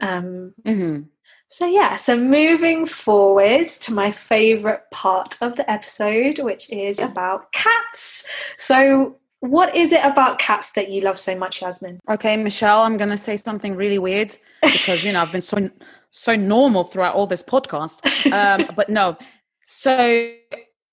Um, 0.00 0.52
Mhm. 0.66 1.08
So 1.50 1.66
yeah, 1.66 1.96
so 1.96 2.16
moving 2.16 2.86
forwards 2.86 3.76
to 3.80 3.92
my 3.92 4.12
favorite 4.12 4.82
part 4.92 5.36
of 5.42 5.56
the 5.56 5.68
episode, 5.70 6.38
which 6.38 6.70
is 6.72 6.98
about 6.98 7.52
cats. 7.52 8.26
So. 8.56 9.16
What 9.42 9.74
is 9.74 9.90
it 9.90 10.04
about 10.04 10.38
cats 10.38 10.72
that 10.72 10.90
you 10.90 11.00
love 11.00 11.18
so 11.18 11.34
much, 11.34 11.62
Yasmine? 11.62 11.98
Okay, 12.10 12.36
Michelle, 12.36 12.80
I'm 12.82 12.98
gonna 12.98 13.16
say 13.16 13.38
something 13.38 13.74
really 13.74 13.98
weird 13.98 14.36
because 14.60 15.02
you 15.02 15.12
know 15.12 15.22
I've 15.22 15.32
been 15.32 15.40
so 15.40 15.70
so 16.10 16.36
normal 16.36 16.84
throughout 16.84 17.14
all 17.14 17.26
this 17.26 17.42
podcast. 17.42 18.00
Um, 18.34 18.68
but 18.76 18.90
no, 18.90 19.16
so 19.64 20.30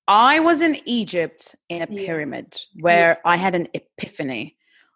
I 0.07 0.39
was 0.39 0.61
in 0.61 0.77
Egypt 0.85 1.57
in 1.67 1.81
a 1.81 1.87
Yeah. 1.89 2.05
pyramid 2.05 2.57
where 2.79 3.19
I 3.25 3.35
had 3.35 3.53
an 3.53 3.67
epiphany. 3.73 4.55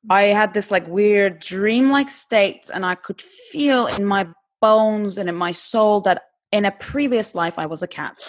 I 0.10 0.22
had 0.28 0.54
this 0.54 0.72
like 0.72 0.88
weird 0.88 1.40
dreamlike 1.42 2.10
state, 2.10 2.70
and 2.74 2.86
I 2.86 2.96
could 2.96 3.22
feel 3.22 3.88
in 3.88 4.06
my 4.06 4.28
bones 4.62 5.18
and 5.18 5.28
in 5.30 5.36
my 5.36 5.52
soul 5.52 6.02
that 6.02 6.24
in 6.52 6.66
a 6.66 6.72
previous 6.72 7.34
life 7.36 7.58
I 7.58 7.66
was 7.66 7.82
a 7.84 7.88
cat, 7.88 8.24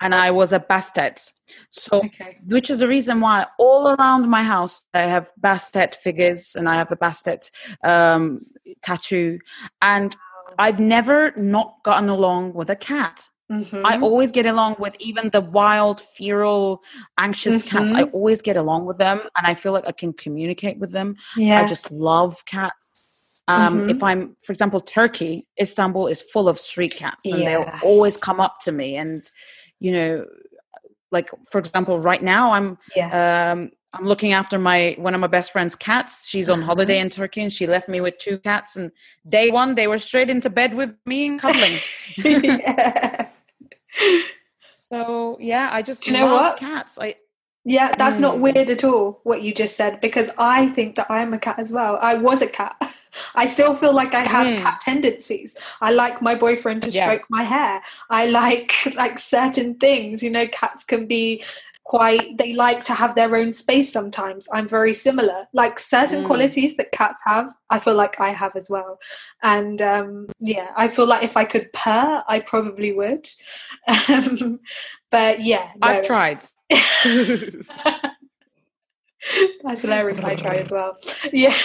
and 0.00 0.14
I 0.14 0.30
was 0.30 0.52
a 0.52 0.60
bastet. 0.60 1.30
So 1.70 1.98
Okay. 1.98 2.38
which 2.46 2.70
is 2.70 2.78
the 2.80 2.88
reason 2.88 3.20
why 3.20 3.46
all 3.58 3.88
around 3.94 4.28
my 4.28 4.42
house 4.42 4.86
I 4.94 5.00
have 5.00 5.30
Bastet 5.40 5.94
figures 5.94 6.54
and 6.56 6.68
I 6.68 6.76
have 6.76 6.90
a 6.92 6.96
Bastet 6.96 7.50
um, 7.84 8.40
tattoo, 8.82 9.38
and 9.80 10.16
I've 10.58 10.80
never 10.80 11.32
not 11.36 11.68
gotten 11.84 12.08
along 12.08 12.54
with 12.54 12.70
a 12.70 12.76
cat. 12.76 13.28
Mhm. 13.50 13.82
I 13.84 13.98
always 13.98 14.30
get 14.32 14.46
along 14.46 14.76
with 14.78 14.94
even 14.98 15.28
the 15.30 15.40
wild, 15.42 16.00
feral, 16.00 16.82
anxious 17.18 17.62
cats. 17.62 17.92
I 17.94 18.04
always 18.04 18.40
get 18.40 18.56
along 18.56 18.86
with 18.86 18.98
them, 18.98 19.20
and 19.36 19.46
I 19.46 19.54
feel 19.54 19.72
like 19.72 19.86
I 19.86 19.92
can 19.92 20.12
communicate 20.14 20.78
with 20.78 20.92
them. 20.92 21.16
yeah. 21.36 21.60
I 21.60 21.66
just 21.66 21.90
love 21.90 22.44
cats. 22.46 23.01
Um, 23.48 23.88
If 23.90 24.02
I'm, 24.02 24.36
for 24.44 24.52
example, 24.52 24.80
Turkey, 24.80 25.46
Istanbul 25.60 26.06
is 26.06 26.22
full 26.22 26.48
of 26.48 26.58
street 26.58 26.94
cats, 26.96 27.30
and 27.30 27.42
they'll 27.46 27.70
always 27.82 28.16
come 28.16 28.40
up 28.40 28.60
to 28.62 28.72
me. 28.72 28.96
And 28.96 29.28
you 29.80 29.92
know, 29.92 30.26
like 31.10 31.28
for 31.50 31.58
example, 31.58 31.98
right 31.98 32.22
now 32.22 32.52
I'm 32.52 32.78
yeah. 32.96 33.52
um, 33.52 33.70
I'm 33.94 34.06
looking 34.06 34.32
after 34.32 34.58
my 34.58 34.94
one 34.98 35.14
of 35.14 35.20
my 35.20 35.26
best 35.26 35.52
friend's 35.52 35.74
cats. 35.76 36.26
She's 36.28 36.48
on 36.48 36.60
Uh-huh. 36.60 36.66
holiday 36.68 36.98
in 37.00 37.10
Turkey, 37.10 37.42
and 37.42 37.52
she 37.52 37.66
left 37.66 37.88
me 37.88 38.00
with 38.00 38.16
two 38.18 38.38
cats. 38.38 38.76
And 38.76 38.90
day 39.28 39.50
one, 39.50 39.74
they 39.74 39.88
were 39.88 39.98
straight 39.98 40.30
into 40.30 40.48
bed 40.48 40.74
with 40.74 40.94
me 41.04 41.26
and 41.26 41.40
cuddling. 41.40 41.78
yeah. 42.24 43.28
so 44.64 45.36
yeah, 45.40 45.68
I 45.72 45.82
just 45.82 46.04
Do 46.04 46.12
you 46.12 46.16
know 46.18 46.32
what? 46.34 46.56
cats. 46.58 46.98
I 47.00 47.16
Yeah, 47.64 47.94
that's 47.96 48.18
not 48.18 48.36
Mm. 48.36 48.40
weird 48.40 48.70
at 48.70 48.82
all 48.82 49.20
what 49.22 49.42
you 49.42 49.54
just 49.54 49.76
said 49.76 50.00
because 50.00 50.30
I 50.36 50.66
think 50.68 50.96
that 50.96 51.06
I 51.08 51.22
am 51.22 51.32
a 51.32 51.38
cat 51.38 51.58
as 51.60 51.70
well. 51.70 51.96
I 52.02 52.14
was 52.16 52.42
a 52.42 52.48
cat. 52.48 52.74
I 53.36 53.46
still 53.46 53.76
feel 53.76 53.92
like 53.92 54.14
I 54.14 54.26
have 54.28 54.46
Mm. 54.48 54.58
cat 54.62 54.80
tendencies. 54.80 55.54
I 55.80 55.92
like 55.92 56.20
my 56.20 56.34
boyfriend 56.34 56.82
to 56.82 56.90
Yeah. 56.90 57.04
stroke 57.04 57.24
my 57.28 57.44
hair. 57.44 57.80
I 58.10 58.26
like 58.26 58.72
like 58.96 59.18
certain 59.18 59.74
things. 59.76 60.22
You 60.24 60.30
know, 60.30 60.48
cats 60.48 60.82
can 60.84 61.06
be 61.06 61.44
quite 61.84 62.38
they 62.38 62.52
like 62.52 62.84
to 62.84 62.94
have 62.94 63.14
their 63.14 63.34
own 63.36 63.50
space 63.50 63.92
sometimes. 63.92 64.48
I'm 64.52 64.68
very 64.68 64.94
similar. 64.94 65.46
Like 65.52 65.78
certain 65.78 66.22
Mm. 66.22 66.26
qualities 66.26 66.76
that 66.76 66.92
cats 66.92 67.20
have, 67.26 67.52
I 67.70 67.78
feel 67.78 67.94
like 67.94 68.20
I 68.20 68.30
have 68.30 68.54
as 68.56 68.70
well. 68.70 68.98
And 69.42 69.82
um 69.82 70.28
yeah, 70.38 70.68
I 70.76 70.88
feel 70.88 71.06
like 71.06 71.22
if 71.24 71.36
I 71.36 71.44
could 71.44 71.72
purr, 71.72 72.22
I 72.28 72.40
probably 72.40 72.92
would. 72.92 73.28
Um, 73.88 74.60
but 75.10 75.40
yeah, 75.40 75.70
I've 75.82 76.02
tried. 76.02 76.42
That's 79.62 79.82
hilarious. 79.82 80.20
I 80.20 80.34
try 80.34 80.56
as 80.56 80.70
well. 80.70 80.96
Yeah. 81.32 81.56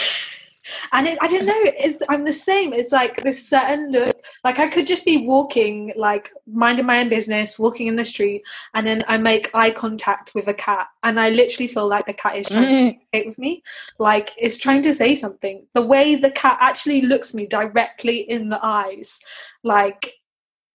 And 0.91 1.07
it, 1.07 1.17
I 1.21 1.27
don't 1.27 1.45
know, 1.45 1.53
it's, 1.65 2.01
I'm 2.09 2.25
the 2.25 2.33
same. 2.33 2.73
It's 2.73 2.91
like 2.91 3.23
this 3.23 3.47
certain 3.49 3.91
look. 3.91 4.15
Like 4.43 4.59
I 4.59 4.67
could 4.67 4.87
just 4.87 5.05
be 5.05 5.25
walking, 5.27 5.93
like 5.95 6.31
minding 6.45 6.85
my 6.85 6.99
own 6.99 7.09
business, 7.09 7.57
walking 7.59 7.87
in 7.87 7.95
the 7.95 8.05
street, 8.05 8.43
and 8.73 8.85
then 8.85 9.03
I 9.07 9.17
make 9.17 9.49
eye 9.53 9.71
contact 9.71 10.33
with 10.35 10.47
a 10.47 10.53
cat, 10.53 10.87
and 11.03 11.19
I 11.19 11.29
literally 11.29 11.67
feel 11.67 11.87
like 11.87 12.05
the 12.05 12.13
cat 12.13 12.35
is 12.37 12.47
trying 12.47 12.67
to 12.67 12.67
Mm. 12.67 12.77
communicate 12.77 13.27
with 13.27 13.37
me, 13.39 13.63
like 13.99 14.31
it's 14.37 14.57
trying 14.59 14.81
to 14.83 14.93
say 14.93 15.15
something. 15.15 15.65
The 15.73 15.81
way 15.81 16.15
the 16.15 16.31
cat 16.31 16.57
actually 16.61 17.01
looks 17.01 17.33
me 17.33 17.45
directly 17.45 18.19
in 18.29 18.49
the 18.49 18.59
eyes, 18.63 19.19
like 19.63 20.13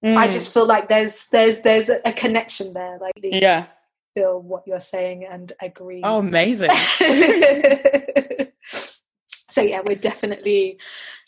I 0.04 0.26
Mm. 0.26 0.32
just 0.32 0.52
feel 0.52 0.66
like 0.66 0.88
there's 0.88 1.28
there's 1.28 1.60
there's 1.60 1.88
a 1.88 2.12
connection 2.12 2.72
there. 2.72 2.98
Like 3.00 3.12
yeah. 3.22 3.66
feel 4.14 4.40
what 4.42 4.66
you're 4.66 4.80
saying 4.80 5.24
and 5.24 5.52
agree. 5.60 6.02
Oh, 6.04 6.18
amazing. 6.18 6.70
so 9.52 9.60
yeah, 9.62 9.80
we're 9.84 9.96
definitely 9.96 10.78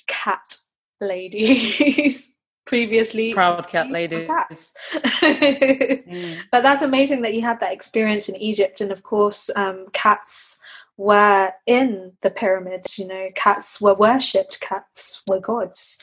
cat 0.06 0.56
ladies. 1.00 2.30
Previously, 2.66 3.34
Proud 3.34 3.68
cat 3.68 3.90
ladies. 3.90 4.28
Mm. 4.94 6.38
but 6.50 6.62
that's 6.62 6.82
amazing 6.82 7.22
that 7.22 7.34
you 7.34 7.42
had 7.42 7.60
that 7.60 7.72
experience 7.72 8.28
in 8.28 8.36
Egypt, 8.36 8.80
and 8.80 8.90
of 8.90 9.02
course, 9.02 9.50
um, 9.56 9.86
cats 9.92 10.60
were 10.96 11.52
in 11.66 12.12
the 12.22 12.30
pyramids. 12.30 12.98
You 12.98 13.06
know, 13.08 13.28
cats 13.34 13.80
were 13.80 13.94
worshipped. 13.94 14.60
Cats 14.60 15.22
were 15.26 15.40
gods. 15.40 16.02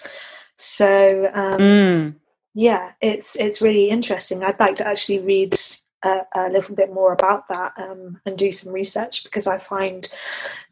So 0.58 1.30
um, 1.34 1.58
Mm. 1.60 2.16
yeah, 2.54 2.92
it's 3.02 3.36
it's 3.38 3.62
really 3.62 3.90
interesting. 3.90 4.44
I'd 4.44 4.60
like 4.60 4.76
to 4.78 4.88
actually 4.88 5.20
read 5.20 5.56
a, 6.04 6.22
a 6.36 6.50
little 6.50 6.76
bit 6.76 6.92
more 6.94 7.14
about 7.14 7.48
that 7.48 7.74
um, 7.78 8.20
and 8.26 8.38
do 8.38 8.52
some 8.52 8.74
research 8.74 9.24
because 9.24 9.48
I 9.48 9.58
find, 9.60 10.10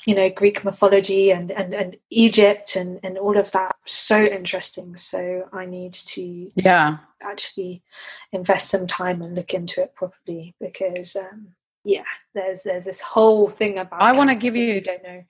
you 0.05 0.15
know, 0.15 0.29
Greek 0.29 0.63
mythology 0.65 1.31
and 1.31 1.51
and, 1.51 1.73
and 1.73 1.97
Egypt 2.09 2.75
and 2.75 2.99
and 3.03 3.17
all 3.17 3.37
of 3.37 3.51
that 3.51 3.75
so 3.85 4.23
interesting. 4.23 4.97
So 4.97 5.47
I 5.53 5.65
need 5.65 5.93
to 5.93 6.51
Yeah. 6.55 6.97
actually 7.21 7.83
invest 8.31 8.69
some 8.69 8.87
time 8.87 9.21
and 9.21 9.35
look 9.35 9.53
into 9.53 9.83
it 9.83 9.93
properly 9.95 10.55
because 10.59 11.15
um, 11.15 11.49
yeah, 11.83 12.03
there's 12.33 12.63
there's 12.63 12.85
this 12.85 13.01
whole 13.01 13.49
thing 13.49 13.77
about. 13.77 14.01
I 14.01 14.11
wanna 14.11 14.35
give 14.35 14.55
you- 14.55 14.81
don't 14.81 15.03
know. 15.03 15.23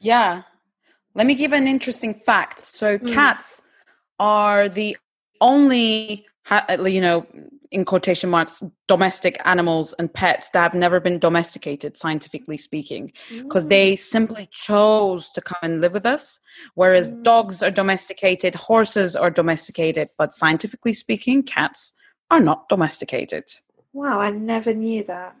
Yeah. 0.00 0.42
Let 1.14 1.26
me 1.26 1.34
give 1.34 1.52
an 1.54 1.66
interesting 1.66 2.12
fact. 2.14 2.60
So 2.60 2.98
Mm. 2.98 3.12
cats 3.14 3.62
are 4.18 4.68
the 4.68 4.96
only 5.40 6.26
uh, 6.50 6.76
you 6.86 7.00
know 7.00 7.26
in 7.70 7.84
quotation 7.84 8.30
marks 8.30 8.62
domestic 8.88 9.40
animals 9.44 9.92
and 9.98 10.12
pets 10.12 10.50
that 10.50 10.62
have 10.62 10.74
never 10.74 11.00
been 11.00 11.18
domesticated 11.18 11.96
scientifically 11.96 12.58
speaking 12.58 13.12
because 13.42 13.66
they 13.66 13.94
Mm. 13.94 13.98
simply 13.98 14.48
chose 14.50 15.30
to 15.30 15.40
come 15.40 15.58
and 15.62 15.80
live 15.80 15.92
with 15.92 16.06
us 16.06 16.40
whereas 16.74 17.10
Mm. 17.10 17.22
dogs 17.22 17.62
are 17.62 17.70
domesticated 17.70 18.54
horses 18.54 19.16
are 19.16 19.30
domesticated 19.30 20.08
but 20.18 20.34
scientifically 20.34 20.92
speaking 20.92 21.42
cats 21.42 21.92
are 22.30 22.40
not 22.40 22.68
domesticated 22.68 23.44
Wow, 23.92 24.20
I 24.20 24.30
never 24.30 24.74
knew 24.74 25.04
that. 25.04 25.34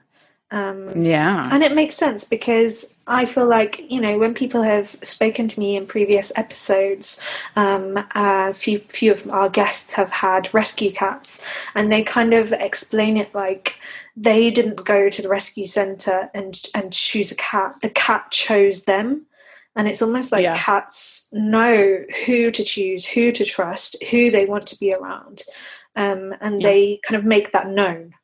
Um, 0.52 1.04
yeah 1.04 1.48
And 1.52 1.64
it 1.64 1.74
makes 1.74 1.96
sense 1.96 2.24
because 2.24 2.94
I 3.08 3.26
feel 3.26 3.46
like, 3.46 3.90
you 3.90 4.00
know, 4.00 4.16
when 4.18 4.34
people 4.34 4.62
have 4.62 4.96
spoken 5.02 5.48
to 5.48 5.60
me 5.60 5.76
in 5.76 5.86
previous 5.86 6.30
episodes, 6.36 7.20
um, 7.56 7.98
a 8.14 8.54
few, 8.54 8.78
few 8.88 9.12
of 9.12 9.28
our 9.30 9.48
guests 9.48 9.92
have 9.94 10.10
had 10.10 10.52
rescue 10.54 10.92
cats, 10.92 11.44
and 11.74 11.90
they 11.90 12.02
kind 12.02 12.32
of 12.34 12.52
explain 12.52 13.16
it 13.16 13.34
like 13.34 13.78
they 14.16 14.50
didn't 14.50 14.84
go 14.84 15.10
to 15.10 15.22
the 15.22 15.28
rescue 15.28 15.66
center 15.66 16.30
and, 16.34 16.60
and 16.74 16.92
choose 16.92 17.30
a 17.32 17.36
cat, 17.36 17.74
the 17.82 17.90
cat 17.90 18.30
chose 18.30 18.84
them. 18.84 19.26
And 19.76 19.86
it's 19.88 20.00
almost 20.02 20.32
like 20.32 20.42
Yeah. 20.42 20.54
cats 20.56 21.28
know 21.32 22.04
who 22.24 22.50
to 22.50 22.64
choose, 22.64 23.04
who 23.04 23.30
to 23.32 23.44
trust, 23.44 24.02
who 24.10 24.30
they 24.30 24.46
want 24.46 24.66
to 24.68 24.78
be 24.78 24.94
around. 24.94 25.42
Um, 25.96 26.34
and 26.40 26.62
Yeah. 26.62 26.68
they 26.68 27.00
kind 27.02 27.16
of 27.16 27.24
make 27.24 27.52
that 27.52 27.68
known. 27.68 28.14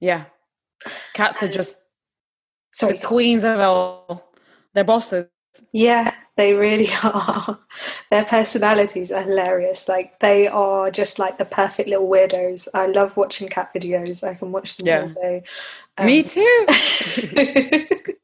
yeah 0.00 0.24
cats 1.12 1.42
are 1.42 1.48
just 1.48 1.78
Sorry, 2.72 2.94
the 2.98 3.04
queens 3.04 3.44
of 3.44 3.60
all 3.60 4.32
they're 4.74 4.84
bosses 4.84 5.26
Yeah, 5.72 6.12
they 6.36 6.52
really 6.52 6.88
are. 7.04 7.58
Their 8.10 8.24
personalities 8.24 9.12
are 9.12 9.22
hilarious. 9.22 9.88
Like 9.88 10.18
they 10.20 10.48
are 10.48 10.90
just 10.90 11.18
like 11.20 11.38
the 11.38 11.44
perfect 11.44 11.88
little 11.88 12.08
weirdos. 12.08 12.66
I 12.74 12.86
love 12.86 13.16
watching 13.16 13.48
cat 13.48 13.70
videos. 13.74 14.26
I 14.26 14.34
can 14.34 14.50
watch 14.50 14.76
them 14.76 14.86
Yeah. 14.88 15.02
all 15.02 15.08
day. 15.08 15.42
me 16.04 16.22
Um, 16.22 16.28
too 16.28 16.66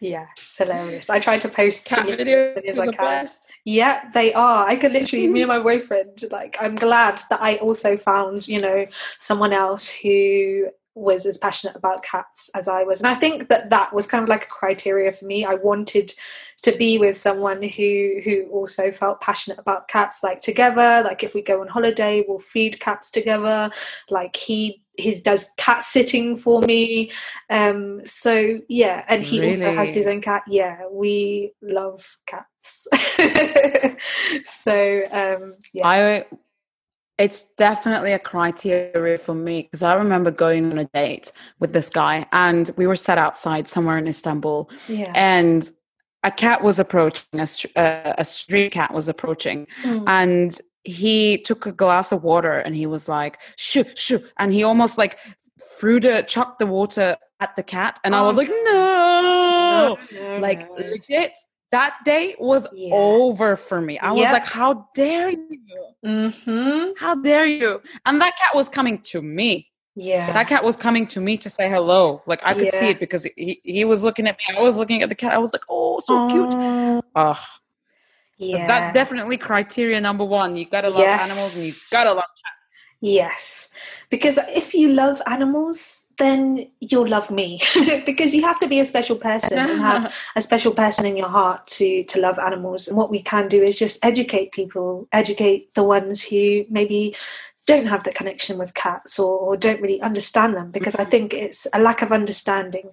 yeah, 0.00 0.26
it's 0.36 0.58
hilarious. 0.58 1.08
I 1.08 1.20
try 1.20 1.38
to 1.38 1.48
post 1.48 1.86
cat 1.86 2.06
videos 2.06 2.76
are 2.76 2.82
I 2.82 2.86
can. 2.86 2.94
best 2.96 3.48
Yeah, 3.64 4.10
they 4.12 4.32
are. 4.34 4.66
I 4.66 4.76
could 4.76 4.92
literally, 4.92 5.28
me 5.28 5.42
and 5.42 5.48
my 5.48 5.58
boyfriend, 5.70 6.24
like, 6.30 6.56
I'm 6.60 6.74
glad 6.74 7.20
that 7.30 7.40
I 7.40 7.56
also 7.56 7.96
found, 7.96 8.48
you 8.48 8.60
know, 8.60 8.86
someone 9.18 9.52
else 9.52 9.88
who 9.88 10.68
was 10.96 11.26
as 11.26 11.36
passionate 11.36 11.76
about 11.76 12.02
cats 12.02 12.50
as 12.54 12.68
I 12.68 12.82
was. 12.82 13.00
And 13.00 13.06
I 13.06 13.14
think 13.14 13.48
that 13.50 13.68
that 13.68 13.92
was 13.92 14.06
kind 14.06 14.22
of 14.22 14.30
like 14.30 14.44
a 14.44 14.48
criteria 14.48 15.12
for 15.12 15.26
me. 15.26 15.44
I 15.44 15.54
wanted 15.54 16.12
to 16.62 16.72
be 16.72 16.96
with 16.96 17.16
someone 17.16 17.62
who 17.62 18.20
who 18.24 18.48
also 18.50 18.90
felt 18.90 19.20
passionate 19.20 19.58
about 19.58 19.88
cats 19.88 20.22
like 20.22 20.40
together. 20.40 21.02
Like 21.04 21.22
if 21.22 21.34
we 21.34 21.42
go 21.42 21.60
on 21.60 21.68
holiday 21.68 22.24
we'll 22.26 22.38
feed 22.38 22.80
cats 22.80 23.10
together. 23.10 23.70
Like 24.08 24.34
he 24.34 24.82
he 24.96 25.20
does 25.20 25.50
cat 25.58 25.82
sitting 25.82 26.38
for 26.38 26.62
me. 26.62 27.12
Um 27.50 28.00
so 28.06 28.58
yeah. 28.68 29.04
And 29.06 29.22
he 29.22 29.46
also 29.46 29.74
has 29.74 29.92
his 29.92 30.06
own 30.06 30.22
cat. 30.22 30.44
Yeah 30.48 30.86
we 30.90 31.52
love 31.62 32.04
cats. 32.26 32.88
So 34.44 35.02
um 35.12 35.54
yeah. 35.72 35.86
I 35.86 36.26
it's 37.18 37.44
definitely 37.56 38.12
a 38.12 38.18
criteria 38.18 39.16
for 39.18 39.34
me 39.34 39.62
because 39.62 39.82
I 39.82 39.94
remember 39.94 40.30
going 40.30 40.70
on 40.70 40.78
a 40.78 40.84
date 40.86 41.32
with 41.60 41.72
this 41.72 41.88
guy 41.88 42.26
and 42.32 42.70
we 42.76 42.86
were 42.86 42.96
sat 42.96 43.18
outside 43.18 43.68
somewhere 43.68 43.98
in 43.98 44.06
Istanbul 44.06 44.68
yeah 44.88 45.12
and 45.14 45.70
a 46.22 46.30
cat 46.30 46.62
was 46.62 46.78
approaching 46.78 47.40
a, 47.40 47.46
uh, 47.80 48.14
a 48.18 48.24
street 48.24 48.72
cat 48.72 48.92
was 48.92 49.08
approaching 49.08 49.66
Mm. 49.82 50.04
and 50.06 50.58
he 50.84 51.38
took 51.38 51.66
a 51.66 51.72
glass 51.72 52.12
of 52.12 52.22
water 52.22 52.58
and 52.58 52.76
he 52.76 52.86
was 52.86 53.08
like 53.08 53.40
shoo 53.56 53.84
shoo 53.96 54.20
and 54.38 54.52
he 54.52 54.62
almost 54.62 54.98
like 54.98 55.18
threw 55.78 55.98
the 56.00 56.22
chucked 56.28 56.58
the 56.58 56.66
water 56.66 57.16
at 57.40 57.54
the 57.56 57.62
cat 57.62 57.98
and 58.04 58.14
I 58.14 58.22
was 58.22 58.36
Oh, 58.36 58.40
like 58.40 58.48
no 58.70 59.98
no, 60.12 60.38
like 60.46 60.68
no. 60.70 60.76
legit 60.90 61.32
that 61.72 61.96
day 62.04 62.34
was 62.38 62.66
Yeah. 62.72 62.94
over 62.94 63.56
for 63.56 63.80
me. 63.80 63.98
I 63.98 64.12
was 64.12 64.30
like 64.32 64.44
how 64.44 64.88
dare 64.94 65.30
you? 65.30 65.58
Mhm. 66.04 66.92
how 66.98 67.14
dare 67.16 67.46
you? 67.46 67.82
And 68.04 68.20
that 68.20 68.36
cat 68.36 68.54
was 68.54 68.68
coming 68.68 68.98
to 69.02 69.22
me. 69.22 69.70
Yeah. 69.96 70.32
That 70.32 70.46
cat 70.48 70.62
was 70.62 70.76
coming 70.76 71.06
to 71.08 71.20
me 71.20 71.36
to 71.38 71.50
say 71.50 71.68
hello. 71.68 72.22
Like 72.26 72.40
i 72.44 72.54
could 72.54 72.72
see 72.72 72.90
it 72.90 73.00
because 73.00 73.24
he, 73.36 73.60
he 73.64 73.84
was 73.84 74.02
looking 74.02 74.26
at 74.28 74.36
me. 74.38 74.56
I 74.56 74.62
was 74.62 74.76
looking 74.76 75.02
at 75.02 75.08
the 75.08 75.14
cat. 75.14 75.32
I 75.32 75.38
was 75.38 75.52
like 75.52 75.64
oh 75.68 75.98
so 76.00 76.28
cute. 76.28 76.54
Oh, 76.54 77.02
Ugh. 77.16 77.36
yeah 78.38 78.66
that's 78.66 78.92
definitely 78.94 79.36
criteria 79.36 80.00
number 80.00 80.24
one. 80.24 80.56
You 80.56 80.66
gotta 80.66 80.90
love 80.90 81.08
animals 81.08 81.56
and 81.56 81.66
you 81.66 81.72
gotta 81.90 82.10
love 82.10 82.24
cats. 82.42 82.62
Yes, 83.00 83.70
because 84.08 84.38
if 84.48 84.72
you 84.72 84.88
love 84.88 85.20
animals, 85.26 86.05
then 86.18 86.68
you'll 86.80 87.08
love 87.08 87.30
me. 87.30 87.60
because 88.06 88.34
you 88.34 88.42
have 88.42 88.58
to 88.60 88.68
be 88.68 88.80
a 88.80 88.84
special 88.84 89.16
person 89.16 89.58
and 89.58 89.80
have 89.80 90.14
a 90.36 90.42
special 90.42 90.72
person 90.72 91.06
in 91.06 91.16
your 91.16 91.28
heart 91.28 91.66
to 91.66 92.04
to 92.04 92.20
love 92.20 92.38
animals. 92.38 92.88
And 92.88 92.96
what 92.96 93.10
we 93.10 93.22
can 93.22 93.48
do 93.48 93.62
is 93.62 93.78
just 93.78 94.04
educate 94.04 94.52
people, 94.52 95.08
educate 95.12 95.74
the 95.74 95.84
ones 95.84 96.22
who 96.22 96.64
maybe 96.70 97.14
don't 97.66 97.86
have 97.86 98.04
the 98.04 98.12
connection 98.12 98.58
with 98.58 98.74
cats 98.74 99.18
or, 99.18 99.38
or 99.38 99.56
don't 99.56 99.80
really 99.80 100.00
understand 100.00 100.54
them. 100.54 100.70
Because 100.70 100.94
I 100.94 101.02
mm-hmm. 101.02 101.10
think 101.10 101.34
it's 101.34 101.66
a 101.74 101.80
lack 101.80 102.00
of 102.02 102.12
understanding. 102.12 102.90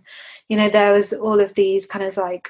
You 0.50 0.58
know, 0.58 0.70
there 0.70 0.94
was 0.94 1.14
all 1.14 1.40
of 1.40 1.54
these 1.54 1.86
kind 1.86 2.06
of 2.06 2.18
like 2.18 2.50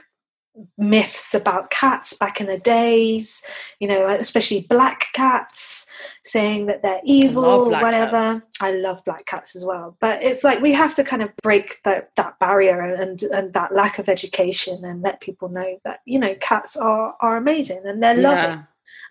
myths 0.78 1.34
about 1.34 1.70
cats 1.70 2.14
back 2.14 2.40
in 2.40 2.48
the 2.48 2.58
days. 2.58 3.44
You 3.80 3.88
know, 3.88 4.08
especially 4.08 4.62
black 4.70 5.08
cats 5.14 5.88
saying 6.26 6.66
that 6.68 6.84
they're 6.84 7.02
evil 7.04 7.46
or 7.46 7.70
whatever. 7.70 8.40
cats. 8.40 8.46
I 8.62 8.72
love 8.72 9.04
black 9.06 9.26
cats 9.26 9.56
as 9.56 9.64
well, 9.64 9.98
but 10.00 10.22
it's 10.22 10.44
like 10.44 10.62
we 10.62 10.74
have 10.74 10.96
to 10.96 11.04
kind 11.04 11.22
of 11.22 11.30
break 11.42 11.82
that 11.84 12.12
that 12.16 12.40
barrier 12.40 12.82
and 12.82 13.22
and 13.24 13.54
that 13.54 13.74
lack 13.74 14.00
of 14.00 14.10
education 14.10 14.84
and 14.86 15.02
let 15.02 15.22
people 15.22 15.50
know 15.50 15.80
that 15.86 16.00
you 16.06 16.20
know 16.20 16.36
cats 16.36 16.78
are 16.78 17.16
are 17.20 17.38
amazing 17.38 17.82
and 17.86 18.02
they're 18.02 18.16
loving 18.16 18.60
yeah 18.60 18.64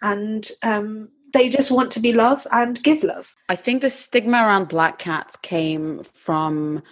and 0.02 0.50
um, 0.62 1.08
they 1.32 1.48
just 1.48 1.70
want 1.70 1.90
to 1.92 2.00
be 2.00 2.12
loved 2.12 2.46
and 2.50 2.82
give 2.82 3.02
love. 3.02 3.34
I 3.48 3.56
think 3.56 3.80
the 3.80 3.88
stigma 3.88 4.38
around 4.38 4.68
black 4.68 4.98
cats 4.98 5.36
came 5.36 6.02
from 6.02 6.82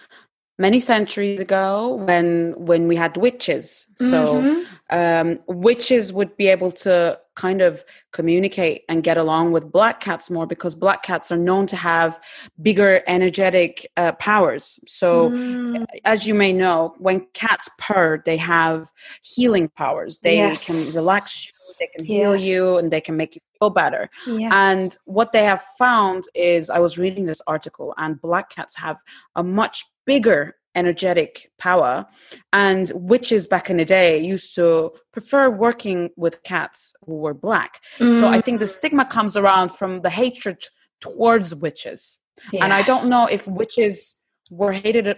many 0.61 0.79
centuries 0.79 1.41
ago 1.41 1.97
when 2.09 2.55
when 2.69 2.83
we 2.91 2.97
had 2.97 3.17
witches. 3.17 3.87
So 3.97 4.43
Mhm. 4.43 4.67
um, 4.99 5.29
witches 5.47 6.13
would 6.13 6.37
be 6.37 6.49
able 6.49 6.71
to 6.85 7.19
kind 7.45 7.61
of 7.63 7.85
communicate 8.13 8.79
and 8.91 9.03
get 9.03 9.17
along 9.17 9.53
with 9.53 9.73
black 9.73 10.01
cats 10.01 10.31
more 10.31 10.47
because 10.47 10.75
black 10.75 11.03
cats 11.03 11.33
are 11.33 11.43
known 11.49 11.67
to 11.67 11.77
have 11.77 12.21
bigger 12.61 12.93
energetic 13.07 13.73
uh, 13.97 14.13
powers. 14.29 14.65
So 14.87 15.31
Mm, 15.31 15.87
as 16.05 16.27
you 16.27 16.35
may 16.35 16.53
know, 16.53 16.95
when 16.99 17.19
cats 17.33 17.69
purr, 17.79 18.23
they 18.27 18.37
have 18.37 18.79
healing 19.23 19.69
powers. 19.83 20.19
They 20.19 20.37
Yes. 20.37 20.67
can 20.67 20.79
relax 21.01 21.47
you, 21.47 21.53
they 21.79 21.87
can 21.87 22.05
heal 22.05 22.37
you, 22.37 22.79
and 22.79 22.91
they 22.91 23.01
can 23.01 23.17
make 23.17 23.35
you 23.35 23.41
feel 23.59 23.71
better. 23.71 24.09
yes. 24.27 24.53
And 24.53 24.97
what 25.07 25.33
they 25.33 25.45
have 25.45 25.63
found 25.79 26.25
is 26.35 26.71
I 26.71 26.79
was 26.79 26.99
reading 26.99 27.27
this 27.27 27.43
article, 27.47 27.95
and 27.97 28.21
black 28.21 28.51
cats 28.51 28.77
have 28.77 28.99
a 29.37 29.43
much 29.43 29.85
bigger 30.07 30.57
energetic 30.77 31.51
power. 31.59 32.07
And 32.53 32.91
witches 32.95 33.47
back 33.47 33.71
in 33.71 33.77
the 33.77 33.85
day 33.85 34.19
used 34.19 34.55
to 34.55 34.93
prefer 35.13 35.51
working 35.51 36.11
with 36.17 36.43
cats 36.45 36.95
who 37.07 37.17
were 37.17 37.35
black. 37.35 37.81
So 38.07 38.29
I 38.29 38.41
think 38.41 38.61
the 38.61 38.67
Mm, 38.67 38.69
stigma 38.69 39.05
comes 39.05 39.37
around 39.37 39.73
from 39.73 40.03
the 40.03 40.11
hatred 40.11 40.63
towards 41.01 41.55
witches. 41.55 42.21
And 42.61 42.73
I 42.73 42.83
don't 42.83 43.09
know 43.09 43.27
if 43.27 43.47
witches 43.49 44.17
were 44.51 44.73
hated 44.73 45.17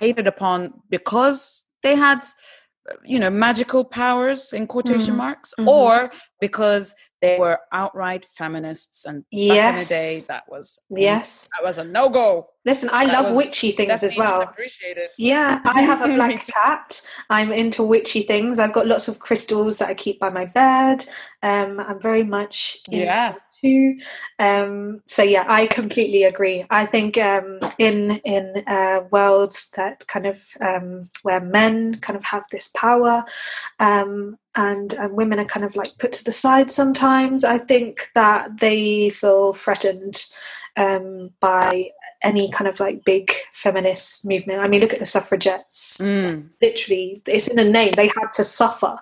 hated 0.00 0.26
upon 0.26 0.72
because 0.90 1.66
they 1.82 1.94
had 1.94 2.22
you 3.04 3.18
know 3.18 3.30
magical 3.30 3.84
powers 3.84 4.52
in 4.52 4.66
quotation 4.66 5.14
Mhm. 5.14 5.18
marks 5.18 5.52
Mhm. 5.58 5.66
or 5.66 6.10
because 6.40 6.94
they 7.22 7.38
were 7.38 7.58
outright 7.72 8.24
feminists 8.38 9.04
and 9.06 9.24
back 9.32 9.74
in 9.74 9.78
the 9.78 9.84
day 9.88 10.20
that 10.28 10.44
was 10.48 10.78
yes. 10.90 11.48
that 11.56 11.64
was 11.66 11.78
a 11.78 11.84
no-go 11.84 12.48
Listen, 12.66 12.88
I 12.92 13.06
That 13.06 13.22
love 13.22 13.36
witchy 13.36 13.70
things 13.70 14.02
as 14.02 14.16
well. 14.16 14.52
Yeah, 15.18 15.60
I 15.64 15.82
have 15.82 16.02
a 16.02 16.12
black 16.12 16.44
cat. 16.52 17.00
I'm 17.30 17.52
into 17.52 17.84
witchy 17.84 18.22
things. 18.22 18.58
I've 18.58 18.72
got 18.72 18.88
lots 18.88 19.06
of 19.06 19.20
crystals 19.20 19.78
that 19.78 19.88
I 19.88 19.94
keep 19.94 20.18
by 20.18 20.30
my 20.30 20.46
bed. 20.46 21.04
Um, 21.44 21.78
I'm 21.78 22.00
very 22.00 22.24
much 22.24 22.78
into 22.90 23.04
Yeah. 23.04 23.34
Too. 23.62 23.98
Um, 24.38 25.02
so 25.06 25.22
yeah, 25.22 25.44
I 25.48 25.66
completely 25.66 26.24
agree. 26.24 26.64
I 26.70 26.86
think 26.86 27.18
um, 27.18 27.60
in 27.78 28.20
in 28.24 28.64
uh, 28.66 29.00
worlds 29.10 29.70
that 29.76 30.06
kind 30.06 30.26
of 30.26 30.42
um, 30.60 31.10
where 31.22 31.40
men 31.40 31.96
kind 32.00 32.16
of 32.16 32.24
have 32.24 32.44
this 32.50 32.68
power, 32.68 33.24
um, 33.80 34.38
and 34.54 34.92
and 34.94 35.12
women 35.12 35.38
are 35.40 35.44
kind 35.44 35.64
of 35.64 35.76
like 35.76 35.98
put 35.98 36.12
to 36.12 36.24
the 36.24 36.32
side 36.32 36.70
sometimes. 36.70 37.44
I 37.44 37.58
think 37.58 38.10
that 38.14 38.60
they 38.60 39.10
feel 39.10 39.52
threatened 39.52 40.26
um, 40.76 41.30
by 41.40 41.90
any 42.26 42.50
kind 42.50 42.68
of 42.68 42.80
like 42.80 43.04
big 43.04 43.32
feminist 43.52 44.24
movement. 44.24 44.60
I 44.60 44.68
mean, 44.68 44.80
look 44.80 44.92
at 44.92 44.98
the 45.00 45.06
suffragettes. 45.06 45.98
Mm, 45.98 46.48
Literally, 46.60 47.22
it's 47.26 47.48
in 47.48 47.56
the 47.56 47.64
name. 47.64 47.92
They 47.92 48.08
had 48.08 48.32
to 48.34 48.44
suffer 48.44 48.98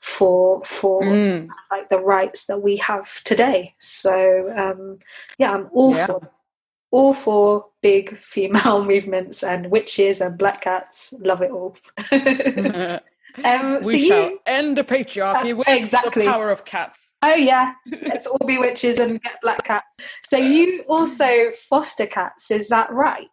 for 0.00 0.62
for 0.64 1.02
mm. 1.02 1.48
like 1.70 1.88
the 1.88 1.98
rights 1.98 2.46
that 2.46 2.58
we 2.58 2.76
have 2.78 3.22
today. 3.24 3.74
So 3.78 4.52
um, 4.56 4.98
yeah, 5.38 5.52
I'm 5.52 5.68
all 5.72 5.94
Yeah. 5.94 6.06
for 6.06 6.30
all 6.90 7.14
for 7.14 7.66
big 7.80 8.18
female 8.18 8.84
movements 8.92 9.42
and 9.42 9.70
witches 9.70 10.20
and 10.20 10.38
black 10.38 10.62
cats. 10.62 11.14
Love 11.20 11.42
it 11.42 11.50
all. 11.50 11.76
um, 13.44 13.80
we 13.82 13.98
so 13.98 14.06
shall 14.06 14.30
you, 14.30 14.40
end 14.46 14.76
the 14.76 14.84
patriarchy 14.84 15.52
uh, 15.52 15.56
with 15.56 15.68
exactly. 15.68 16.24
the 16.24 16.30
power 16.30 16.50
of 16.50 16.64
cats. 16.64 17.13
Oh 17.24 17.34
yeah, 17.34 17.72
let's 18.02 18.26
all 18.26 18.46
be 18.46 18.58
witches 18.58 18.98
and 18.98 19.22
get 19.22 19.40
black 19.40 19.64
cats. 19.64 19.98
So 20.24 20.36
you 20.36 20.84
also 20.88 21.50
foster 21.70 22.06
cats, 22.06 22.50
is 22.50 22.68
that 22.68 22.92
right? 22.92 23.28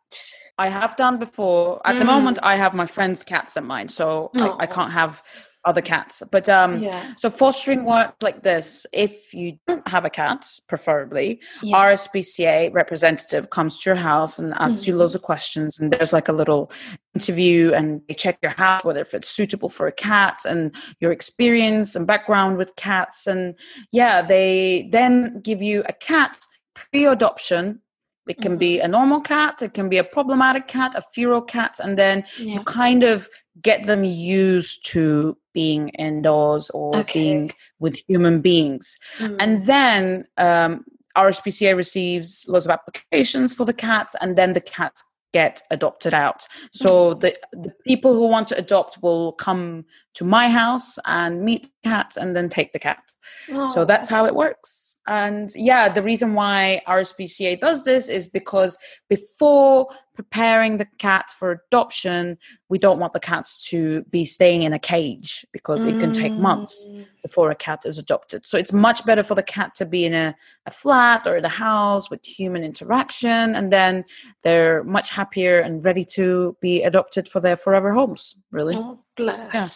I 0.57 0.69
have 0.69 0.95
done 0.95 1.17
before. 1.17 1.81
At 1.85 1.95
mm. 1.95 1.99
the 1.99 2.05
moment, 2.05 2.39
I 2.41 2.55
have 2.55 2.73
my 2.73 2.85
friend's 2.85 3.23
cats 3.23 3.57
at 3.57 3.65
mine, 3.65 3.89
so 3.89 4.31
I, 4.35 4.55
I, 4.59 4.65
can't 4.65 4.91
have 4.93 5.21
other 5.65 5.81
cats. 5.81 6.23
But 6.31 6.49
um, 6.49 6.81
yeah. 6.81 7.13
so 7.17 7.29
fostering 7.29 7.85
works 7.85 8.15
like 8.21 8.43
this. 8.43 8.85
If 8.93 9.33
you 9.33 9.57
don't 9.67 9.87
have 9.87 10.05
a 10.05 10.09
cat, 10.09 10.45
preferably, 10.67 11.41
yeah. 11.61 11.77
RSPCA 11.77 12.73
representative 12.73 13.49
comes 13.49 13.81
to 13.81 13.89
your 13.89 13.97
house 13.97 14.39
and 14.39 14.53
asks 14.55 14.81
mm-hmm. 14.81 14.91
you 14.91 14.97
loads 14.97 15.15
of 15.15 15.21
questions, 15.21 15.79
and 15.79 15.91
there's 15.91 16.13
like 16.13 16.27
a 16.27 16.33
little 16.33 16.71
interview, 17.13 17.73
and 17.73 18.01
they 18.07 18.13
check 18.13 18.37
your 18.41 18.51
house 18.51 18.83
whether 18.83 19.01
if 19.01 19.13
it's 19.13 19.29
suitable 19.29 19.69
for 19.69 19.87
a 19.87 19.91
cat 19.91 20.39
and 20.47 20.75
your 20.99 21.11
experience 21.11 21.95
and 21.95 22.07
background 22.07 22.57
with 22.57 22.75
cats, 22.75 23.27
and 23.27 23.57
yeah, 23.91 24.21
they 24.21 24.89
then 24.91 25.41
give 25.41 25.61
you 25.61 25.83
a 25.87 25.93
cat 25.93 26.39
pre-adoption 26.73 27.81
it 28.27 28.39
can 28.41 28.53
mm-hmm. 28.53 28.59
be 28.59 28.79
a 28.79 28.87
normal 28.87 29.19
cat, 29.19 29.61
it 29.61 29.73
can 29.73 29.89
be 29.89 29.97
a 29.97 30.03
problematic 30.03 30.67
cat, 30.67 30.93
a 30.95 31.01
feral 31.13 31.41
cat, 31.41 31.79
and 31.83 31.97
then 31.97 32.23
yeah. 32.37 32.53
you 32.55 32.63
kind 32.63 33.03
of 33.03 33.27
get 33.61 33.85
them 33.85 34.03
used 34.03 34.85
to 34.87 35.37
being 35.53 35.89
indoors 35.89 36.69
or 36.69 36.95
okay. 36.97 37.19
being 37.19 37.51
with 37.79 37.95
human 38.07 38.41
beings. 38.41 38.97
Mm. 39.17 39.35
And 39.39 39.65
then 39.65 40.25
um, 40.37 40.85
RSPCA 41.17 41.75
receives 41.75 42.45
lots 42.47 42.65
of 42.65 42.71
applications 42.71 43.53
for 43.53 43.65
the 43.65 43.73
cats, 43.73 44.15
and 44.21 44.37
then 44.37 44.53
the 44.53 44.61
cats 44.61 45.03
get 45.33 45.61
adopted 45.71 46.13
out. 46.13 46.47
So 46.73 47.15
mm. 47.15 47.19
the, 47.21 47.37
the 47.53 47.73
people 47.87 48.13
who 48.13 48.27
want 48.27 48.47
to 48.49 48.57
adopt 48.57 49.01
will 49.01 49.33
come 49.33 49.85
to 50.15 50.25
my 50.25 50.49
house 50.49 50.97
and 51.05 51.41
meet 51.41 51.63
the 51.63 51.89
cat 51.89 52.17
and 52.19 52.35
then 52.35 52.49
take 52.49 52.73
the 52.73 52.79
cat. 52.79 53.03
Oh. 53.51 53.67
So 53.67 53.85
that's 53.85 54.09
how 54.09 54.25
it 54.25 54.35
works 54.35 54.91
and 55.07 55.51
yeah 55.55 55.89
the 55.89 56.03
reason 56.03 56.33
why 56.35 56.81
rspca 56.87 57.59
does 57.59 57.85
this 57.85 58.07
is 58.07 58.27
because 58.27 58.77
before 59.09 59.87
preparing 60.13 60.77
the 60.77 60.85
cat 60.99 61.31
for 61.39 61.63
adoption 61.67 62.37
we 62.69 62.77
don't 62.77 62.99
want 62.99 63.13
the 63.13 63.19
cats 63.19 63.67
to 63.67 64.03
be 64.05 64.23
staying 64.23 64.61
in 64.61 64.73
a 64.73 64.79
cage 64.79 65.43
because 65.51 65.85
it 65.85 65.99
can 65.99 66.11
take 66.11 66.33
months 66.33 66.87
mm. 66.91 67.03
before 67.23 67.49
a 67.49 67.55
cat 67.55 67.79
is 67.85 67.97
adopted 67.97 68.45
so 68.45 68.57
it's 68.57 68.71
much 68.71 69.03
better 69.05 69.23
for 69.23 69.33
the 69.33 69.43
cat 69.43 69.73
to 69.73 69.85
be 69.85 70.05
in 70.05 70.13
a, 70.13 70.35
a 70.67 70.71
flat 70.71 71.25
or 71.25 71.35
in 71.35 71.45
a 71.45 71.49
house 71.49 72.11
with 72.11 72.23
human 72.23 72.63
interaction 72.63 73.55
and 73.55 73.73
then 73.73 74.05
they're 74.43 74.83
much 74.83 75.09
happier 75.09 75.59
and 75.59 75.83
ready 75.83 76.05
to 76.05 76.55
be 76.61 76.83
adopted 76.83 77.27
for 77.27 77.39
their 77.39 77.57
forever 77.57 77.91
homes 77.91 78.35
really 78.51 78.75
oh, 78.77 78.99
bless 79.15 79.43
yeah. 79.53 79.67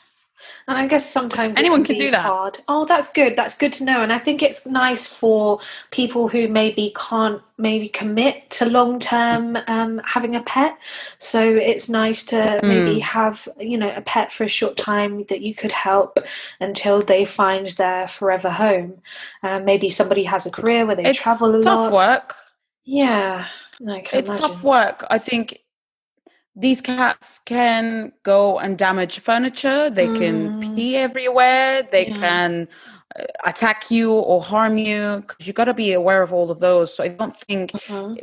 And 0.67 0.77
I 0.77 0.87
guess 0.87 1.09
sometimes 1.09 1.57
anyone 1.57 1.83
can, 1.83 1.95
can 1.95 2.05
do 2.05 2.11
that. 2.11 2.25
Hard. 2.25 2.59
Oh, 2.67 2.85
that's 2.85 3.11
good. 3.11 3.35
That's 3.35 3.55
good 3.55 3.71
to 3.73 3.83
know. 3.83 4.01
And 4.01 4.11
I 4.11 4.17
think 4.17 4.41
it's 4.41 4.65
nice 4.65 5.07
for 5.07 5.59
people 5.91 6.27
who 6.27 6.47
maybe 6.47 6.93
can't 6.95 7.41
maybe 7.57 7.87
commit 7.87 8.49
to 8.51 8.65
long 8.65 8.99
term 8.99 9.57
um, 9.67 10.01
having 10.05 10.35
a 10.35 10.41
pet. 10.41 10.77
So 11.19 11.41
it's 11.41 11.87
nice 11.87 12.25
to 12.25 12.35
mm. 12.35 12.63
maybe 12.63 12.99
have 12.99 13.47
you 13.59 13.77
know 13.77 13.93
a 13.95 14.01
pet 14.01 14.33
for 14.33 14.43
a 14.43 14.49
short 14.49 14.75
time 14.75 15.25
that 15.25 15.41
you 15.41 15.53
could 15.53 15.71
help 15.71 16.19
until 16.59 17.03
they 17.03 17.25
find 17.25 17.67
their 17.67 18.07
forever 18.07 18.49
home. 18.49 19.01
Uh, 19.43 19.59
maybe 19.59 19.89
somebody 19.89 20.23
has 20.23 20.45
a 20.45 20.51
career 20.51 20.85
where 20.85 20.95
they 20.95 21.05
it's 21.05 21.21
travel 21.21 21.55
a 21.55 21.61
tough 21.61 21.91
lot. 21.91 21.93
work. 21.93 22.35
Yeah, 22.85 23.47
it's 23.79 24.29
imagine. 24.29 24.35
tough 24.35 24.63
work. 24.63 25.05
I 25.09 25.17
think 25.17 25.59
these 26.55 26.81
cats 26.81 27.39
can 27.39 28.11
go 28.23 28.59
and 28.59 28.77
damage 28.77 29.19
furniture 29.19 29.89
they 29.89 30.07
mm. 30.07 30.17
can 30.17 30.75
pee 30.75 30.95
everywhere 30.95 31.83
they 31.91 32.07
yeah. 32.07 32.15
can 32.15 32.67
uh, 33.19 33.23
attack 33.45 33.91
you 33.91 34.13
or 34.13 34.41
harm 34.41 34.77
you 34.77 35.17
because 35.21 35.45
you 35.45 35.53
got 35.53 35.65
to 35.65 35.73
be 35.73 35.91
aware 35.91 36.21
of 36.21 36.31
all 36.31 36.49
of 36.49 36.59
those 36.59 36.95
so 36.95 37.03
i 37.03 37.07
don't 37.07 37.35
think 37.35 37.75
uh-huh. 37.75 38.15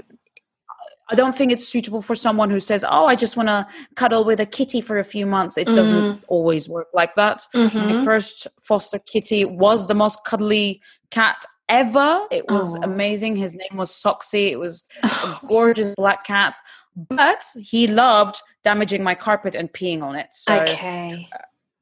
i 1.10 1.14
don't 1.14 1.34
think 1.34 1.52
it's 1.52 1.68
suitable 1.68 2.00
for 2.00 2.16
someone 2.16 2.48
who 2.48 2.60
says 2.60 2.84
oh 2.88 3.06
i 3.06 3.14
just 3.14 3.36
want 3.36 3.48
to 3.48 3.66
cuddle 3.96 4.24
with 4.24 4.40
a 4.40 4.46
kitty 4.46 4.80
for 4.80 4.98
a 4.98 5.04
few 5.04 5.26
months 5.26 5.58
it 5.58 5.68
mm. 5.68 5.76
doesn't 5.76 6.02
mm-hmm. 6.02 6.24
always 6.28 6.68
work 6.68 6.88
like 6.94 7.14
that 7.14 7.44
mm-hmm. 7.54 7.94
my 7.94 8.04
first 8.04 8.46
foster 8.60 8.98
kitty 8.98 9.44
was 9.44 9.88
the 9.88 9.94
most 9.94 10.24
cuddly 10.24 10.80
cat 11.10 11.36
ever 11.68 12.20
it 12.30 12.44
was 12.48 12.76
oh. 12.76 12.82
amazing 12.82 13.36
his 13.36 13.54
name 13.54 13.76
was 13.76 13.90
soxy 13.90 14.50
it 14.50 14.58
was 14.58 14.86
a 15.02 15.38
gorgeous 15.48 15.94
black 15.96 16.24
cat 16.24 16.56
but 16.96 17.44
he 17.60 17.86
loved 17.86 18.40
damaging 18.62 19.02
my 19.02 19.14
carpet 19.14 19.54
and 19.54 19.72
peeing 19.72 20.02
on 20.02 20.14
it. 20.14 20.28
So, 20.32 20.60
okay. 20.60 21.28
Uh, 21.32 21.38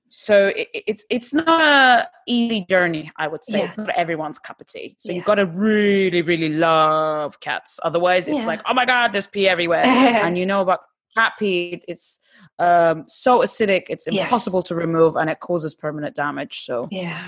so 0.08 0.48
it, 0.56 0.68
it's 0.74 1.04
it's 1.08 1.32
not 1.32 1.48
a 1.48 2.08
easy 2.26 2.66
journey, 2.68 3.12
I 3.16 3.28
would 3.28 3.44
say. 3.44 3.58
Yeah. 3.58 3.66
It's 3.66 3.78
not 3.78 3.90
everyone's 3.90 4.38
cup 4.38 4.60
of 4.60 4.66
tea. 4.66 4.96
So 4.98 5.10
yeah. 5.10 5.16
you've 5.16 5.24
got 5.24 5.36
to 5.36 5.46
really, 5.46 6.22
really 6.22 6.48
love 6.48 7.38
cats. 7.40 7.78
Otherwise, 7.84 8.26
it's 8.26 8.38
yeah. 8.38 8.46
like, 8.46 8.62
oh 8.66 8.74
my 8.74 8.84
god, 8.84 9.12
there's 9.12 9.28
pee 9.28 9.48
everywhere. 9.48 9.84
and 9.84 10.36
you 10.36 10.46
know 10.46 10.62
about 10.62 10.80
cat 11.16 11.34
pee, 11.38 11.82
it's 11.86 12.20
um, 12.58 13.04
so 13.06 13.40
acidic, 13.40 13.84
it's 13.88 14.06
impossible 14.06 14.60
yes. 14.60 14.68
to 14.68 14.74
remove, 14.74 15.16
and 15.16 15.30
it 15.30 15.40
causes 15.40 15.74
permanent 15.74 16.16
damage. 16.16 16.60
So 16.60 16.88
yeah, 16.90 17.22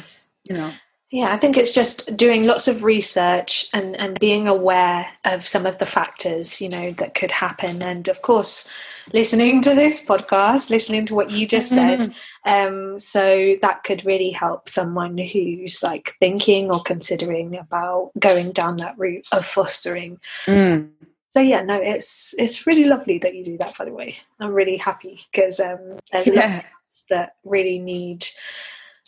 you 0.48 0.56
know. 0.56 0.72
Yeah, 1.12 1.30
I 1.30 1.36
think 1.36 1.58
it's 1.58 1.72
just 1.72 2.16
doing 2.16 2.46
lots 2.46 2.68
of 2.68 2.84
research 2.84 3.68
and, 3.74 3.94
and 3.96 4.18
being 4.18 4.48
aware 4.48 5.06
of 5.26 5.46
some 5.46 5.66
of 5.66 5.76
the 5.76 5.84
factors, 5.84 6.58
you 6.58 6.70
know, 6.70 6.90
that 6.92 7.14
could 7.14 7.30
happen. 7.30 7.82
And 7.82 8.08
of 8.08 8.22
course, 8.22 8.66
listening 9.12 9.60
to 9.60 9.74
this 9.74 10.02
podcast, 10.02 10.70
listening 10.70 11.04
to 11.06 11.14
what 11.14 11.30
you 11.30 11.46
just 11.46 11.68
said. 11.68 12.00
Mm-hmm. 12.00 12.14
Um, 12.48 12.98
so 12.98 13.56
that 13.60 13.84
could 13.84 14.06
really 14.06 14.30
help 14.30 14.70
someone 14.70 15.18
who's 15.18 15.82
like 15.82 16.14
thinking 16.18 16.72
or 16.72 16.82
considering 16.82 17.58
about 17.58 18.12
going 18.18 18.52
down 18.52 18.78
that 18.78 18.94
route 18.96 19.28
of 19.32 19.44
fostering. 19.44 20.18
Mm. 20.46 20.92
So 21.34 21.40
yeah, 21.40 21.60
no, 21.60 21.76
it's 21.76 22.34
it's 22.38 22.66
really 22.66 22.84
lovely 22.84 23.18
that 23.18 23.34
you 23.34 23.44
do 23.44 23.58
that. 23.58 23.76
By 23.76 23.84
the 23.84 23.92
way, 23.92 24.16
I'm 24.40 24.52
really 24.52 24.78
happy 24.78 25.20
because 25.30 25.60
um, 25.60 25.98
there's 26.10 26.28
a 26.28 26.34
yeah. 26.34 26.62
that 27.10 27.36
really 27.44 27.78
need 27.78 28.26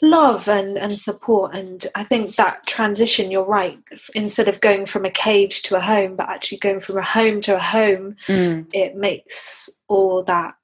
love 0.02 0.48
and, 0.48 0.76
and 0.76 0.92
support. 0.92 1.54
And 1.54 1.86
I 1.94 2.04
think 2.04 2.36
that 2.36 2.66
transition, 2.66 3.30
you're 3.30 3.44
right, 3.44 3.78
instead 4.14 4.48
of 4.48 4.60
going 4.60 4.86
from 4.86 5.04
a 5.04 5.10
cage 5.10 5.62
to 5.62 5.76
a 5.76 5.80
home, 5.80 6.16
but 6.16 6.28
actually 6.28 6.58
going 6.58 6.80
from 6.80 6.98
a 6.98 7.02
home 7.02 7.40
to 7.42 7.56
a 7.56 7.60
home, 7.60 8.16
mm. 8.26 8.66
it 8.72 8.96
makes 8.96 9.70
all 9.88 10.22
that 10.24 10.54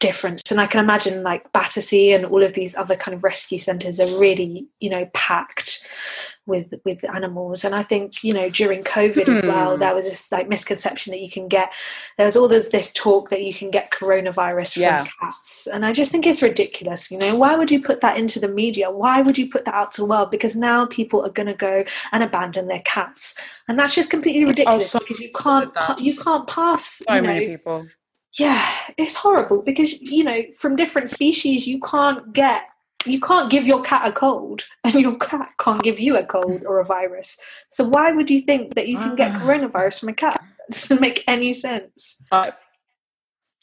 difference. 0.00 0.50
And 0.50 0.60
I 0.60 0.66
can 0.66 0.80
imagine 0.80 1.22
like 1.22 1.52
Battersea 1.52 2.12
and 2.12 2.24
all 2.24 2.42
of 2.42 2.54
these 2.54 2.74
other 2.74 2.96
kind 2.96 3.14
of 3.14 3.22
rescue 3.22 3.58
centres 3.58 4.00
are 4.00 4.18
really, 4.18 4.66
you 4.80 4.90
know, 4.90 5.08
packed 5.14 5.86
with 6.46 6.74
with 6.84 7.04
animals. 7.14 7.64
And 7.64 7.74
I 7.74 7.82
think, 7.82 8.24
you 8.24 8.32
know, 8.32 8.48
during 8.50 8.82
COVID 8.82 9.26
mm. 9.26 9.36
as 9.36 9.42
well, 9.42 9.74
hmm. 9.74 9.80
there 9.80 9.94
was 9.94 10.04
this 10.04 10.30
like 10.32 10.48
misconception 10.48 11.12
that 11.12 11.20
you 11.20 11.30
can 11.30 11.48
get 11.48 11.72
there 12.16 12.26
was 12.26 12.36
all 12.36 12.52
of 12.52 12.70
this 12.70 12.92
talk 12.92 13.30
that 13.30 13.42
you 13.42 13.54
can 13.54 13.70
get 13.70 13.90
coronavirus 13.90 14.74
from 14.74 14.82
yeah. 14.82 15.06
cats. 15.20 15.66
And 15.66 15.84
I 15.84 15.92
just 15.92 16.12
think 16.12 16.26
it's 16.26 16.42
ridiculous. 16.42 17.10
You 17.10 17.18
know, 17.18 17.36
why 17.36 17.54
would 17.56 17.70
you 17.70 17.80
put 17.80 18.00
that 18.00 18.16
into 18.16 18.40
the 18.40 18.48
media? 18.48 18.90
Why 18.90 19.22
would 19.22 19.38
you 19.38 19.48
put 19.48 19.64
that 19.64 19.74
out 19.74 19.92
to 19.92 20.02
the 20.02 20.06
world? 20.06 20.30
Because 20.30 20.56
now 20.56 20.86
people 20.86 21.24
are 21.24 21.30
gonna 21.30 21.54
go 21.54 21.84
and 22.12 22.22
abandon 22.22 22.66
their 22.66 22.82
cats. 22.84 23.34
And 23.68 23.78
that's 23.78 23.94
just 23.94 24.10
completely 24.10 24.44
ridiculous 24.44 24.94
oh, 24.94 24.98
because 24.98 25.20
you 25.20 25.30
can't 25.32 25.72
you 26.00 26.16
can't 26.16 26.46
pass 26.46 27.02
so 27.06 27.14
you 27.14 27.20
know, 27.20 27.26
many 27.26 27.46
people 27.46 27.86
yeah 28.38 28.64
it's 28.96 29.16
horrible 29.16 29.62
because 29.62 30.00
you 30.00 30.22
know 30.22 30.42
from 30.56 30.76
different 30.76 31.10
species 31.10 31.66
you 31.66 31.80
can't 31.80 32.32
get 32.32 32.64
you 33.06 33.20
can't 33.20 33.50
give 33.50 33.66
your 33.66 33.82
cat 33.82 34.06
a 34.06 34.12
cold 34.12 34.64
and 34.84 34.94
your 34.94 35.16
cat 35.16 35.50
can't 35.58 35.82
give 35.82 36.00
you 36.00 36.16
a 36.16 36.24
cold 36.24 36.62
or 36.66 36.80
a 36.80 36.84
virus. 36.84 37.38
So 37.70 37.84
why 37.84 38.12
would 38.12 38.30
you 38.30 38.42
think 38.42 38.74
that 38.74 38.88
you 38.88 38.98
can 38.98 39.16
get 39.16 39.32
ah. 39.32 39.40
coronavirus 39.40 40.00
from 40.00 40.08
a 40.10 40.14
cat? 40.14 40.42
It 40.68 40.74
doesn't 40.74 41.00
make 41.00 41.24
any 41.26 41.52
sense. 41.52 42.22
Uh, 42.30 42.52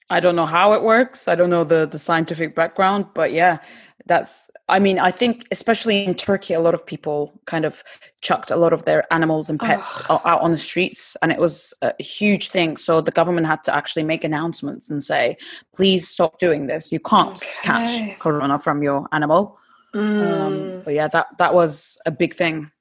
i 0.09 0.19
don't 0.19 0.35
know 0.35 0.45
how 0.45 0.73
it 0.73 0.83
works. 0.83 1.29
I 1.29 1.35
don't 1.35 1.49
know 1.49 1.63
the 1.63 1.85
the 1.85 1.99
scientific 1.99 2.53
background 2.53 3.05
but 3.13 3.31
yeah 3.31 3.59
that's 4.07 4.49
i 4.69 4.79
mean 4.79 4.97
i 4.99 5.11
think 5.11 5.45
especially 5.51 6.05
in 6.05 6.15
turkey 6.15 6.53
a 6.53 6.59
lot 6.59 6.73
of 6.73 6.85
people 6.85 7.39
kind 7.45 7.65
of 7.65 7.83
chucked 8.21 8.49
a 8.49 8.55
lot 8.55 8.73
of 8.73 8.85
their 8.85 9.11
animals 9.13 9.49
and 9.49 9.59
pets 9.59 10.01
oh. 10.09 10.21
out 10.25 10.41
on 10.41 10.51
the 10.51 10.57
streets 10.57 11.15
and 11.21 11.31
it 11.31 11.39
was 11.39 11.73
a 11.81 11.93
huge 12.01 12.49
thing 12.49 12.77
so 12.77 13.01
the 13.01 13.11
government 13.11 13.45
had 13.45 13.63
to 13.63 13.73
actually 13.73 14.03
make 14.03 14.23
announcements 14.23 14.89
and 14.89 15.03
say 15.03 15.37
please 15.75 16.07
stop 16.07 16.39
doing 16.39 16.67
this 16.67 16.91
you 16.91 16.99
can't 16.99 17.43
okay. 17.43 17.51
catch 17.63 18.19
corona 18.19 18.57
from 18.57 18.81
your 18.81 19.07
animal 19.11 19.59
um, 19.93 20.01
mm. 20.01 20.39
um, 20.39 20.81
but 20.83 20.93
yeah 20.93 21.07
that 21.07 21.27
that 21.37 21.53
was 21.53 21.97
a 22.05 22.11
big 22.11 22.33
thing 22.33 22.71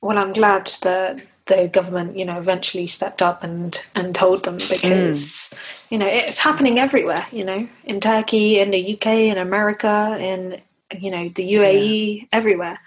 well 0.00 0.18
i'm 0.18 0.32
glad 0.32 0.66
that 0.82 1.24
the 1.46 1.68
government 1.68 2.18
you 2.18 2.24
know 2.24 2.38
eventually 2.38 2.86
stepped 2.86 3.22
up 3.22 3.42
and 3.42 3.86
and 3.94 4.14
told 4.14 4.44
them 4.44 4.56
because 4.56 5.20
mm. 5.20 5.58
you 5.90 5.98
know 5.98 6.06
it's 6.06 6.38
happening 6.38 6.78
everywhere 6.78 7.26
you 7.30 7.44
know 7.44 7.66
in 7.84 8.00
turkey 8.00 8.58
in 8.58 8.70
the 8.70 8.94
uk 8.94 9.06
in 9.06 9.38
america 9.38 10.16
in 10.20 10.60
you 10.98 11.10
know 11.10 11.28
the 11.28 11.54
UAE 11.54 12.20
yeah. 12.20 12.24
everywhere. 12.32 12.78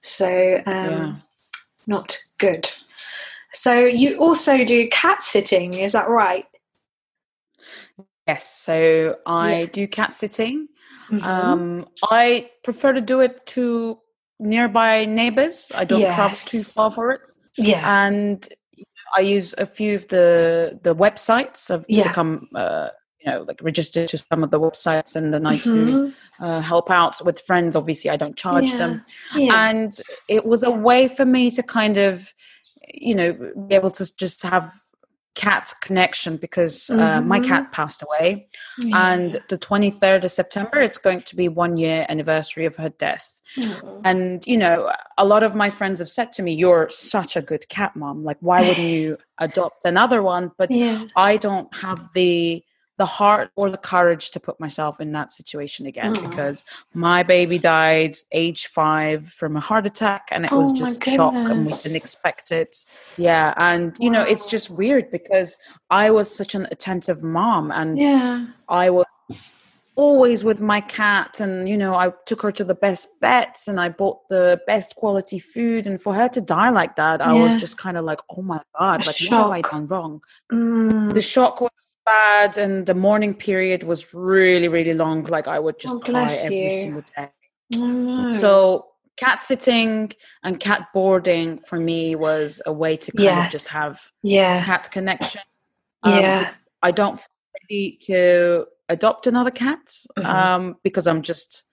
So 0.00 0.62
um, 0.66 0.90
yeah. 0.90 1.16
not 1.86 2.18
good. 2.38 2.70
So 3.52 3.84
you 3.84 4.18
also 4.18 4.64
do 4.64 4.88
cat 4.88 5.22
sitting, 5.22 5.74
is 5.74 5.92
that 5.92 6.08
right? 6.08 6.46
Yes. 8.26 8.48
So 8.48 9.16
I 9.26 9.60
yeah. 9.60 9.66
do 9.66 9.86
cat 9.86 10.12
sitting. 10.12 10.68
Mm-hmm. 11.10 11.24
Um, 11.24 11.88
I 12.10 12.50
prefer 12.64 12.92
to 12.92 13.00
do 13.00 13.20
it 13.20 13.46
to 13.46 13.98
nearby 14.40 15.04
neighbors. 15.04 15.70
I 15.74 15.84
don't 15.84 16.00
yes. 16.00 16.14
travel 16.14 16.36
too 16.36 16.62
far 16.62 16.90
for 16.90 17.12
it. 17.12 17.28
Yeah. 17.56 18.06
And 18.06 18.46
I 19.16 19.20
use 19.20 19.54
a 19.56 19.66
few 19.66 19.94
of 19.94 20.08
the 20.08 20.80
the 20.82 20.94
websites. 20.94 21.70
I've 21.70 21.84
yeah. 21.88 22.08
become 22.08 22.48
uh, 22.54 22.88
you 23.24 23.32
know 23.32 23.42
like 23.42 23.60
registered 23.62 24.08
to 24.08 24.18
some 24.18 24.42
of 24.42 24.50
the 24.50 24.60
websites, 24.60 25.16
and 25.16 25.32
then 25.32 25.46
I 25.46 25.56
mm-hmm. 25.56 25.86
do 25.86 26.12
uh, 26.40 26.60
help 26.60 26.90
out 26.90 27.24
with 27.24 27.40
friends. 27.40 27.76
Obviously, 27.76 28.10
I 28.10 28.16
don't 28.16 28.36
charge 28.36 28.70
yeah. 28.70 28.76
them, 28.76 29.04
yeah. 29.36 29.70
and 29.70 29.92
it 30.28 30.44
was 30.44 30.62
a 30.62 30.70
way 30.70 31.08
for 31.08 31.24
me 31.24 31.50
to 31.52 31.62
kind 31.62 31.96
of 31.96 32.32
you 32.92 33.14
know 33.14 33.32
be 33.68 33.74
able 33.74 33.90
to 33.90 34.16
just 34.16 34.42
have 34.42 34.72
cat 35.34 35.72
connection 35.80 36.36
because 36.36 36.90
uh, 36.90 36.96
mm-hmm. 36.96 37.28
my 37.28 37.40
cat 37.40 37.72
passed 37.72 38.04
away 38.04 38.46
yeah. 38.78 39.14
and 39.14 39.40
the 39.48 39.58
23rd 39.58 40.22
of 40.22 40.30
september 40.30 40.78
it's 40.78 40.96
going 40.96 41.20
to 41.20 41.34
be 41.34 41.48
one 41.48 41.76
year 41.76 42.06
anniversary 42.08 42.64
of 42.64 42.76
her 42.76 42.88
death 42.88 43.40
mm-hmm. 43.56 44.00
and 44.04 44.46
you 44.46 44.56
know 44.56 44.92
a 45.18 45.24
lot 45.24 45.42
of 45.42 45.56
my 45.56 45.68
friends 45.68 45.98
have 45.98 46.08
said 46.08 46.32
to 46.32 46.40
me 46.40 46.52
you're 46.52 46.88
such 46.88 47.36
a 47.36 47.42
good 47.42 47.68
cat 47.68 47.96
mom 47.96 48.22
like 48.22 48.36
why 48.40 48.60
wouldn't 48.60 48.78
you 48.86 49.18
adopt 49.40 49.84
another 49.84 50.22
one 50.22 50.52
but 50.56 50.72
yeah. 50.72 51.04
i 51.16 51.36
don't 51.36 51.74
have 51.74 52.12
the 52.14 52.62
the 52.96 53.06
heart 53.06 53.50
or 53.56 53.70
the 53.70 53.78
courage 53.78 54.30
to 54.30 54.40
put 54.40 54.58
myself 54.60 55.00
in 55.00 55.12
that 55.12 55.30
situation 55.30 55.86
again 55.86 56.14
mm. 56.14 56.28
because 56.28 56.64
my 56.92 57.22
baby 57.22 57.58
died 57.58 58.16
age 58.32 58.66
five 58.66 59.26
from 59.26 59.56
a 59.56 59.60
heart 59.60 59.86
attack 59.86 60.28
and 60.30 60.44
it 60.44 60.52
oh 60.52 60.60
was 60.60 60.72
just 60.72 61.02
shock 61.04 61.34
and 61.34 61.66
was 61.66 61.86
unexpected 61.86 62.68
yeah 63.16 63.52
and 63.56 63.96
you 63.98 64.10
wow. 64.10 64.20
know 64.20 64.22
it's 64.22 64.46
just 64.46 64.70
weird 64.70 65.10
because 65.10 65.58
i 65.90 66.10
was 66.10 66.34
such 66.34 66.54
an 66.54 66.66
attentive 66.70 67.22
mom 67.22 67.70
and 67.72 68.00
yeah. 68.00 68.46
i 68.68 68.88
was 68.88 69.06
always 69.96 70.42
with 70.42 70.60
my 70.60 70.80
cat 70.80 71.38
and 71.38 71.68
you 71.68 71.76
know 71.76 71.94
i 71.94 72.12
took 72.26 72.42
her 72.42 72.50
to 72.50 72.64
the 72.64 72.74
best 72.74 73.08
vets 73.20 73.68
and 73.68 73.78
i 73.78 73.88
bought 73.88 74.28
the 74.28 74.60
best 74.66 74.96
quality 74.96 75.38
food. 75.38 75.86
And 75.86 76.00
for 76.00 76.12
her 76.14 76.28
to 76.30 76.40
die 76.40 76.70
like 76.70 76.96
that 76.96 77.20
i 77.20 77.32
was 77.32 77.54
just 77.54 77.78
kind 77.78 77.96
of 77.96 78.04
like 78.04 78.20
oh 78.30 78.42
my 78.42 78.60
god 78.78 79.06
like 79.06 79.16
what 79.28 79.30
have 79.30 79.50
i 79.50 79.60
done 79.60 79.86
wrong? 79.86 80.20
Mm. 80.52 81.14
the 81.14 81.22
shock 81.22 81.60
was 81.60 81.96
bad 82.04 82.58
and 82.58 82.86
the 82.86 82.94
mourning 82.94 83.34
period 83.34 83.84
was 83.84 84.12
really 84.12 84.68
really 84.68 84.94
long. 84.94 85.24
Like 85.24 85.48
i 85.48 85.58
would 85.58 85.78
just 85.78 85.96
oh, 85.96 86.00
cry 86.00 86.28
every 86.44 86.64
you. 86.64 86.74
single 86.74 87.04
day. 87.16 87.30
Oh, 87.76 88.30
so 88.30 88.86
cat 89.16 89.42
sitting 89.42 90.12
and 90.42 90.58
cat 90.58 90.88
boarding 90.92 91.58
for 91.58 91.78
me 91.78 92.16
was 92.16 92.60
a 92.66 92.72
way 92.72 92.96
to 92.96 93.12
kind 93.12 93.24
yeah. 93.24 93.44
of 93.44 93.50
just 93.50 93.68
have 93.68 94.10
yeah. 94.22 94.64
cat 94.64 94.90
connection. 94.90 95.42
Um, 96.02 96.20
yeah. 96.20 96.54
I 96.82 96.90
don't 96.90 97.20
ready 97.62 97.98
to 98.02 98.66
adopt 98.88 99.26
another 99.26 99.50
cat 99.50 99.86
mm-hmm. 100.18 100.26
um, 100.26 100.76
because 100.82 101.06
I'm 101.06 101.22
just 101.22 101.64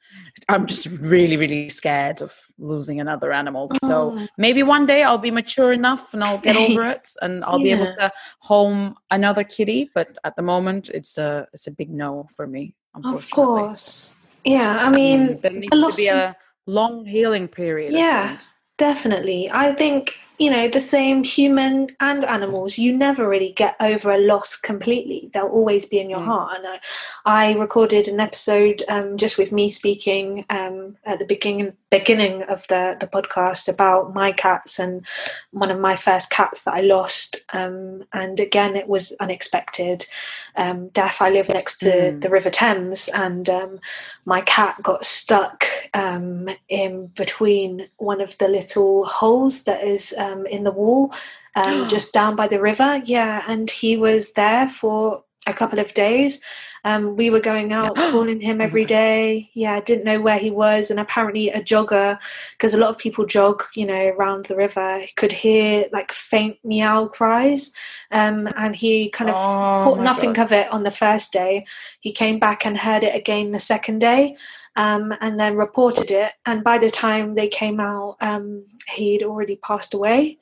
I'm 0.49 0.65
just 0.65 0.87
really 0.99 1.37
really 1.37 1.69
scared 1.69 2.21
of 2.21 2.37
losing 2.57 2.99
another 2.99 3.31
animal. 3.31 3.69
Oh. 3.83 3.87
So 3.87 4.27
maybe 4.37 4.63
one 4.63 4.85
day 4.85 5.03
I'll 5.03 5.17
be 5.17 5.31
mature 5.31 5.71
enough 5.71 6.13
and 6.13 6.23
I'll 6.23 6.37
get 6.37 6.55
over 6.55 6.83
it 6.95 7.09
and 7.21 7.43
I'll 7.45 7.59
yeah. 7.59 7.75
be 7.75 7.81
able 7.81 7.91
to 7.93 8.11
home 8.39 8.95
another 9.09 9.43
kitty. 9.43 9.89
But 9.93 10.17
at 10.23 10.35
the 10.35 10.41
moment, 10.41 10.89
it's 10.89 11.17
a 11.17 11.47
it's 11.53 11.67
a 11.67 11.71
big 11.71 11.89
no 11.89 12.27
for 12.35 12.47
me. 12.47 12.75
Unfortunately. 12.93 13.25
Of 13.25 13.31
course, 13.31 14.15
yeah. 14.43 14.85
I 14.85 14.89
mean, 14.89 15.39
there 15.41 15.51
needs 15.51 15.71
to 15.71 15.93
be 15.95 16.07
a 16.07 16.35
long 16.65 17.05
healing 17.05 17.47
period. 17.47 17.93
Yeah, 17.93 18.37
definitely. 18.81 19.47
I 19.51 19.73
think 19.73 20.17
you 20.41 20.49
know, 20.49 20.67
the 20.67 20.81
same 20.81 21.23
human 21.23 21.95
and 21.99 22.23
animals, 22.23 22.79
you 22.79 22.97
never 22.97 23.29
really 23.29 23.51
get 23.51 23.75
over 23.79 24.09
a 24.09 24.17
loss 24.17 24.55
completely. 24.55 25.29
They'll 25.31 25.45
always 25.45 25.85
be 25.85 25.99
in 25.99 26.09
your 26.09 26.21
mm. 26.21 26.25
heart. 26.25 26.57
And 26.57 26.67
I, 26.67 26.79
I, 27.25 27.53
recorded 27.53 28.07
an 28.07 28.19
episode 28.19 28.81
um, 28.89 29.17
just 29.17 29.37
with 29.37 29.51
me 29.51 29.69
speaking 29.69 30.45
um, 30.49 30.97
at 31.05 31.19
the 31.19 31.25
beginning 31.25 31.73
beginning 31.91 32.41
of 32.43 32.65
the, 32.69 32.97
the 32.99 33.05
podcast 33.05 33.71
about 33.71 34.15
my 34.15 34.31
cats 34.31 34.79
and 34.79 35.05
one 35.51 35.69
of 35.69 35.79
my 35.79 35.95
first 35.95 36.31
cats 36.31 36.63
that 36.63 36.73
I 36.73 36.81
lost. 36.81 37.45
Um, 37.53 38.05
and 38.11 38.39
again, 38.39 38.75
it 38.75 38.87
was 38.87 39.15
unexpected 39.19 40.07
um, 40.55 40.87
death. 40.87 41.21
I 41.21 41.29
live 41.29 41.49
next 41.49 41.77
to 41.81 41.91
mm. 41.91 42.21
the 42.21 42.29
River 42.31 42.49
Thames, 42.49 43.09
and 43.13 43.47
um, 43.47 43.79
my 44.25 44.41
cat 44.41 44.81
got 44.81 45.05
stuck 45.05 45.67
um, 45.93 46.49
in 46.69 47.07
between 47.07 47.87
one 47.97 48.21
of 48.21 48.37
the 48.37 48.47
little 48.47 49.05
holes 49.05 49.63
that 49.65 49.83
is 49.83 50.13
um, 50.17 50.45
in 50.45 50.63
the 50.63 50.71
wall 50.71 51.13
um, 51.55 51.89
just 51.89 52.13
down 52.13 52.35
by 52.35 52.47
the 52.47 52.61
river. 52.61 53.01
Yeah, 53.03 53.43
and 53.47 53.69
he 53.69 53.97
was 53.97 54.33
there 54.33 54.69
for 54.69 55.23
a 55.47 55.53
couple 55.53 55.79
of 55.79 55.93
days. 55.93 56.39
Um, 56.83 57.15
we 57.15 57.29
were 57.29 57.39
going 57.39 57.73
out 57.73 57.95
calling 58.11 58.41
him 58.41 58.61
oh 58.61 58.63
every 58.63 58.85
day. 58.85 59.49
Yeah, 59.53 59.75
I 59.75 59.81
didn't 59.81 60.05
know 60.05 60.19
where 60.19 60.39
he 60.39 60.49
was, 60.49 60.89
and 60.91 60.99
apparently 60.99 61.49
a 61.49 61.61
jogger, 61.61 62.17
because 62.53 62.73
a 62.73 62.77
lot 62.77 62.89
of 62.89 62.97
people 62.97 63.25
jog, 63.25 63.63
you 63.75 63.85
know, 63.85 64.07
around 64.07 64.45
the 64.45 64.55
river, 64.55 65.03
could 65.15 65.31
hear 65.31 65.85
like 65.91 66.11
faint 66.11 66.57
meow 66.63 67.07
cries, 67.07 67.71
um, 68.11 68.47
and 68.55 68.75
he 68.75 69.09
kind 69.09 69.29
of 69.29 69.35
oh 69.37 69.85
thought 69.85 69.99
nothing 69.99 70.33
God. 70.33 70.45
of 70.45 70.51
it 70.51 70.71
on 70.71 70.83
the 70.83 70.91
first 70.91 71.31
day. 71.31 71.65
He 71.99 72.11
came 72.11 72.39
back 72.39 72.65
and 72.65 72.77
heard 72.77 73.03
it 73.03 73.15
again 73.15 73.51
the 73.51 73.59
second 73.59 73.99
day. 73.99 74.37
Um, 74.77 75.13
and 75.19 75.37
then 75.37 75.57
reported 75.57 76.11
it. 76.11 76.31
And 76.45 76.63
by 76.63 76.77
the 76.77 76.89
time 76.89 77.35
they 77.35 77.49
came 77.49 77.81
out, 77.81 78.15
um, 78.21 78.65
he'd 78.95 79.21
already 79.21 79.57
passed 79.57 79.93
away. 79.93 80.39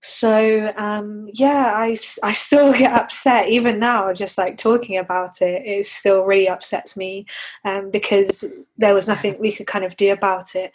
So 0.00 0.72
um, 0.76 1.28
yeah, 1.32 1.72
I 1.74 1.96
I 2.22 2.32
still 2.32 2.72
get 2.78 2.92
upset 2.92 3.48
even 3.48 3.80
now, 3.80 4.12
just 4.12 4.38
like 4.38 4.56
talking 4.56 4.98
about 4.98 5.42
it. 5.42 5.66
It 5.66 5.84
still 5.86 6.24
really 6.24 6.48
upsets 6.48 6.96
me 6.96 7.26
um, 7.64 7.90
because 7.90 8.44
there 8.78 8.94
was 8.94 9.08
nothing 9.08 9.36
we 9.40 9.52
could 9.52 9.66
kind 9.66 9.84
of 9.84 9.96
do 9.96 10.12
about 10.12 10.54
it. 10.54 10.72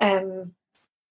Um, 0.00 0.54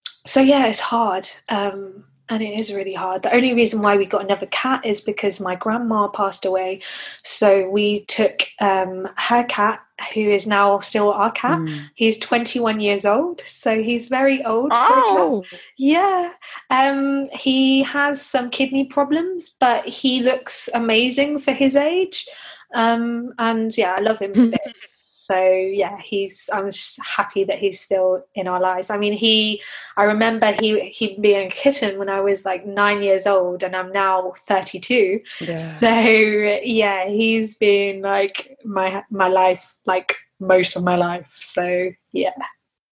so 0.04 0.42
yeah, 0.42 0.68
it's 0.68 0.82
hard. 0.82 1.30
Um, 1.50 2.06
and 2.32 2.42
it 2.42 2.58
is 2.58 2.74
really 2.74 2.94
hard. 2.94 3.24
The 3.24 3.36
only 3.36 3.54
reason 3.54 3.82
why 3.82 3.98
we 3.98 4.06
got 4.06 4.24
another 4.24 4.46
cat 4.48 4.86
is 4.86 5.02
because 5.02 5.42
my 5.42 5.54
grandma 5.54 6.08
passed 6.08 6.46
away. 6.46 6.82
So 7.24 7.70
we 7.70 8.06
took 8.06 8.44
um, 8.62 9.10
her 9.18 9.44
cat, 9.44 9.82
who 10.14 10.22
is 10.32 10.48
now 10.48 10.80
still 10.80 11.12
our 11.12 11.34
cat. 11.34 11.60
Mm. 11.60 11.90
He's 11.94 12.18
21 12.20 12.80
years 12.80 13.04
old, 13.04 13.42
so 13.46 13.84
he's 13.84 14.08
very 14.08 14.46
old. 14.46 14.72
Oh, 14.74 15.44
yeah. 15.78 16.32
Um, 16.70 17.26
he 17.34 17.84
has 17.84 18.22
some 18.22 18.50
kidney 18.50 18.86
problems, 18.86 19.58
but 19.60 19.86
he 19.86 20.24
looks 20.24 20.70
amazing 20.74 21.40
for 21.40 21.52
his 21.52 21.76
age. 21.76 22.26
Um, 22.74 23.34
and 23.40 23.78
yeah, 23.78 23.96
I 23.98 24.02
love 24.02 24.20
him 24.20 24.34
to 24.36 24.48
bits 24.52 25.11
so 25.32 25.42
yeah 25.44 25.98
he's 26.00 26.50
i'm 26.54 26.70
just 26.70 27.00
happy 27.06 27.44
that 27.44 27.60
he's 27.60 27.80
still 27.80 28.24
in 28.36 28.48
our 28.48 28.60
lives. 28.60 28.90
I 28.90 28.98
mean 28.98 29.14
he 29.14 29.62
i 29.98 30.04
remember 30.04 30.52
he 30.52 30.90
he 30.90 31.18
being 31.20 31.48
a 31.48 31.50
kitten 31.50 31.98
when 32.00 32.10
i 32.10 32.20
was 32.22 32.46
like 32.46 32.66
nine 32.66 33.02
years 33.02 33.26
old 33.26 33.64
and 33.64 33.76
i'm 33.76 33.92
now 33.92 34.34
32 34.48 35.22
yeah. 35.40 35.56
so 35.56 35.90
yeah 35.90 37.08
he's 37.08 37.56
been 37.58 38.02
like 38.02 38.58
my 38.64 39.04
my 39.10 39.28
life 39.28 39.76
like 39.86 40.18
most 40.42 40.76
of 40.76 40.84
my 40.84 40.96
life. 40.96 41.38
So 41.40 41.92
yeah 42.12 42.32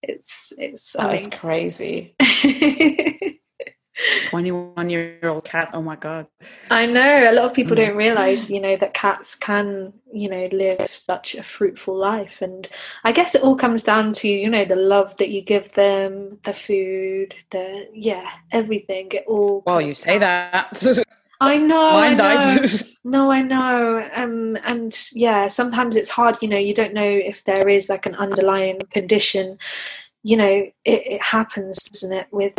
it's 0.01 0.53
it's 0.57 0.93
that's 0.93 1.27
crazy 1.27 2.15
21 4.23 4.89
year 4.89 5.19
old 5.23 5.43
cat 5.43 5.69
oh 5.73 5.81
my 5.81 5.95
god 5.95 6.25
i 6.71 6.85
know 6.85 7.29
a 7.29 7.33
lot 7.33 7.45
of 7.45 7.53
people 7.53 7.75
don't 7.75 7.95
realize 7.95 8.49
you 8.49 8.59
know 8.59 8.75
that 8.77 8.93
cats 8.93 9.35
can 9.35 9.93
you 10.13 10.29
know 10.29 10.47
live 10.51 10.87
such 10.89 11.35
a 11.35 11.43
fruitful 11.43 11.95
life 11.95 12.41
and 12.41 12.69
i 13.03 13.11
guess 13.11 13.35
it 13.35 13.41
all 13.41 13.55
comes 13.55 13.83
down 13.83 14.13
to 14.13 14.29
you 14.29 14.49
know 14.49 14.65
the 14.65 14.75
love 14.75 15.15
that 15.17 15.29
you 15.29 15.41
give 15.41 15.71
them 15.73 16.37
the 16.43 16.53
food 16.53 17.35
the 17.51 17.89
yeah 17.93 18.29
everything 18.51 19.07
it 19.11 19.25
all 19.27 19.63
well 19.65 19.81
you 19.81 19.93
say 19.93 20.17
that 20.17 20.81
I 21.41 21.57
know. 21.57 21.93
Mine 21.93 22.19
I 22.19 22.35
know. 22.35 22.41
died. 22.51 22.69
no, 23.03 23.31
I 23.31 23.41
know. 23.41 24.09
Um, 24.13 24.57
and 24.63 24.93
yeah, 25.13 25.47
sometimes 25.47 25.95
it's 25.95 26.09
hard. 26.09 26.37
You 26.41 26.49
know, 26.49 26.57
you 26.57 26.73
don't 26.73 26.93
know 26.93 27.01
if 27.01 27.43
there 27.45 27.69
is 27.69 27.89
like 27.89 28.05
an 28.05 28.15
underlying 28.15 28.79
condition 28.91 29.57
you 30.23 30.37
know, 30.37 30.47
it, 30.47 30.73
it 30.85 31.21
happens, 31.21 31.83
doesn't 31.83 32.13
it, 32.13 32.27
with 32.31 32.53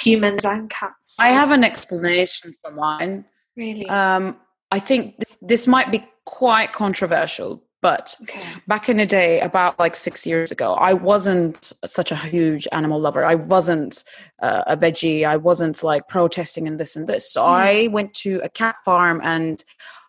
humans 0.00 0.44
and 0.44 0.70
cats? 0.70 1.16
I 1.20 1.28
have 1.28 1.50
an 1.50 1.64
explanation 1.64 2.52
for 2.62 2.70
mine. 2.70 3.24
Really? 3.56 3.88
Um, 3.88 4.36
I 4.70 4.78
think 4.78 5.18
this, 5.18 5.38
this 5.40 5.66
might 5.66 5.92
be 5.92 6.04
quite 6.24 6.72
controversial, 6.72 7.62
but 7.82 8.16
okay. 8.22 8.42
back 8.66 8.88
in 8.88 8.96
the 8.96 9.06
day, 9.06 9.40
about 9.40 9.78
like 9.78 9.94
six 9.94 10.26
years 10.26 10.50
ago, 10.50 10.72
I 10.74 10.94
wasn't 10.94 11.72
such 11.84 12.10
a 12.10 12.16
huge 12.16 12.66
animal 12.72 12.98
lover. 12.98 13.24
I 13.24 13.34
wasn't 13.34 14.02
uh, 14.42 14.64
a 14.66 14.76
veggie. 14.76 15.26
I 15.26 15.36
wasn't 15.36 15.82
like 15.82 16.08
protesting 16.08 16.66
and 16.66 16.80
this 16.80 16.96
and 16.96 17.06
this. 17.06 17.30
So 17.30 17.44
I 17.44 17.88
went 17.88 18.14
to 18.14 18.40
a 18.42 18.48
cat 18.48 18.76
farm 18.84 19.20
and 19.22 19.62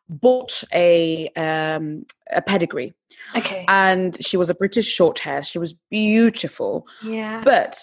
bought 0.10 0.64
a 0.74 1.28
um, 1.36 2.06
a 2.32 2.41
pedigree. 2.41 2.93
Okay. 3.36 3.66
And 3.68 4.24
she 4.26 4.38
was 4.38 4.49
a 4.49 4.56
British 4.56 4.86
short 4.88 5.20
hair. 5.20 5.41
She 5.43 5.60
was 5.60 5.74
beautiful. 5.89 6.88
Yeah. 7.03 7.41
But 7.43 7.78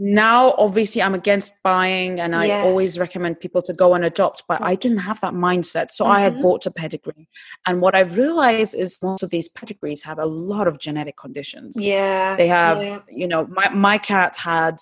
now 0.00 0.52
obviously 0.58 1.02
i'm 1.02 1.12
against 1.12 1.60
buying 1.64 2.20
and 2.20 2.36
i 2.36 2.44
Yes. 2.46 2.64
always 2.64 3.00
recommend 3.00 3.40
people 3.40 3.60
to 3.62 3.72
go 3.72 3.94
and 3.94 4.04
adopt 4.04 4.44
but 4.48 4.62
i 4.62 4.76
didn't 4.76 4.98
have 4.98 5.20
that 5.22 5.34
mindset 5.34 5.90
so 5.90 6.06
i 6.06 6.20
had 6.20 6.34
Mhm. 6.36 6.42
bought 6.42 6.66
a 6.66 6.70
pedigree 6.70 7.28
and 7.66 7.80
what 7.80 7.96
i've 7.96 8.16
realized 8.16 8.76
is 8.76 8.96
most 9.02 9.24
of 9.24 9.30
these 9.30 9.48
pedigrees 9.48 10.04
have 10.04 10.20
a 10.20 10.24
lot 10.24 10.68
of 10.68 10.78
genetic 10.78 11.16
conditions 11.16 11.76
Yeah. 11.76 12.36
they 12.36 12.46
have 12.46 12.80
yeah. 12.80 13.00
you 13.10 13.26
know 13.26 13.48
my, 13.48 13.70
my 13.70 13.98
cat 13.98 14.36
had 14.36 14.76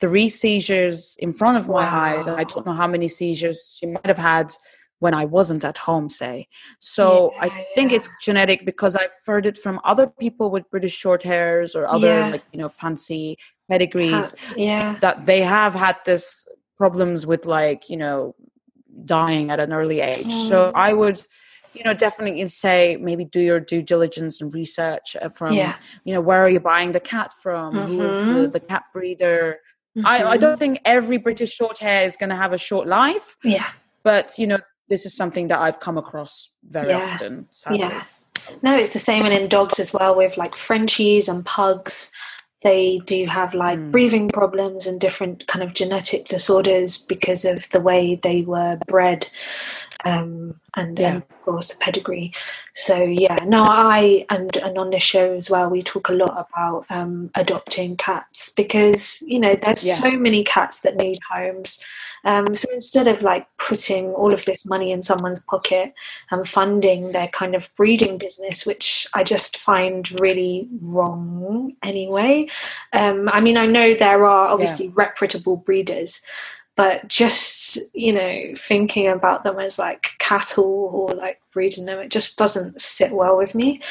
three 0.00 0.28
seizures 0.28 1.16
in 1.20 1.32
front 1.32 1.56
of 1.56 1.68
my 1.68 1.84
eyes 1.84 2.26
and 2.26 2.36
i 2.36 2.42
don't 2.42 2.66
know 2.66 2.72
how 2.72 2.88
many 2.88 3.06
seizures 3.06 3.76
she 3.78 3.86
might 3.86 4.06
have 4.06 4.18
had 4.18 4.52
when 5.00 5.12
i 5.14 5.24
wasn't 5.24 5.64
at 5.64 5.76
home 5.76 6.08
say 6.08 6.46
so 6.78 7.32
i 7.40 7.48
think 7.74 7.90
yeah. 7.90 7.96
it's 7.96 8.08
genetic 8.22 8.64
because 8.64 8.94
i've 8.96 9.14
heard 9.26 9.44
it 9.46 9.58
from 9.58 9.80
other 9.84 10.06
people 10.06 10.50
with 10.50 10.70
british 10.70 10.94
short 10.94 11.22
hairs 11.22 11.74
or 11.74 11.86
other 11.88 12.06
Yeah. 12.06 12.28
like 12.30 12.44
you 12.52 12.58
know 12.58 12.68
fancy 12.68 13.36
pedigrees 13.68 14.30
Cats, 14.32 14.54
yeah. 14.56 14.96
that 15.00 15.26
they 15.26 15.40
have 15.42 15.74
had 15.74 15.96
this 16.04 16.46
problems 16.76 17.26
with 17.26 17.44
like 17.44 17.90
you 17.90 17.96
know 17.96 18.34
dying 19.04 19.50
at 19.50 19.60
an 19.60 19.72
early 19.72 20.00
age 20.00 20.32
so 20.50 20.70
Mm. 20.70 20.72
i 20.74 20.92
would 20.92 21.22
you 21.72 21.84
know 21.84 21.94
definitely 21.94 22.46
say 22.48 22.96
maybe 23.00 23.24
do 23.24 23.40
your 23.40 23.60
due 23.60 23.82
diligence 23.82 24.40
and 24.40 24.52
research 24.54 25.16
uh, 25.22 25.28
from 25.28 25.52
Yeah. 25.54 25.76
you 26.04 26.12
know 26.14 26.20
where 26.20 26.42
are 26.44 26.48
you 26.48 26.60
buying 26.60 26.92
the 26.92 27.00
cat 27.00 27.32
from 27.42 27.74
who 27.76 28.02
is 28.06 28.16
the, 28.16 28.22
Mhm. 28.22 28.52
the 28.52 28.60
cat 28.60 28.84
breeder 28.92 29.58
I, 30.04 30.22
I 30.34 30.36
Mhm. 30.36 30.40
don't 30.40 30.58
think 30.58 30.80
every 30.84 31.16
british 31.16 31.52
short 31.52 31.78
hair 31.78 32.04
is 32.04 32.16
going 32.16 32.30
to 32.30 32.36
have 32.44 32.52
a 32.52 32.58
short 32.58 32.86
life 32.88 33.36
Yeah. 33.44 33.68
but 34.02 34.26
you 34.38 34.46
know 34.46 34.58
this 34.90 35.06
is 35.06 35.14
something 35.16 35.48
that 35.48 35.58
i've 35.60 35.80
come 35.80 35.96
across 35.96 36.50
very 36.68 36.88
Yeah. 36.90 36.98
often 37.14 37.46
sadly. 37.50 37.78
Yeah. 37.80 38.02
No, 38.62 38.76
it's 38.76 38.90
the 38.92 38.98
same 39.10 39.24
and 39.24 39.32
in 39.34 39.48
dogs 39.48 39.78
as 39.78 39.92
well 39.92 40.16
with 40.16 40.36
like 40.36 40.56
Frenchies 40.56 41.28
and 41.28 41.44
pugs. 41.46 42.10
They 42.62 42.98
do 43.04 43.26
have 43.26 43.54
like 43.54 43.78
Mm. 43.78 43.90
breathing 43.92 44.28
problems 44.28 44.86
and 44.86 45.00
different 45.00 45.46
kind 45.46 45.62
of 45.62 45.72
genetic 45.74 46.26
disorders 46.28 46.98
because 46.98 47.44
of 47.44 47.58
the 47.70 47.80
way 47.80 48.18
they 48.22 48.42
were 48.42 48.78
bred. 48.88 49.28
Um, 50.04 50.60
and, 50.76 50.98
Yeah. 50.98 51.08
and 51.08 51.16
of 51.22 51.42
course 51.44 51.72
the 51.72 51.78
pedigree. 51.78 52.32
So 52.74 53.02
yeah, 53.02 53.44
no, 53.44 53.64
I 53.64 54.24
and 54.30 54.56
and 54.56 54.78
on 54.78 54.90
this 54.90 55.02
show 55.02 55.34
as 55.34 55.50
well, 55.50 55.68
we 55.68 55.82
talk 55.82 56.08
a 56.08 56.12
lot 56.14 56.46
about 56.48 56.86
um, 56.90 57.30
adopting 57.34 57.96
cats 57.96 58.52
because 58.52 59.22
you 59.22 59.38
know 59.40 59.54
there's 59.56 59.86
Yeah. 59.86 59.94
so 59.94 60.12
many 60.12 60.44
cats 60.44 60.80
that 60.80 60.96
need 60.96 61.18
homes. 61.30 61.84
Um, 62.22 62.54
so 62.54 62.68
instead 62.72 63.08
of 63.08 63.22
like 63.22 63.46
putting 63.56 64.12
all 64.12 64.34
of 64.34 64.44
this 64.44 64.66
money 64.66 64.92
in 64.92 65.02
someone's 65.02 65.42
pocket 65.44 65.94
and 66.30 66.46
funding 66.46 67.12
their 67.12 67.28
kind 67.28 67.54
of 67.54 67.74
breeding 67.76 68.18
business, 68.18 68.66
which 68.66 69.06
I 69.14 69.24
just 69.24 69.56
find 69.56 70.20
really 70.20 70.68
wrong 70.82 71.74
anyway. 71.82 72.48
Um, 72.92 73.28
I 73.32 73.40
mean, 73.40 73.56
I 73.56 73.66
know 73.66 73.94
there 73.94 74.26
are 74.26 74.48
obviously 74.48 74.88
reputable 74.90 75.56
breeders, 75.56 76.22
but 76.80 77.08
just, 77.08 77.78
you 77.92 78.10
know, 78.10 78.54
thinking 78.56 79.06
about 79.06 79.44
them 79.44 79.58
as 79.58 79.78
like 79.78 80.12
cattle 80.18 80.88
or 80.94 81.14
like 81.14 81.38
breeding 81.52 81.84
them, 81.84 81.98
it 81.98 82.10
just 82.10 82.38
doesn't 82.38 82.80
sit 82.80 83.12
well 83.12 83.36
with 83.36 83.54
me. 83.54 83.82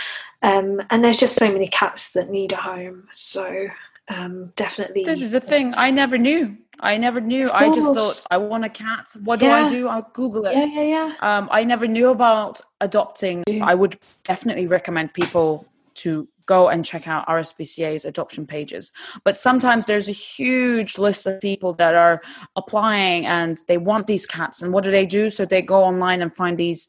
Um, 0.42 0.82
and 0.90 1.04
there's 1.04 1.20
just 1.20 1.36
so 1.36 1.52
many 1.52 1.68
cats 1.68 2.14
that 2.14 2.32
need 2.32 2.52
a 2.52 2.56
home. 2.56 3.08
So 3.14 3.68
um, 4.08 4.54
definitely. 4.56 5.04
this 5.04 5.22
is 5.22 5.30
the 5.30 5.40
thing 5.40 5.72
i 5.78 5.92
never 5.92 6.18
knew 6.18 6.58
i 6.80 6.98
never 6.98 7.22
knew 7.22 7.52
i 7.52 7.72
just 7.72 7.94
thought 7.94 8.26
i 8.32 8.38
want 8.38 8.66
a 8.66 8.70
cat 8.70 9.06
what 9.24 9.40
do 9.40 9.48
i 9.48 9.68
do 9.68 9.88
i'll 9.88 10.10
google 10.14 10.48
it 10.48 10.56
yeah, 10.56 10.66
yeah, 10.66 10.82
yeah. 10.82 11.14
Um, 11.20 11.48
I 11.52 11.64
never 11.64 11.86
knew 11.86 12.10
about 12.10 12.60
adopting. 12.82 13.44
So 13.54 13.66
I 13.66 13.76
would 13.76 14.00
definitely 14.24 14.66
recommend 14.66 15.14
people 15.14 15.68
to 15.96 16.28
go 16.56 16.62
and 16.74 16.80
check 16.92 17.06
out 17.14 17.28
RSPCA's 17.38 18.06
adoption 18.12 18.44
pages. 18.56 18.92
But 19.26 19.36
sometimes 19.48 19.86
there's 19.86 20.10
a 20.10 20.20
huge 20.38 20.92
list 21.06 21.22
of 21.28 21.40
people 21.50 21.72
that 21.82 21.94
are 22.06 22.18
applying 22.62 23.22
and 23.38 23.54
they 23.70 23.78
want 23.90 24.08
these 24.08 24.26
cats. 24.38 24.58
And 24.64 24.74
what 24.74 24.84
do 24.86 24.92
they 24.98 25.06
do? 25.20 25.30
So 25.30 25.42
they 25.46 25.62
go 25.76 25.80
online 25.92 26.20
and 26.24 26.32
find 26.42 26.58
these 26.58 26.82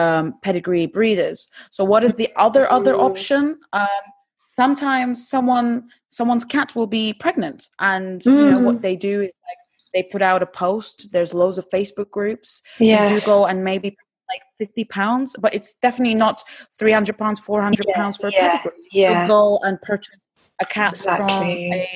um, 0.00 0.24
pedigree 0.46 0.86
breeders. 0.86 1.38
So 1.76 1.82
what 1.92 2.02
is 2.08 2.14
the 2.14 2.30
other 2.46 2.64
other 2.78 2.94
Mm. 2.94 3.06
option? 3.08 3.42
Um, 3.72 4.04
sometimes 4.62 5.14
someone 5.34 5.68
someone's 6.18 6.46
cat 6.56 6.68
will 6.76 6.90
be 7.00 7.06
pregnant, 7.24 7.60
and 7.92 8.16
you 8.38 8.46
know 8.50 8.60
Mm. 8.60 8.68
what 8.68 8.78
they 8.86 8.96
do 9.10 9.14
is 9.26 9.32
like 9.48 9.60
they 9.94 10.02
put 10.14 10.22
out 10.30 10.40
a 10.48 10.50
post. 10.64 10.96
There's 11.14 11.32
loads 11.42 11.58
of 11.58 11.64
Facebook 11.76 12.10
groups 12.18 12.50
Yeah, 12.80 13.02
you 13.02 13.16
do 13.16 13.20
go 13.32 13.38
and 13.50 13.58
maybe 13.70 13.88
like 14.28 14.42
50 14.58 14.84
pounds 14.84 15.36
but 15.40 15.54
it's 15.54 15.74
definitely 15.74 16.14
not 16.14 16.42
300 16.78 17.16
pounds 17.16 17.38
400 17.38 17.86
Yeah, 17.86 17.94
pounds 17.94 18.16
for 18.16 18.28
a 18.28 18.32
yeah, 18.32 18.48
pedigree 18.58 18.72
you 18.90 19.00
yeah. 19.00 19.26
go 19.28 19.58
and 19.62 19.80
purchase 19.82 20.16
a 20.60 20.66
cat 20.66 20.90
Exactly. 20.90 21.26
from 21.26 21.46
a, 21.46 21.88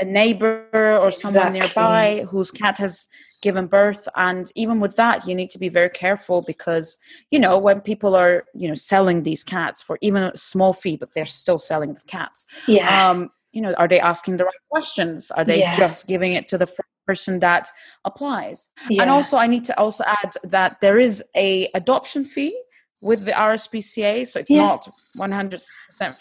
a 0.00 0.04
neighbor 0.04 0.98
or 1.02 1.10
someone 1.10 1.54
Exactly. 1.54 1.60
nearby 1.60 2.26
whose 2.30 2.50
cat 2.50 2.78
has 2.78 3.08
given 3.40 3.66
birth 3.66 4.08
and 4.16 4.50
even 4.56 4.80
with 4.80 4.96
that 4.96 5.26
you 5.26 5.34
need 5.34 5.50
to 5.50 5.58
be 5.58 5.68
very 5.68 5.90
careful 5.90 6.42
because 6.42 6.96
you 7.30 7.38
know 7.38 7.56
when 7.56 7.80
people 7.80 8.14
are 8.14 8.44
you 8.54 8.68
know 8.68 8.74
selling 8.74 9.22
these 9.22 9.44
cats 9.44 9.80
for 9.82 9.98
even 10.00 10.24
a 10.24 10.36
small 10.36 10.72
fee 10.72 10.96
but 10.96 11.12
they're 11.14 11.26
still 11.26 11.58
selling 11.58 11.94
the 11.94 12.00
cats 12.06 12.46
Yeah. 12.66 13.10
um 13.10 13.30
you 13.58 13.62
know 13.64 13.74
are 13.82 13.88
they 13.92 13.98
asking 14.12 14.36
the 14.36 14.44
right 14.44 14.62
questions 14.70 15.20
are 15.32 15.44
they 15.50 15.58
Yeah. 15.58 15.74
just 15.84 16.06
giving 16.06 16.32
it 16.38 16.44
to 16.50 16.56
the 16.62 16.68
first 16.76 16.94
person 17.10 17.40
that 17.40 17.64
applies 18.04 18.58
yeah. 18.88 19.02
and 19.02 19.10
also, 19.10 19.34
I 19.44 19.48
need 19.54 19.64
to 19.70 19.74
also 19.84 20.04
add 20.20 20.32
that 20.56 20.70
there 20.84 20.98
is 21.06 21.14
a 21.48 21.48
adoption 21.80 22.22
fee 22.34 22.54
with 23.00 23.24
the 23.24 23.32
RSPCA, 23.50 24.26
so 24.30 24.34
it's 24.40 24.50
Yeah. 24.50 24.66
not 24.66 24.88
100% 25.16 25.62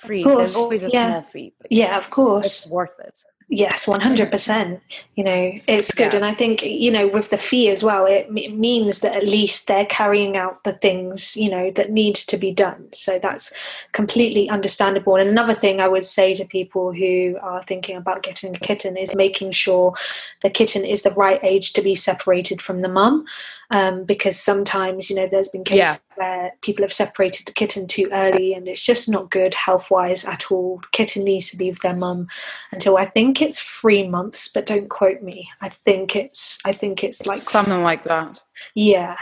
free. 0.05 0.23
There's 0.23 0.55
always 0.55 0.83
a 0.83 0.89
small 0.89 1.21
fee, 1.33 1.53
but 1.59 1.71
yeah, 1.71 1.97
of 1.97 2.09
course. 2.17 2.45
it's 2.45 2.67
worth 2.77 2.97
it. 3.09 3.17
Yes, 3.49 3.85
100%. 3.85 4.81
You 5.15 5.23
know, 5.23 5.53
it's 5.67 5.93
good. 5.93 6.11
Yeah. 6.11 6.17
And 6.17 6.25
I 6.25 6.33
think, 6.33 6.63
you 6.63 6.91
know, 6.91 7.07
with 7.07 7.29
the 7.29 7.37
fee 7.37 7.69
as 7.69 7.81
well, 7.81 8.05
it, 8.05 8.27
it 8.35 8.53
means 8.53 8.99
that 8.99 9.15
at 9.15 9.23
least 9.25 9.67
they're 9.67 9.85
carrying 9.85 10.35
out 10.35 10.65
the 10.65 10.73
things, 10.73 11.37
you 11.37 11.49
know, 11.49 11.71
that 11.71 11.89
needs 11.89 12.25
to 12.25 12.37
be 12.37 12.51
done. 12.51 12.89
So 12.91 13.19
that's 13.19 13.53
completely 13.93 14.49
understandable. 14.49 15.15
And 15.15 15.29
another 15.29 15.55
thing 15.55 15.79
I 15.79 15.87
would 15.87 16.03
say 16.03 16.33
to 16.33 16.43
people 16.43 16.91
who 16.91 17.37
are 17.41 17.63
thinking 17.63 17.95
about 17.95 18.21
getting 18.21 18.53
a 18.53 18.59
kitten 18.59 18.97
is 18.97 19.15
making 19.15 19.53
sure 19.53 19.93
the 20.41 20.49
kitten 20.49 20.83
is 20.83 21.03
the 21.03 21.11
right 21.11 21.39
age 21.41 21.71
to 21.73 21.81
be 21.81 21.95
separated 21.95 22.61
from 22.61 22.81
the 22.81 22.89
mum. 22.89 23.25
Um, 23.69 24.05
because 24.05 24.39
sometimes, 24.39 25.09
you 25.09 25.15
know, 25.17 25.27
there's 25.29 25.49
been 25.49 25.65
cases 25.65 26.01
where 26.15 26.53
people 26.61 26.83
have 26.83 26.93
separated 26.93 27.45
the 27.45 27.51
kitten 27.51 27.85
too 27.85 28.07
early 28.13 28.53
and 28.53 28.65
it's 28.65 28.81
just 28.85 29.09
not 29.09 29.29
good 29.29 29.53
health 29.53 29.91
wise 29.91 30.23
at 30.23 30.49
all. 30.51 30.81
kitten 30.93 31.25
needs 31.25 31.49
to 31.49 31.57
be 31.57 31.69
with 31.69 31.81
their 31.81 31.95
mum 31.95 32.29
until 32.71 32.95
I 32.97 33.05
think 33.05 33.41
it's 33.41 33.59
three 33.59 34.07
months, 34.07 34.47
but 34.47 34.65
don't 34.67 34.89
quote 34.89 35.21
me. 35.21 35.49
I 35.61 35.67
think 35.67 36.15
it's 36.15 36.59
I 36.65 36.71
think 36.71 37.03
it's 37.03 37.25
like 37.25 37.39
Something 37.39 37.83
like 37.83 38.05
that. 38.05 38.41
yeah. 38.73 39.17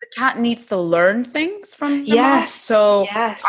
The 0.00 0.06
cat 0.16 0.38
needs 0.38 0.66
to 0.66 0.76
learn 0.76 1.24
things 1.24 1.74
from 1.74 1.90
the 1.90 1.96
mom. 1.96 2.06
Yes. 2.06 2.52
So 2.52 3.04
yes. 3.04 3.42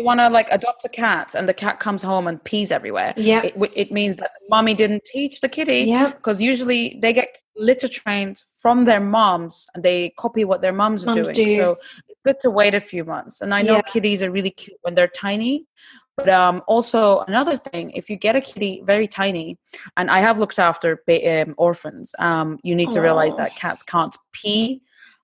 You 0.00 0.06
want 0.06 0.20
to 0.20 0.28
like 0.28 0.48
adopt 0.50 0.84
a 0.84 0.88
cat 0.88 1.34
and 1.36 1.48
the 1.48 1.54
cat 1.54 1.78
comes 1.80 2.02
home 2.02 2.26
and 2.26 2.42
pees 2.44 2.70
everywhere, 2.72 3.12
Yeah. 3.16 3.42
it, 3.44 3.54
it 3.74 3.92
means 3.92 4.16
that 4.16 4.30
the 4.40 4.46
mommy 4.54 4.74
didn't 4.74 5.04
teach 5.04 5.40
the 5.40 5.48
kitty 5.48 5.82
Yeah. 5.94 6.08
because 6.08 6.40
usually 6.40 6.98
they 7.02 7.12
get 7.12 7.28
litter 7.56 7.88
trained 7.88 8.36
from 8.62 8.84
their 8.86 9.00
moms 9.00 9.66
and 9.74 9.84
they 9.84 10.10
copy 10.24 10.44
what 10.44 10.60
their 10.62 10.72
moms 10.72 11.06
are 11.06 11.14
doing. 11.14 11.34
do. 11.34 11.56
So 11.56 11.76
it's 12.08 12.20
good 12.24 12.40
to 12.40 12.50
wait 12.50 12.74
a 12.74 12.80
few 12.80 13.04
months. 13.04 13.40
And 13.42 13.54
I 13.54 13.60
know 13.62 13.74
Yeah. 13.74 13.82
kitties 13.82 14.22
are 14.22 14.30
really 14.30 14.50
cute 14.50 14.78
when 14.82 14.94
they're 14.94 15.08
tiny. 15.28 15.66
But 16.16 16.28
um, 16.28 16.60
also 16.66 17.20
another 17.20 17.56
thing, 17.56 17.92
if 17.92 18.10
you 18.10 18.16
get 18.16 18.36
a 18.36 18.42
kitty 18.42 18.82
very 18.84 19.08
tiny, 19.08 19.58
and 19.96 20.10
I 20.10 20.20
have 20.20 20.38
looked 20.38 20.58
after 20.58 21.02
ba- 21.06 21.42
um, 21.42 21.54
orphans, 21.56 22.14
um, 22.18 22.58
you 22.62 22.74
need 22.74 22.90
to 22.90 23.00
realize 23.00 23.36
that 23.38 23.56
cats 23.56 23.82
can't 23.82 24.14
pee 24.32 24.82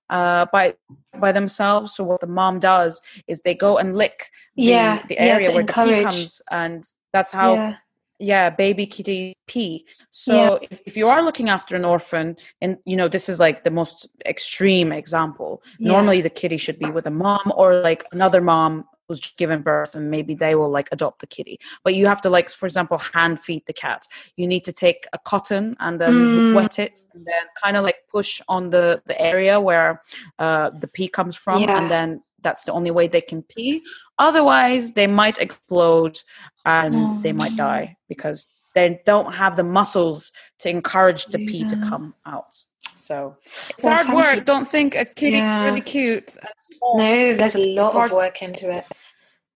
uh, 0.09 0.45
by 0.51 0.75
by 1.19 1.31
themselves. 1.31 1.93
So 1.95 2.03
what 2.03 2.21
the 2.21 2.27
mom 2.27 2.59
does 2.59 3.01
is 3.27 3.41
they 3.41 3.55
go 3.55 3.77
and 3.77 3.95
lick 3.95 4.29
the, 4.55 4.63
Yeah, 4.63 5.01
the 5.07 5.17
area 5.19 5.47
to 5.49 5.53
where 5.55 5.63
the 5.63 5.73
pee 5.73 6.03
comes, 6.03 6.41
and 6.51 6.83
that's 7.13 7.31
how 7.31 7.53
yeah. 7.55 7.75
yeah 8.19 8.49
baby 8.49 8.85
kitties 8.87 9.35
pee 9.47 9.85
so 10.09 10.33
Yeah. 10.33 10.67
if, 10.71 10.81
if 10.85 10.97
you 10.97 11.07
are 11.07 11.21
looking 11.23 11.49
after 11.49 11.75
an 11.75 11.85
orphan 11.85 12.35
and 12.61 12.77
you 12.83 12.95
know 12.95 13.07
this 13.07 13.29
is 13.29 13.39
like 13.39 13.63
the 13.63 13.69
most 13.71 14.07
extreme 14.25 14.91
example 14.91 15.61
Yeah. 15.79 15.89
normally 15.93 16.21
the 16.21 16.29
kitty 16.41 16.57
should 16.57 16.79
be 16.79 16.89
with 16.89 17.05
a 17.05 17.11
mom 17.11 17.53
or 17.55 17.67
like 17.81 18.03
another 18.11 18.41
mom 18.41 18.85
just 19.15 19.37
given 19.37 19.61
birth 19.61 19.95
and 19.95 20.11
maybe 20.11 20.33
they 20.35 20.55
will 20.55 20.69
like 20.69 20.89
adopt 20.91 21.19
the 21.19 21.27
kitty 21.27 21.59
but 21.83 21.95
you 21.95 22.05
have 22.05 22.21
to 22.21 22.29
like 22.29 22.49
for 22.49 22.65
example 22.65 22.97
hand 22.97 23.39
feed 23.39 23.63
the 23.65 23.73
cat 23.73 24.05
you 24.35 24.45
need 24.45 24.65
to 24.65 24.73
take 24.73 25.05
a 25.13 25.17
cotton 25.19 25.75
and 25.79 26.01
then 26.01 26.07
Mm. 26.17 26.53
wet 26.53 26.79
it 26.79 26.99
and 27.13 27.25
then 27.25 27.43
kind 27.63 27.77
of 27.77 27.83
like 27.83 27.99
push 28.11 28.41
on 28.49 28.69
the 28.69 29.01
the 29.05 29.19
area 29.21 29.59
where 29.59 30.01
uh 30.39 30.69
the 30.71 30.87
pee 30.87 31.07
comes 31.07 31.35
from 31.35 31.61
Yeah. 31.61 31.77
and 31.81 31.89
then 31.91 32.21
that's 32.41 32.63
the 32.65 32.71
only 32.73 32.91
way 32.91 33.07
they 33.07 33.21
can 33.21 33.41
pee 33.43 33.81
otherwise 34.19 34.93
they 34.93 35.07
might 35.07 35.37
explode 35.39 36.19
and 36.65 37.23
they 37.23 37.31
might 37.33 37.53
Oh. 37.53 37.57
die 37.57 37.97
because 38.09 38.47
they 38.73 39.01
don't 39.05 39.33
have 39.33 39.55
the 39.55 39.63
muscles 39.63 40.31
to 40.59 40.69
encourage 40.69 41.25
the 41.27 41.39
pee 41.47 41.63
to 41.65 41.75
come 41.89 42.13
out. 42.27 42.53
So 42.81 43.35
it's 43.71 43.83
Well, 43.83 43.95
hard 44.03 44.15
work. 44.15 44.35
you. 44.35 44.41
Don't 44.41 44.67
think 44.67 44.93
a 44.95 45.03
kitty 45.05 45.37
Yeah. 45.37 45.63
really 45.65 45.81
cute. 45.81 46.37
and 46.37 46.49
small. 46.59 46.97
No, 46.99 47.33
there's 47.35 47.55
a 47.55 47.67
lot 47.69 47.95
of 47.95 48.11
work 48.11 48.43
into 48.43 48.69
it. 48.69 48.85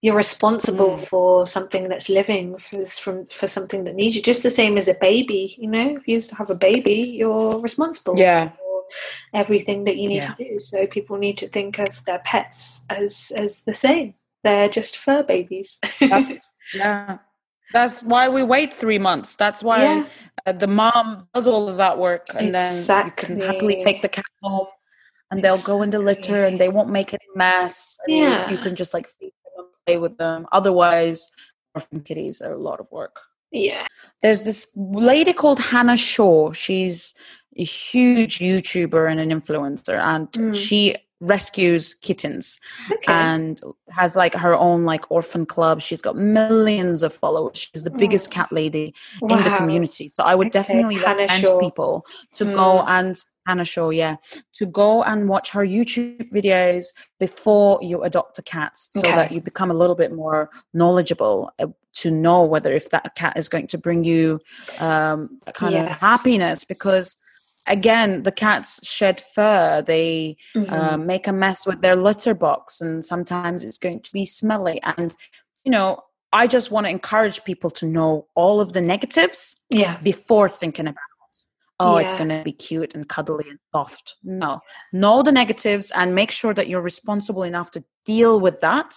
You're 0.01 0.15
responsible 0.15 0.91
Mm. 0.97 1.07
for 1.07 1.45
something 1.47 1.87
that's 1.89 2.09
living 2.09 2.57
for, 2.57 2.83
from 2.85 3.27
for 3.27 3.47
something 3.47 3.83
that 3.85 3.95
needs 3.95 4.15
you 4.15 4.21
just 4.21 4.43
the 4.43 4.49
same 4.51 4.77
as 4.77 4.87
a 4.87 4.95
baby 4.95 5.55
you 5.57 5.67
know 5.69 5.87
if 5.97 6.07
you 6.07 6.13
used 6.15 6.29
to 6.31 6.35
have 6.35 6.49
a 6.49 6.55
baby 6.55 6.95
you're 7.19 7.59
responsible 7.59 8.15
Yeah. 8.17 8.49
for 8.49 8.83
everything 9.33 9.83
that 9.85 9.97
you 9.97 10.07
need 10.09 10.23
Yeah. 10.23 10.33
to 10.33 10.43
do 10.43 10.59
so 10.59 10.87
people 10.87 11.17
need 11.17 11.37
to 11.37 11.47
think 11.47 11.77
of 11.79 12.03
their 12.05 12.19
pets 12.31 12.85
as 12.89 13.31
as 13.35 13.61
the 13.69 13.73
same 13.73 14.15
they're 14.43 14.69
just 14.69 14.97
fur 14.97 15.21
babies 15.23 15.79
That's 15.99 16.45
yeah. 16.75 17.17
That's 17.73 18.03
why 18.03 18.27
we 18.27 18.43
wait 18.43 18.73
three 18.73 18.99
months. 18.99 19.37
That's 19.37 19.63
why 19.63 19.79
Yeah. 19.83 20.05
uh, 20.45 20.51
the 20.51 20.67
mom 20.67 21.29
does 21.33 21.47
all 21.47 21.69
of 21.69 21.77
that 21.77 21.97
work, 21.97 22.25
and 22.35 22.53
then 22.53 22.73
you 23.05 23.11
can 23.15 23.39
happily 23.39 23.77
take 23.79 24.01
the 24.01 24.09
cat 24.09 24.25
home, 24.43 24.67
and 25.29 25.41
they'll 25.41 25.65
go 25.71 25.81
in 25.81 25.89
the 25.89 25.99
litter, 25.99 26.43
and 26.43 26.59
they 26.59 26.67
won't 26.67 26.89
make 26.89 27.13
any 27.13 27.29
mess. 27.33 27.97
And 28.05 28.17
you- 28.17 28.23
Yeah. 28.27 28.51
you, 28.51 28.57
can 28.57 28.75
just 28.75 28.93
like 28.93 29.07
feed 29.07 29.31
play 29.91 29.99
with 30.01 30.17
them. 30.17 30.47
Otherwise, 30.51 31.29
orphan 31.75 32.01
kitties 32.01 32.41
are 32.41 32.53
a 32.53 32.57
lot 32.69 32.79
of 32.79 32.87
work. 32.91 33.15
yeah 33.51 33.85
There's 34.21 34.43
this 34.43 34.61
lady 35.11 35.33
called 35.33 35.59
Hannah 35.59 35.97
Shaw. 35.97 36.51
She's 36.53 37.13
a 37.57 37.63
huge 37.63 38.39
YouTuber 38.39 39.03
and 39.11 39.19
an 39.19 39.29
influencer, 39.37 39.97
and 39.99 40.31
Mm. 40.31 40.55
she 40.55 40.95
rescues 41.21 41.93
kittens 41.93 42.59
okay 42.91 43.13
and 43.13 43.61
has 43.89 44.15
like 44.15 44.33
her 44.33 44.55
own 44.55 44.85
like 44.85 45.09
orphan 45.11 45.45
club. 45.45 45.79
She's 45.81 46.01
got 46.01 46.17
millions 46.17 47.03
of 47.03 47.13
followers. 47.13 47.69
She's 47.71 47.83
the 47.83 47.91
biggest 47.91 48.31
cat 48.31 48.51
lady 48.51 48.93
in 49.29 49.43
the 49.43 49.51
community. 49.51 50.09
So 50.09 50.23
I 50.23 50.33
would 50.35 50.47
Okay, 50.47 50.59
definitely 50.59 50.95
Hannah 50.95 51.21
recommend 51.21 51.43
Shaw. 51.45 51.59
people 51.59 52.05
to 52.35 52.45
go 52.45 52.79
Mm. 52.81 52.87
and 52.87 53.15
Hannah 53.45 53.65
Shaw, 53.65 53.89
yeah, 53.91 54.15
to 54.53 54.65
go 54.65 55.03
and 55.03 55.29
watch 55.29 55.51
her 55.51 55.65
YouTube 55.65 56.31
videos 56.31 56.85
before 57.19 57.79
you 57.81 58.01
adopt 58.03 58.39
a 58.39 58.43
cat, 58.43 58.73
so 58.77 59.01
that 59.01 59.31
you 59.31 59.41
become 59.41 59.71
a 59.71 59.73
little 59.75 59.95
bit 59.95 60.11
more 60.13 60.49
knowledgeable 60.73 61.51
uh, 61.59 61.67
to 61.93 62.09
know 62.09 62.43
whether 62.43 62.71
if 62.73 62.89
that 62.91 63.15
cat 63.15 63.33
is 63.37 63.49
going 63.49 63.67
to 63.67 63.77
bring 63.77 64.03
you 64.03 64.39
um, 64.79 65.39
kind 65.53 65.75
of 65.75 65.87
happiness. 65.89 66.63
Because 66.63 67.17
again, 67.67 68.23
the 68.23 68.31
cats 68.31 68.85
shed 68.87 69.21
fur. 69.33 69.81
They 69.81 70.37
Mhm. 70.55 70.71
uh, 70.71 70.97
make 70.97 71.27
a 71.27 71.33
mess 71.33 71.65
with 71.65 71.81
their 71.81 71.95
litter 71.95 72.33
box 72.33 72.81
and 72.81 73.03
sometimes 73.05 73.63
it's 73.63 73.77
going 73.77 74.01
to 74.01 74.11
be 74.11 74.25
smelly. 74.25 74.79
And 74.83 75.13
you 75.63 75.71
know 75.71 76.01
i 76.33 76.47
just 76.47 76.71
want 76.71 76.85
to 76.87 76.89
encourage 76.91 77.43
people 77.43 77.69
to 77.69 77.85
know 77.85 78.25
all 78.35 78.59
of 78.61 78.73
the 78.73 78.81
negatives 78.81 79.57
yeah. 79.69 79.97
before 80.01 80.49
thinking 80.49 80.87
about 80.87 81.03
oh 81.79 81.97
it's 81.97 82.13
going 82.13 82.29
to 82.29 82.41
be 82.43 82.51
cute 82.51 82.93
and 82.95 83.07
cuddly 83.09 83.45
and 83.49 83.59
soft. 83.73 84.15
No. 84.23 84.61
Know 84.93 85.23
the 85.23 85.31
negatives 85.31 85.91
and 85.91 86.13
make 86.15 86.29
sure 86.31 86.53
that 86.53 86.67
you're 86.69 86.81
responsible 86.81 87.43
enough 87.43 87.71
to 87.71 87.83
deal 88.05 88.39
with 88.39 88.61
that 88.61 88.95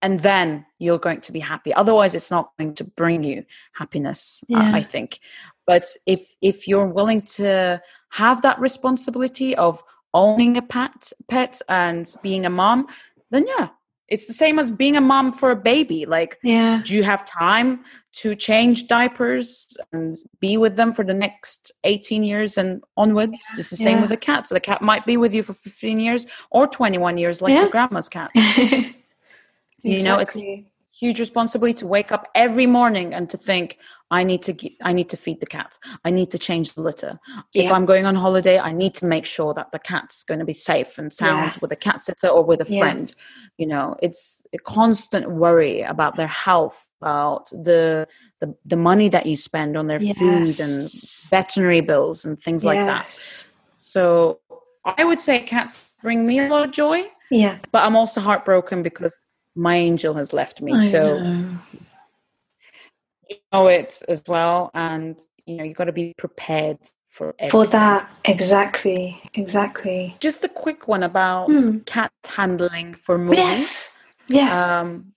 and 0.00 0.20
then 0.20 0.64
you're 0.78 0.98
going 0.98 1.20
to 1.22 1.32
be 1.32 1.40
happy. 1.40 1.72
Otherwise 1.74 2.14
it's 2.14 2.30
not 2.30 2.50
going 2.58 2.74
to 2.76 2.84
bring 2.84 3.24
you 3.24 3.44
happiness 3.74 4.44
Yeah. 4.48 4.70
I 4.74 4.82
think 4.82 5.18
but 5.66 5.84
if 6.06 6.34
if 6.42 6.66
you're 6.68 6.86
willing 6.86 7.22
to 7.22 7.80
have 8.10 8.42
that 8.42 8.58
responsibility 8.60 9.54
of 9.56 9.82
owning 10.12 10.56
a 10.56 10.62
pet 10.62 11.12
pet 11.28 11.60
and 11.68 12.14
being 12.22 12.46
a 12.46 12.50
mom 12.50 12.86
then 13.30 13.46
yeah 13.46 13.68
it's 14.08 14.26
the 14.26 14.32
same 14.34 14.58
as 14.58 14.70
being 14.70 14.96
a 14.96 15.00
mom 15.00 15.32
for 15.32 15.50
a 15.50 15.56
baby 15.56 16.04
like 16.06 16.38
yeah 16.42 16.80
do 16.84 16.94
you 16.94 17.02
have 17.02 17.24
time 17.24 17.80
to 18.12 18.34
change 18.36 18.86
diapers 18.86 19.76
and 19.92 20.16
be 20.40 20.56
with 20.56 20.76
them 20.76 20.92
for 20.92 21.04
the 21.04 21.14
next 21.14 21.72
18 21.84 22.22
years 22.22 22.56
and 22.58 22.82
onwards 22.96 23.42
it's 23.56 23.70
the 23.70 23.76
same 23.76 23.96
yeah. 23.96 24.00
with 24.02 24.10
the 24.10 24.16
cat 24.16 24.46
so 24.46 24.54
the 24.54 24.60
cat 24.60 24.82
might 24.82 25.04
be 25.06 25.16
with 25.16 25.32
you 25.34 25.42
for 25.42 25.54
15 25.54 25.98
years 25.98 26.26
or 26.50 26.66
21 26.68 27.16
years 27.18 27.40
like 27.42 27.52
Yeah. 27.54 27.62
your 27.62 27.70
grandma's 27.70 28.08
cat 28.08 28.30
You 29.82 30.02
know, 30.02 30.14
it's- 30.14 30.34
Exactly. 30.36 30.66
huge 30.98 31.20
responsibility 31.20 31.74
to 31.74 31.86
wake 31.86 32.10
up 32.12 32.28
every 32.34 32.66
morning 32.66 33.12
and 33.12 33.28
to 33.28 33.36
think 33.36 33.78
i 34.10 34.22
need 34.22 34.42
to 34.42 34.52
ge- 34.52 34.76
i 34.82 34.92
need 34.92 35.08
to 35.10 35.16
feed 35.16 35.40
the 35.40 35.46
cat 35.46 35.78
i 36.04 36.10
need 36.10 36.30
to 36.30 36.38
change 36.38 36.74
the 36.74 36.82
litter. 36.82 37.18
If 37.54 37.70
i'm 37.72 37.86
going 37.86 38.06
on 38.06 38.14
holiday 38.14 38.58
i 38.58 38.72
need 38.72 38.94
to 38.96 39.06
make 39.06 39.26
sure 39.26 39.54
that 39.54 39.72
the 39.72 39.78
cat's 39.78 40.24
going 40.24 40.40
to 40.40 40.44
be 40.44 40.52
safe 40.52 40.98
and 40.98 41.12
sound 41.12 41.52
Yeah. 41.52 41.58
with 41.62 41.72
a 41.72 41.76
cat 41.76 42.02
sitter 42.02 42.28
or 42.28 42.42
with 42.44 42.60
a 42.60 42.66
Yeah. 42.68 42.80
friend. 42.80 43.14
You 43.58 43.66
know 43.66 43.96
it's 44.02 44.46
a 44.52 44.58
constant 44.58 45.30
worry 45.30 45.80
about 45.82 46.16
their 46.16 46.32
health 46.46 46.86
about 47.00 47.48
the 47.50 48.06
the, 48.40 48.54
the 48.64 48.76
money 48.76 49.08
that 49.08 49.26
you 49.26 49.36
spend 49.36 49.76
on 49.76 49.86
their 49.86 50.00
food 50.00 50.60
and 50.60 50.90
veterinary 51.30 51.80
bills 51.80 52.24
and 52.24 52.38
things 52.38 52.64
like 52.64 52.84
that. 52.86 53.06
So 53.76 54.40
i 54.98 55.02
would 55.02 55.20
say 55.20 55.40
cats 55.40 55.94
bring 56.02 56.26
me 56.26 56.38
a 56.38 56.48
lot 56.48 56.62
of 56.62 56.70
joy 56.70 56.98
yeah. 57.30 57.56
but 57.72 57.82
i'm 57.84 57.96
also 57.96 58.20
heartbroken 58.20 58.82
because 58.82 59.14
my 59.56 59.76
angel 59.76 60.12
has 60.14 60.32
left 60.32 60.60
me. 60.60 60.72
I 60.74 60.78
so 60.78 61.18
know. 61.18 61.58
You 63.28 63.36
know 63.52 63.66
it 63.68 64.02
as 64.08 64.22
well 64.26 64.70
and 64.74 65.20
you 65.46 65.56
know 65.56 65.64
you've 65.64 65.76
got 65.76 65.84
to 65.84 65.92
be 65.92 66.14
prepared 66.16 66.78
for 67.08 67.34
everything. 67.38 67.50
for 67.50 67.66
that 67.70 68.10
exactly 68.24 69.20
exactly. 69.34 70.16
Just 70.20 70.44
a 70.44 70.48
quick 70.48 70.88
one 70.88 71.02
about 71.02 71.46
Hmm. 71.48 71.78
cat 71.86 72.12
handling 72.26 72.94
for 72.94 73.18
movies 73.18 73.38
yes 73.38 73.98
yes. 74.28 74.54
Um 74.80 75.12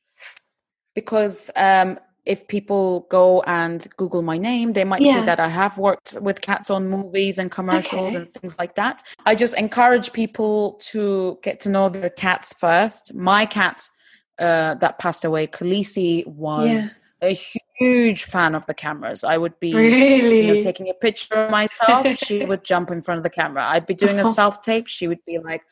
because 0.95 1.49
um 1.55 1.99
if 2.25 2.47
people 2.47 3.07
go 3.09 3.41
and 3.43 3.87
google 3.95 4.21
my 4.21 4.37
name 4.37 4.73
they 4.73 4.83
might 4.83 5.01
see 5.01 5.21
that 5.21 5.39
i 5.39 5.47
have 5.47 5.77
worked 5.77 6.17
with 6.19 6.41
cats 6.41 6.69
on 6.69 6.89
movies 6.89 7.37
and 7.39 7.49
commercials 7.51 8.15
Okay. 8.15 8.17
and 8.17 8.33
things 8.33 8.57
like 8.59 8.75
that. 8.75 9.01
I 9.25 9.33
just 9.35 9.57
encourage 9.57 10.11
people 10.13 10.73
to 10.91 11.39
get 11.43 11.59
to 11.61 11.69
know 11.69 11.87
their 11.89 12.09
cats 12.09 12.53
first. 12.59 13.13
My 13.15 13.45
cat 13.45 13.87
uh, 14.39 14.75
that 14.75 14.99
passed 14.99 15.23
away 15.25 15.47
khaleesi 15.47 16.25
was 16.27 16.97
a 17.21 17.33
huge 17.79 18.23
fan 18.23 18.53
of 18.55 18.65
the 18.67 18.73
cameras 18.73 19.23
i 19.23 19.37
would 19.37 19.59
be 19.59 19.73
really 19.73 20.37
you 20.37 20.43
know, 20.43 20.55
taking 20.59 20.89
a 20.89 20.93
picture 20.93 21.33
of 21.35 21.51
myself, 21.51 22.05
she 22.17 22.45
would 22.49 22.63
jump 22.63 22.91
in 22.91 23.01
front 23.01 23.17
of 23.17 23.23
the 23.23 23.29
camera. 23.29 23.63
I'd 23.67 23.85
be 23.87 23.93
doing 23.93 24.19
a 24.19 24.27
Oh. 24.27 24.31
self 24.33 24.61
tape, 24.61 24.87
she 24.87 25.07
would 25.07 25.23
be 25.25 25.39
like 25.39 25.63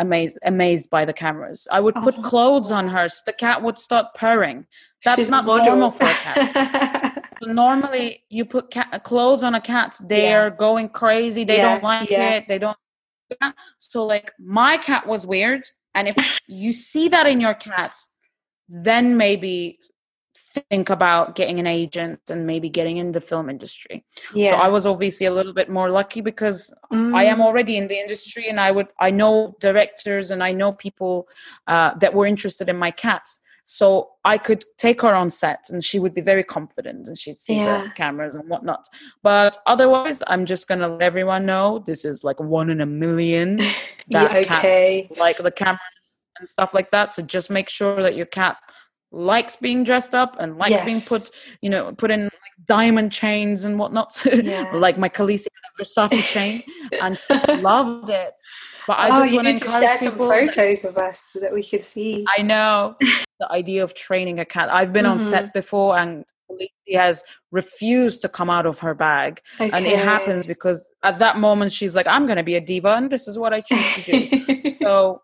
amazed 0.00 0.36
amazed 0.44 0.90
by 0.90 1.04
the 1.04 1.12
cameras. 1.12 1.66
I 1.70 1.80
would 1.80 1.94
put 1.94 2.14
Oh. 2.18 2.22
clothes 2.22 2.70
on 2.72 2.88
her, 2.88 3.08
so 3.08 3.20
the 3.26 3.32
cat 3.32 3.62
would 3.62 3.78
start 3.78 4.06
purring. 4.14 4.66
That's 5.04 5.16
She's 5.20 5.30
not 5.30 5.46
normal 5.46 5.90
for 5.90 6.04
a 6.04 6.14
cat. 6.14 7.24
Normally, 7.42 8.24
you 8.28 8.44
put 8.44 8.70
cat, 8.70 9.04
clothes 9.04 9.42
on 9.44 9.54
a 9.54 9.60
cat, 9.60 9.96
they're 10.08 10.50
going 10.50 10.88
crazy. 10.88 11.44
They 11.44 11.56
Yeah, 11.56 11.62
don't 11.74 11.82
like 11.84 12.10
yeah. 12.10 12.30
it. 12.36 12.48
They 12.48 12.58
don't. 12.58 12.76
So, 13.78 14.04
like, 14.06 14.32
my 14.40 14.76
cat 14.78 15.06
was 15.06 15.26
weird, 15.26 15.62
and 15.94 16.08
if 16.08 16.16
you 16.48 16.72
see 16.72 17.08
that 17.08 17.26
in 17.28 17.40
your 17.40 17.54
cat, 17.54 17.94
then 18.68 19.16
maybe 19.16 19.78
think 20.70 20.90
about 20.90 21.34
getting 21.36 21.58
an 21.58 21.66
agent 21.66 22.20
and 22.30 22.46
maybe 22.46 22.68
getting 22.68 22.96
in 22.98 23.12
the 23.12 23.20
film 23.20 23.48
industry. 23.50 24.04
yeah 24.34 24.50
So 24.50 24.56
I 24.56 24.68
was 24.68 24.86
obviously 24.86 25.26
a 25.26 25.32
little 25.32 25.52
bit 25.54 25.68
more 25.68 25.90
lucky 25.90 26.20
because 26.20 26.72
I 26.92 27.24
am 27.24 27.38
Mm. 27.38 27.44
already 27.46 27.76
in 27.76 27.88
the 27.88 27.98
industry 27.98 28.48
and 28.48 28.58
I 28.60 28.70
would 28.70 28.88
I 29.00 29.10
know 29.10 29.56
directors 29.60 30.30
and 30.30 30.42
I 30.42 30.52
know 30.52 30.72
people 30.72 31.28
uh, 31.66 31.94
that 32.00 32.14
were 32.14 32.26
interested 32.26 32.68
in 32.68 32.76
my 32.76 32.90
cats. 32.90 33.40
So 33.70 34.10
I 34.24 34.38
could 34.38 34.64
take 34.78 35.02
her 35.02 35.14
on 35.14 35.28
set 35.28 35.66
and 35.70 35.84
she 35.84 35.98
would 35.98 36.14
be 36.14 36.22
very 36.22 36.42
confident 36.42 37.06
and 37.08 37.16
she'd 37.18 37.38
see 37.38 37.56
Yeah. 37.56 37.84
the 37.84 37.90
cameras 37.90 38.34
and 38.34 38.48
whatnot. 38.48 38.86
But 39.22 39.58
otherwise, 39.66 40.22
I'm 40.26 40.46
just 40.46 40.68
gonna 40.68 40.88
let 40.88 41.02
everyone 41.02 41.44
know 41.44 41.80
this 41.90 42.04
is 42.06 42.24
like 42.24 42.40
one 42.40 42.70
in 42.70 42.80
a 42.80 42.86
million 42.86 43.56
that 44.10 44.32
Yeah, 44.32 44.38
okay. 44.38 45.02
cats 45.08 45.18
like 45.20 45.36
the 45.36 45.50
cameras 45.50 45.80
and 46.38 46.48
stuff 46.48 46.72
like 46.72 46.90
that. 46.92 47.12
So 47.12 47.20
just 47.22 47.50
make 47.50 47.68
sure 47.68 48.00
that 48.02 48.14
your 48.16 48.26
cat 48.26 48.56
likes 49.10 49.56
being 49.56 49.84
dressed 49.84 50.14
up 50.14 50.36
and 50.38 50.58
likes 50.58 50.82
being 50.82 51.00
put, 51.00 51.30
you 51.62 51.70
know, 51.70 51.92
put 51.92 52.10
in 52.10 52.24
like 52.24 52.32
diamond 52.66 53.12
chains 53.12 53.64
and 53.64 53.78
whatnot. 53.78 54.20
Yeah. 54.32 54.70
like 54.74 54.98
my 54.98 55.08
Khaleesi 55.08 55.46
Versace 55.80 56.22
chain, 56.24 56.62
and 57.00 57.18
loved 57.62 58.10
it. 58.10 58.34
But 58.86 58.98
I 58.98 59.10
oh, 59.10 59.22
just 59.22 59.34
want 59.34 59.46
to 59.46 59.58
share 59.64 59.98
some 59.98 60.18
that- 60.18 60.54
photos 60.54 60.84
of 60.84 60.96
us 60.96 61.22
so 61.32 61.40
that 61.40 61.52
we 61.52 61.62
could 61.62 61.84
see. 61.84 62.24
I 62.36 62.42
know 62.42 62.96
the 63.38 63.52
idea 63.52 63.82
of 63.84 63.94
training 63.94 64.40
a 64.40 64.44
cat. 64.44 64.70
I've 64.70 64.92
been 64.92 65.06
on 65.06 65.18
Mhm. 65.18 65.30
set 65.30 65.52
before, 65.52 65.98
and 65.98 66.24
Khaleesi 66.50 66.96
has 66.96 67.22
refused 67.50 68.22
to 68.22 68.28
come 68.28 68.50
out 68.50 68.66
of 68.66 68.78
her 68.80 68.94
bag, 68.94 69.40
and 69.60 69.86
it 69.86 69.98
happens 69.98 70.46
because 70.46 70.90
at 71.02 71.18
that 71.18 71.36
moment 71.38 71.70
she's 71.72 71.94
like, 71.94 72.06
"I'm 72.06 72.26
going 72.26 72.38
to 72.38 72.42
be 72.42 72.56
a 72.56 72.60
diva, 72.60 72.94
and 72.96 73.10
this 73.10 73.28
is 73.28 73.38
what 73.38 73.52
I 73.54 73.60
choose 73.60 73.94
to 73.96 74.02
do." 74.02 74.70
so 74.82 75.22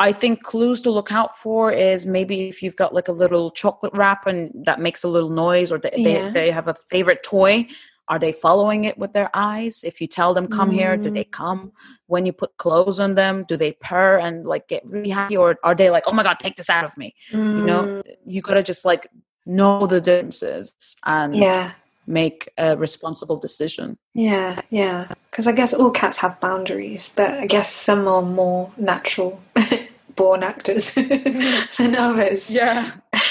I 0.00 0.12
think 0.12 0.42
clues 0.42 0.80
to 0.82 0.90
look 0.90 1.12
out 1.12 1.36
for 1.36 1.70
is 1.70 2.06
maybe 2.06 2.48
if 2.48 2.62
you've 2.62 2.74
got 2.82 2.94
like 2.94 3.08
a 3.08 3.12
little 3.12 3.50
chocolate 3.50 3.92
wrap 3.94 4.26
and 4.26 4.50
that 4.64 4.80
makes 4.80 5.04
a 5.04 5.08
little 5.08 5.28
noise, 5.28 5.70
or 5.70 5.78
they, 5.78 5.90
Yeah. 5.96 6.30
they, 6.32 6.46
they 6.46 6.50
have 6.50 6.68
a 6.68 6.74
favorite 6.74 7.22
toy. 7.22 7.68
Are 8.08 8.18
they 8.18 8.32
following 8.32 8.86
it 8.86 8.96
with 8.98 9.12
their 9.12 9.30
eyes? 9.34 9.84
If 9.84 10.00
you 10.00 10.08
tell 10.08 10.32
them 10.34 10.48
come 10.48 10.70
here, 10.72 10.96
do 10.96 11.10
Mm. 11.10 11.14
they 11.14 11.24
come? 11.24 11.70
When 12.06 12.24
you 12.26 12.32
put 12.32 12.56
clothes 12.56 12.98
on 12.98 13.14
them, 13.14 13.44
do 13.46 13.56
they 13.56 13.72
purr 13.72 14.18
and 14.18 14.44
like 14.46 14.66
get 14.68 14.82
really 14.84 15.10
happy, 15.10 15.36
or 15.36 15.58
are 15.62 15.76
they 15.76 15.90
like, 15.90 16.04
oh 16.08 16.12
my 16.12 16.24
god, 16.24 16.38
take 16.40 16.56
this 16.56 16.70
out 16.70 16.82
of 16.82 16.96
me? 16.96 17.14
You 17.30 17.62
know, 17.62 17.82
Mm, 17.84 18.02
you 18.26 18.40
gotta 18.42 18.62
just 18.64 18.84
like 18.86 19.06
know 19.46 19.86
the 19.86 20.00
differences 20.00 20.96
and 21.04 21.36
yeah, 21.36 21.72
make 22.06 22.48
a 22.58 22.76
responsible 22.76 23.38
decision. 23.38 23.96
yeah, 24.14 24.60
yeah. 24.70 25.06
Because 25.30 25.46
I 25.46 25.52
guess 25.52 25.72
all 25.74 25.90
cats 25.92 26.18
have 26.18 26.40
boundaries, 26.40 27.12
but 27.14 27.30
I 27.30 27.46
guess 27.46 27.70
some 27.72 28.08
are 28.08 28.22
more 28.22 28.72
natural 28.76 29.40
born 30.20 30.42
actors 30.42 30.94
than 31.78 31.96
others. 31.96 32.50
Yeah. 32.50 32.90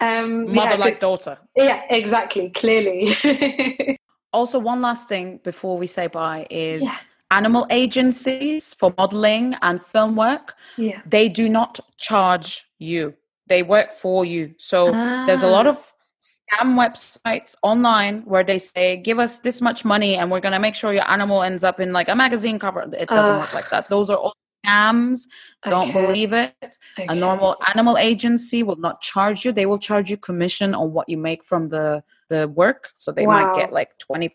um, 0.00 0.46
Mother 0.52 0.70
yeah, 0.70 0.76
like 0.76 0.92
'cause- 0.94 1.00
daughter. 1.00 1.38
yeah, 1.56 1.82
exactly. 1.90 2.50
Clearly. 2.50 3.96
Also, 4.34 4.58
one 4.58 4.82
last 4.82 5.08
thing 5.08 5.40
before 5.42 5.78
we 5.78 5.86
say 5.86 6.06
bye 6.06 6.46
is 6.50 6.82
Yeah. 6.82 6.94
animal 7.30 7.66
agencies 7.70 8.74
for 8.74 8.92
modeling 8.98 9.54
and 9.62 9.80
film 9.80 10.16
work, 10.16 10.54
yeah. 10.76 11.00
they 11.06 11.30
do 11.30 11.48
not 11.48 11.80
charge 11.96 12.66
you. 12.78 13.14
They 13.46 13.62
work 13.62 13.90
for 13.90 14.26
you. 14.26 14.54
So 14.58 14.90
there's 15.26 15.42
a 15.42 15.46
lot 15.56 15.66
Ah. 15.66 15.70
of 15.70 15.78
scam 16.20 16.68
websites 16.82 17.56
online 17.62 18.16
where 18.26 18.44
they 18.44 18.58
say, 18.58 18.98
give 18.98 19.18
us 19.18 19.38
this 19.38 19.62
much 19.62 19.82
money 19.86 20.14
and 20.16 20.30
we're 20.30 20.40
going 20.46 20.52
to 20.60 20.64
make 20.66 20.74
sure 20.74 20.92
your 20.92 21.10
animal 21.10 21.42
ends 21.42 21.64
up 21.64 21.80
in 21.80 21.94
like 21.94 22.10
a 22.10 22.14
magazine 22.14 22.58
cover. 22.58 22.82
It 23.04 23.08
doesn't 23.08 23.38
work 23.38 23.54
like 23.54 23.70
that. 23.70 23.88
Those 23.88 24.10
are 24.10 24.18
all 24.18 24.34
scams. 24.66 25.26
Don't 25.64 25.92
believe 25.92 26.32
it. 26.32 26.54
okay. 26.98 27.06
A 27.08 27.14
normal 27.14 27.56
animal 27.68 27.96
agency 27.96 28.62
will 28.62 28.76
not 28.76 29.00
charge 29.00 29.44
you. 29.44 29.52
They 29.52 29.66
will 29.66 29.78
charge 29.78 30.10
you 30.10 30.16
commission 30.16 30.74
on 30.74 30.92
what 30.92 31.08
you 31.08 31.18
make 31.18 31.44
from 31.44 31.68
the 31.68 32.02
the 32.30 32.46
work. 32.48 32.90
So 32.94 33.10
they 33.10 33.24
might 33.24 33.54
get 33.56 33.72
like 33.72 33.96
20% 33.98 34.30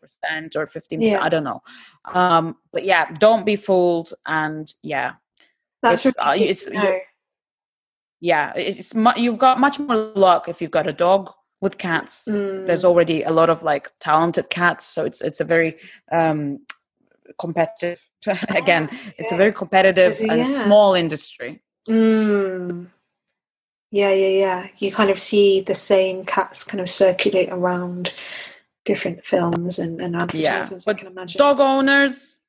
or 0.55 0.65
15%. 0.65 0.97
Yeah. 0.99 1.21
I 1.21 1.29
don't 1.29 1.43
know. 1.43 1.61
Um, 2.13 2.55
but 2.71 2.83
yeah, 2.85 3.11
don't 3.19 3.45
be 3.45 3.55
fooled. 3.55 4.09
And 4.25 4.73
yeah, 4.81 5.13
That's 5.83 6.03
really 6.03 6.15
uh, 6.17 6.33
it's- 6.33 6.67
yeah, 8.19 8.53
it's 8.55 8.95
mu- 8.95 9.11
you've 9.17 9.37
got 9.37 9.59
much 9.59 9.79
more 9.79 9.95
luck 10.15 10.47
if 10.47 10.61
you've 10.61 10.71
got 10.71 10.87
a 10.87 10.93
dog 10.93 11.31
with 11.61 11.77
cats. 11.77 12.25
There's 12.25 12.81
Mm. 12.83 12.85
already 12.85 13.21
a 13.23 13.31
lot 13.31 13.49
of 13.49 13.63
like 13.63 13.91
talented 13.99 14.49
cats, 14.49 14.85
so 14.85 15.05
it's 15.05 15.21
it's 15.21 15.39
a 15.41 15.45
very 15.45 15.77
um 16.11 16.65
competitive 17.37 18.01
again, 18.49 18.89
it's 19.17 19.31
a 19.31 19.37
very 19.37 19.53
competitive 19.53 20.13
it- 20.19 20.29
and 20.29 20.47
small 20.47 20.93
industry. 20.93 21.61
Mm. 21.87 22.87
Yeah, 23.91 24.09
yeah, 24.11 24.27
yeah. 24.27 24.67
You 24.77 24.91
kind 24.91 25.09
of 25.11 25.19
see 25.19 25.61
the 25.61 25.75
same 25.75 26.25
cats 26.25 26.63
kind 26.63 26.81
of 26.81 26.89
circulate 26.89 27.49
around 27.49 28.13
different 28.85 29.23
films 29.23 29.77
and, 29.79 30.01
and 30.01 30.15
advertisements, 30.15 30.87
I 30.87 30.91
but 30.93 30.97
can 30.97 31.07
imagine. 31.07 31.37
Dog 31.37 31.59
owners, 31.59 32.39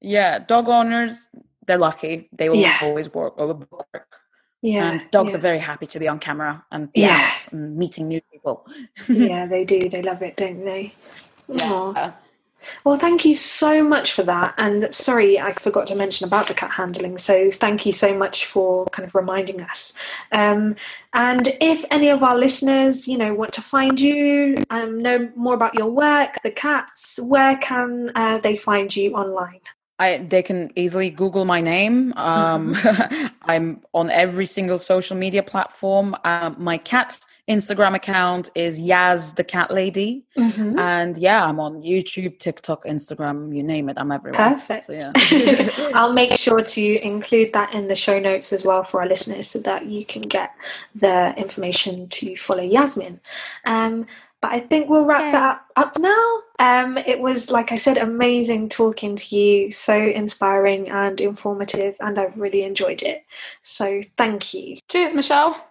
yeah, 0.00 0.38
dog 0.38 0.68
owners, 0.68 1.28
they're 1.66 1.78
lucky. 1.78 2.28
They 2.32 2.48
will 2.48 2.56
Yeah. 2.56 2.78
always 2.82 3.12
work 3.12 3.36
work. 3.36 4.06
yeah, 4.62 4.92
and 4.92 5.10
dogs 5.10 5.32
yeah. 5.32 5.38
are 5.38 5.40
very 5.40 5.58
happy 5.58 5.86
to 5.86 5.98
be 5.98 6.06
on 6.06 6.18
camera 6.18 6.64
and 6.70 6.88
Yeah. 6.94 7.36
and 7.50 7.76
meeting 7.76 8.08
new 8.08 8.20
people. 8.32 8.66
yeah, 9.08 9.46
they 9.46 9.64
do. 9.64 9.88
They 9.88 10.02
love 10.02 10.22
it, 10.22 10.36
don't 10.36 10.64
they? 10.64 10.94
Yeah. 11.48 12.12
Well, 12.84 12.98
thank 12.98 13.24
you 13.24 13.34
so 13.34 13.82
much 13.82 14.12
for 14.12 14.22
that. 14.24 14.54
And 14.58 14.92
sorry, 14.94 15.38
I 15.38 15.52
forgot 15.52 15.86
to 15.88 15.96
mention 15.96 16.26
about 16.26 16.46
the 16.46 16.54
cat 16.54 16.70
handling. 16.70 17.18
So 17.18 17.50
thank 17.50 17.86
you 17.86 17.92
so 17.92 18.16
much 18.16 18.46
for 18.46 18.86
kind 18.86 19.06
of 19.06 19.14
reminding 19.14 19.60
us. 19.60 19.92
Um, 20.32 20.76
and 21.12 21.48
if 21.60 21.84
any 21.90 22.08
of 22.08 22.22
our 22.22 22.36
listeners, 22.36 23.08
you 23.08 23.18
know, 23.18 23.34
want 23.34 23.52
to 23.54 23.62
find 23.62 24.00
you, 24.00 24.56
um, 24.70 24.98
know 24.98 25.30
more 25.34 25.54
about 25.54 25.74
your 25.74 25.90
work, 25.90 26.38
the 26.42 26.50
cats, 26.50 27.18
where 27.22 27.56
can 27.56 28.12
uh, 28.14 28.38
they 28.38 28.56
find 28.56 28.94
you 28.94 29.14
online? 29.14 29.60
I 29.98 30.16
they 30.16 30.42
can 30.42 30.72
easily 30.76 31.10
Google 31.10 31.44
my 31.44 31.60
name. 31.60 32.14
Um, 32.16 32.74
I'm 33.42 33.82
on 33.92 34.08
every 34.10 34.46
single 34.46 34.78
social 34.78 35.16
media 35.16 35.42
platform. 35.42 36.16
Um, 36.24 36.56
my 36.58 36.78
cat's 36.78 37.26
Instagram 37.50 37.94
account 37.96 38.48
is 38.54 38.78
Yas 38.78 39.32
the 39.32 39.42
Cat 39.42 39.72
Lady, 39.72 40.24
Mhm. 40.36 40.78
and 40.78 41.18
yeah, 41.18 41.44
I'm 41.44 41.58
on 41.58 41.82
YouTube, 41.82 42.38
TikTok, 42.38 42.84
Instagram, 42.84 43.54
you 43.54 43.64
name 43.64 43.88
it. 43.88 43.96
I'm 43.98 44.12
everywhere. 44.12 44.54
Perfect. 44.54 44.84
So, 44.86 44.92
yeah. 44.92 45.10
I'll 45.94 46.12
make 46.12 46.34
sure 46.36 46.62
to 46.62 47.04
include 47.04 47.52
that 47.52 47.74
in 47.74 47.88
the 47.88 47.96
show 47.96 48.20
notes 48.20 48.52
as 48.52 48.64
well 48.64 48.84
for 48.84 49.02
our 49.02 49.08
listeners 49.08 49.48
so 49.48 49.58
that 49.60 49.86
you 49.86 50.04
can 50.04 50.22
get 50.22 50.52
the 50.94 51.34
information 51.36 52.08
to 52.08 52.36
follow 52.36 52.62
Yasmine. 52.62 53.18
Um, 53.64 54.06
but 54.40 54.52
I 54.52 54.60
think 54.60 54.88
we'll 54.88 55.04
wrap 55.04 55.32
that 55.32 55.62
up, 55.76 55.96
up 55.96 55.98
now. 55.98 56.38
Um, 56.58 56.96
it 56.98 57.20
was, 57.20 57.50
like 57.50 57.72
I 57.72 57.76
said, 57.76 57.98
amazing 57.98 58.70
talking 58.70 59.16
to 59.16 59.36
you, 59.36 59.70
so 59.70 59.94
inspiring 59.94 60.88
and 60.88 61.20
informative, 61.20 61.96
and 62.00 62.18
I've 62.18 62.38
really 62.38 62.62
enjoyed 62.62 63.02
it. 63.02 63.24
So 63.62 64.00
thank 64.16 64.54
you. 64.54 64.78
Cheers, 64.88 65.12
Michelle. 65.12 65.69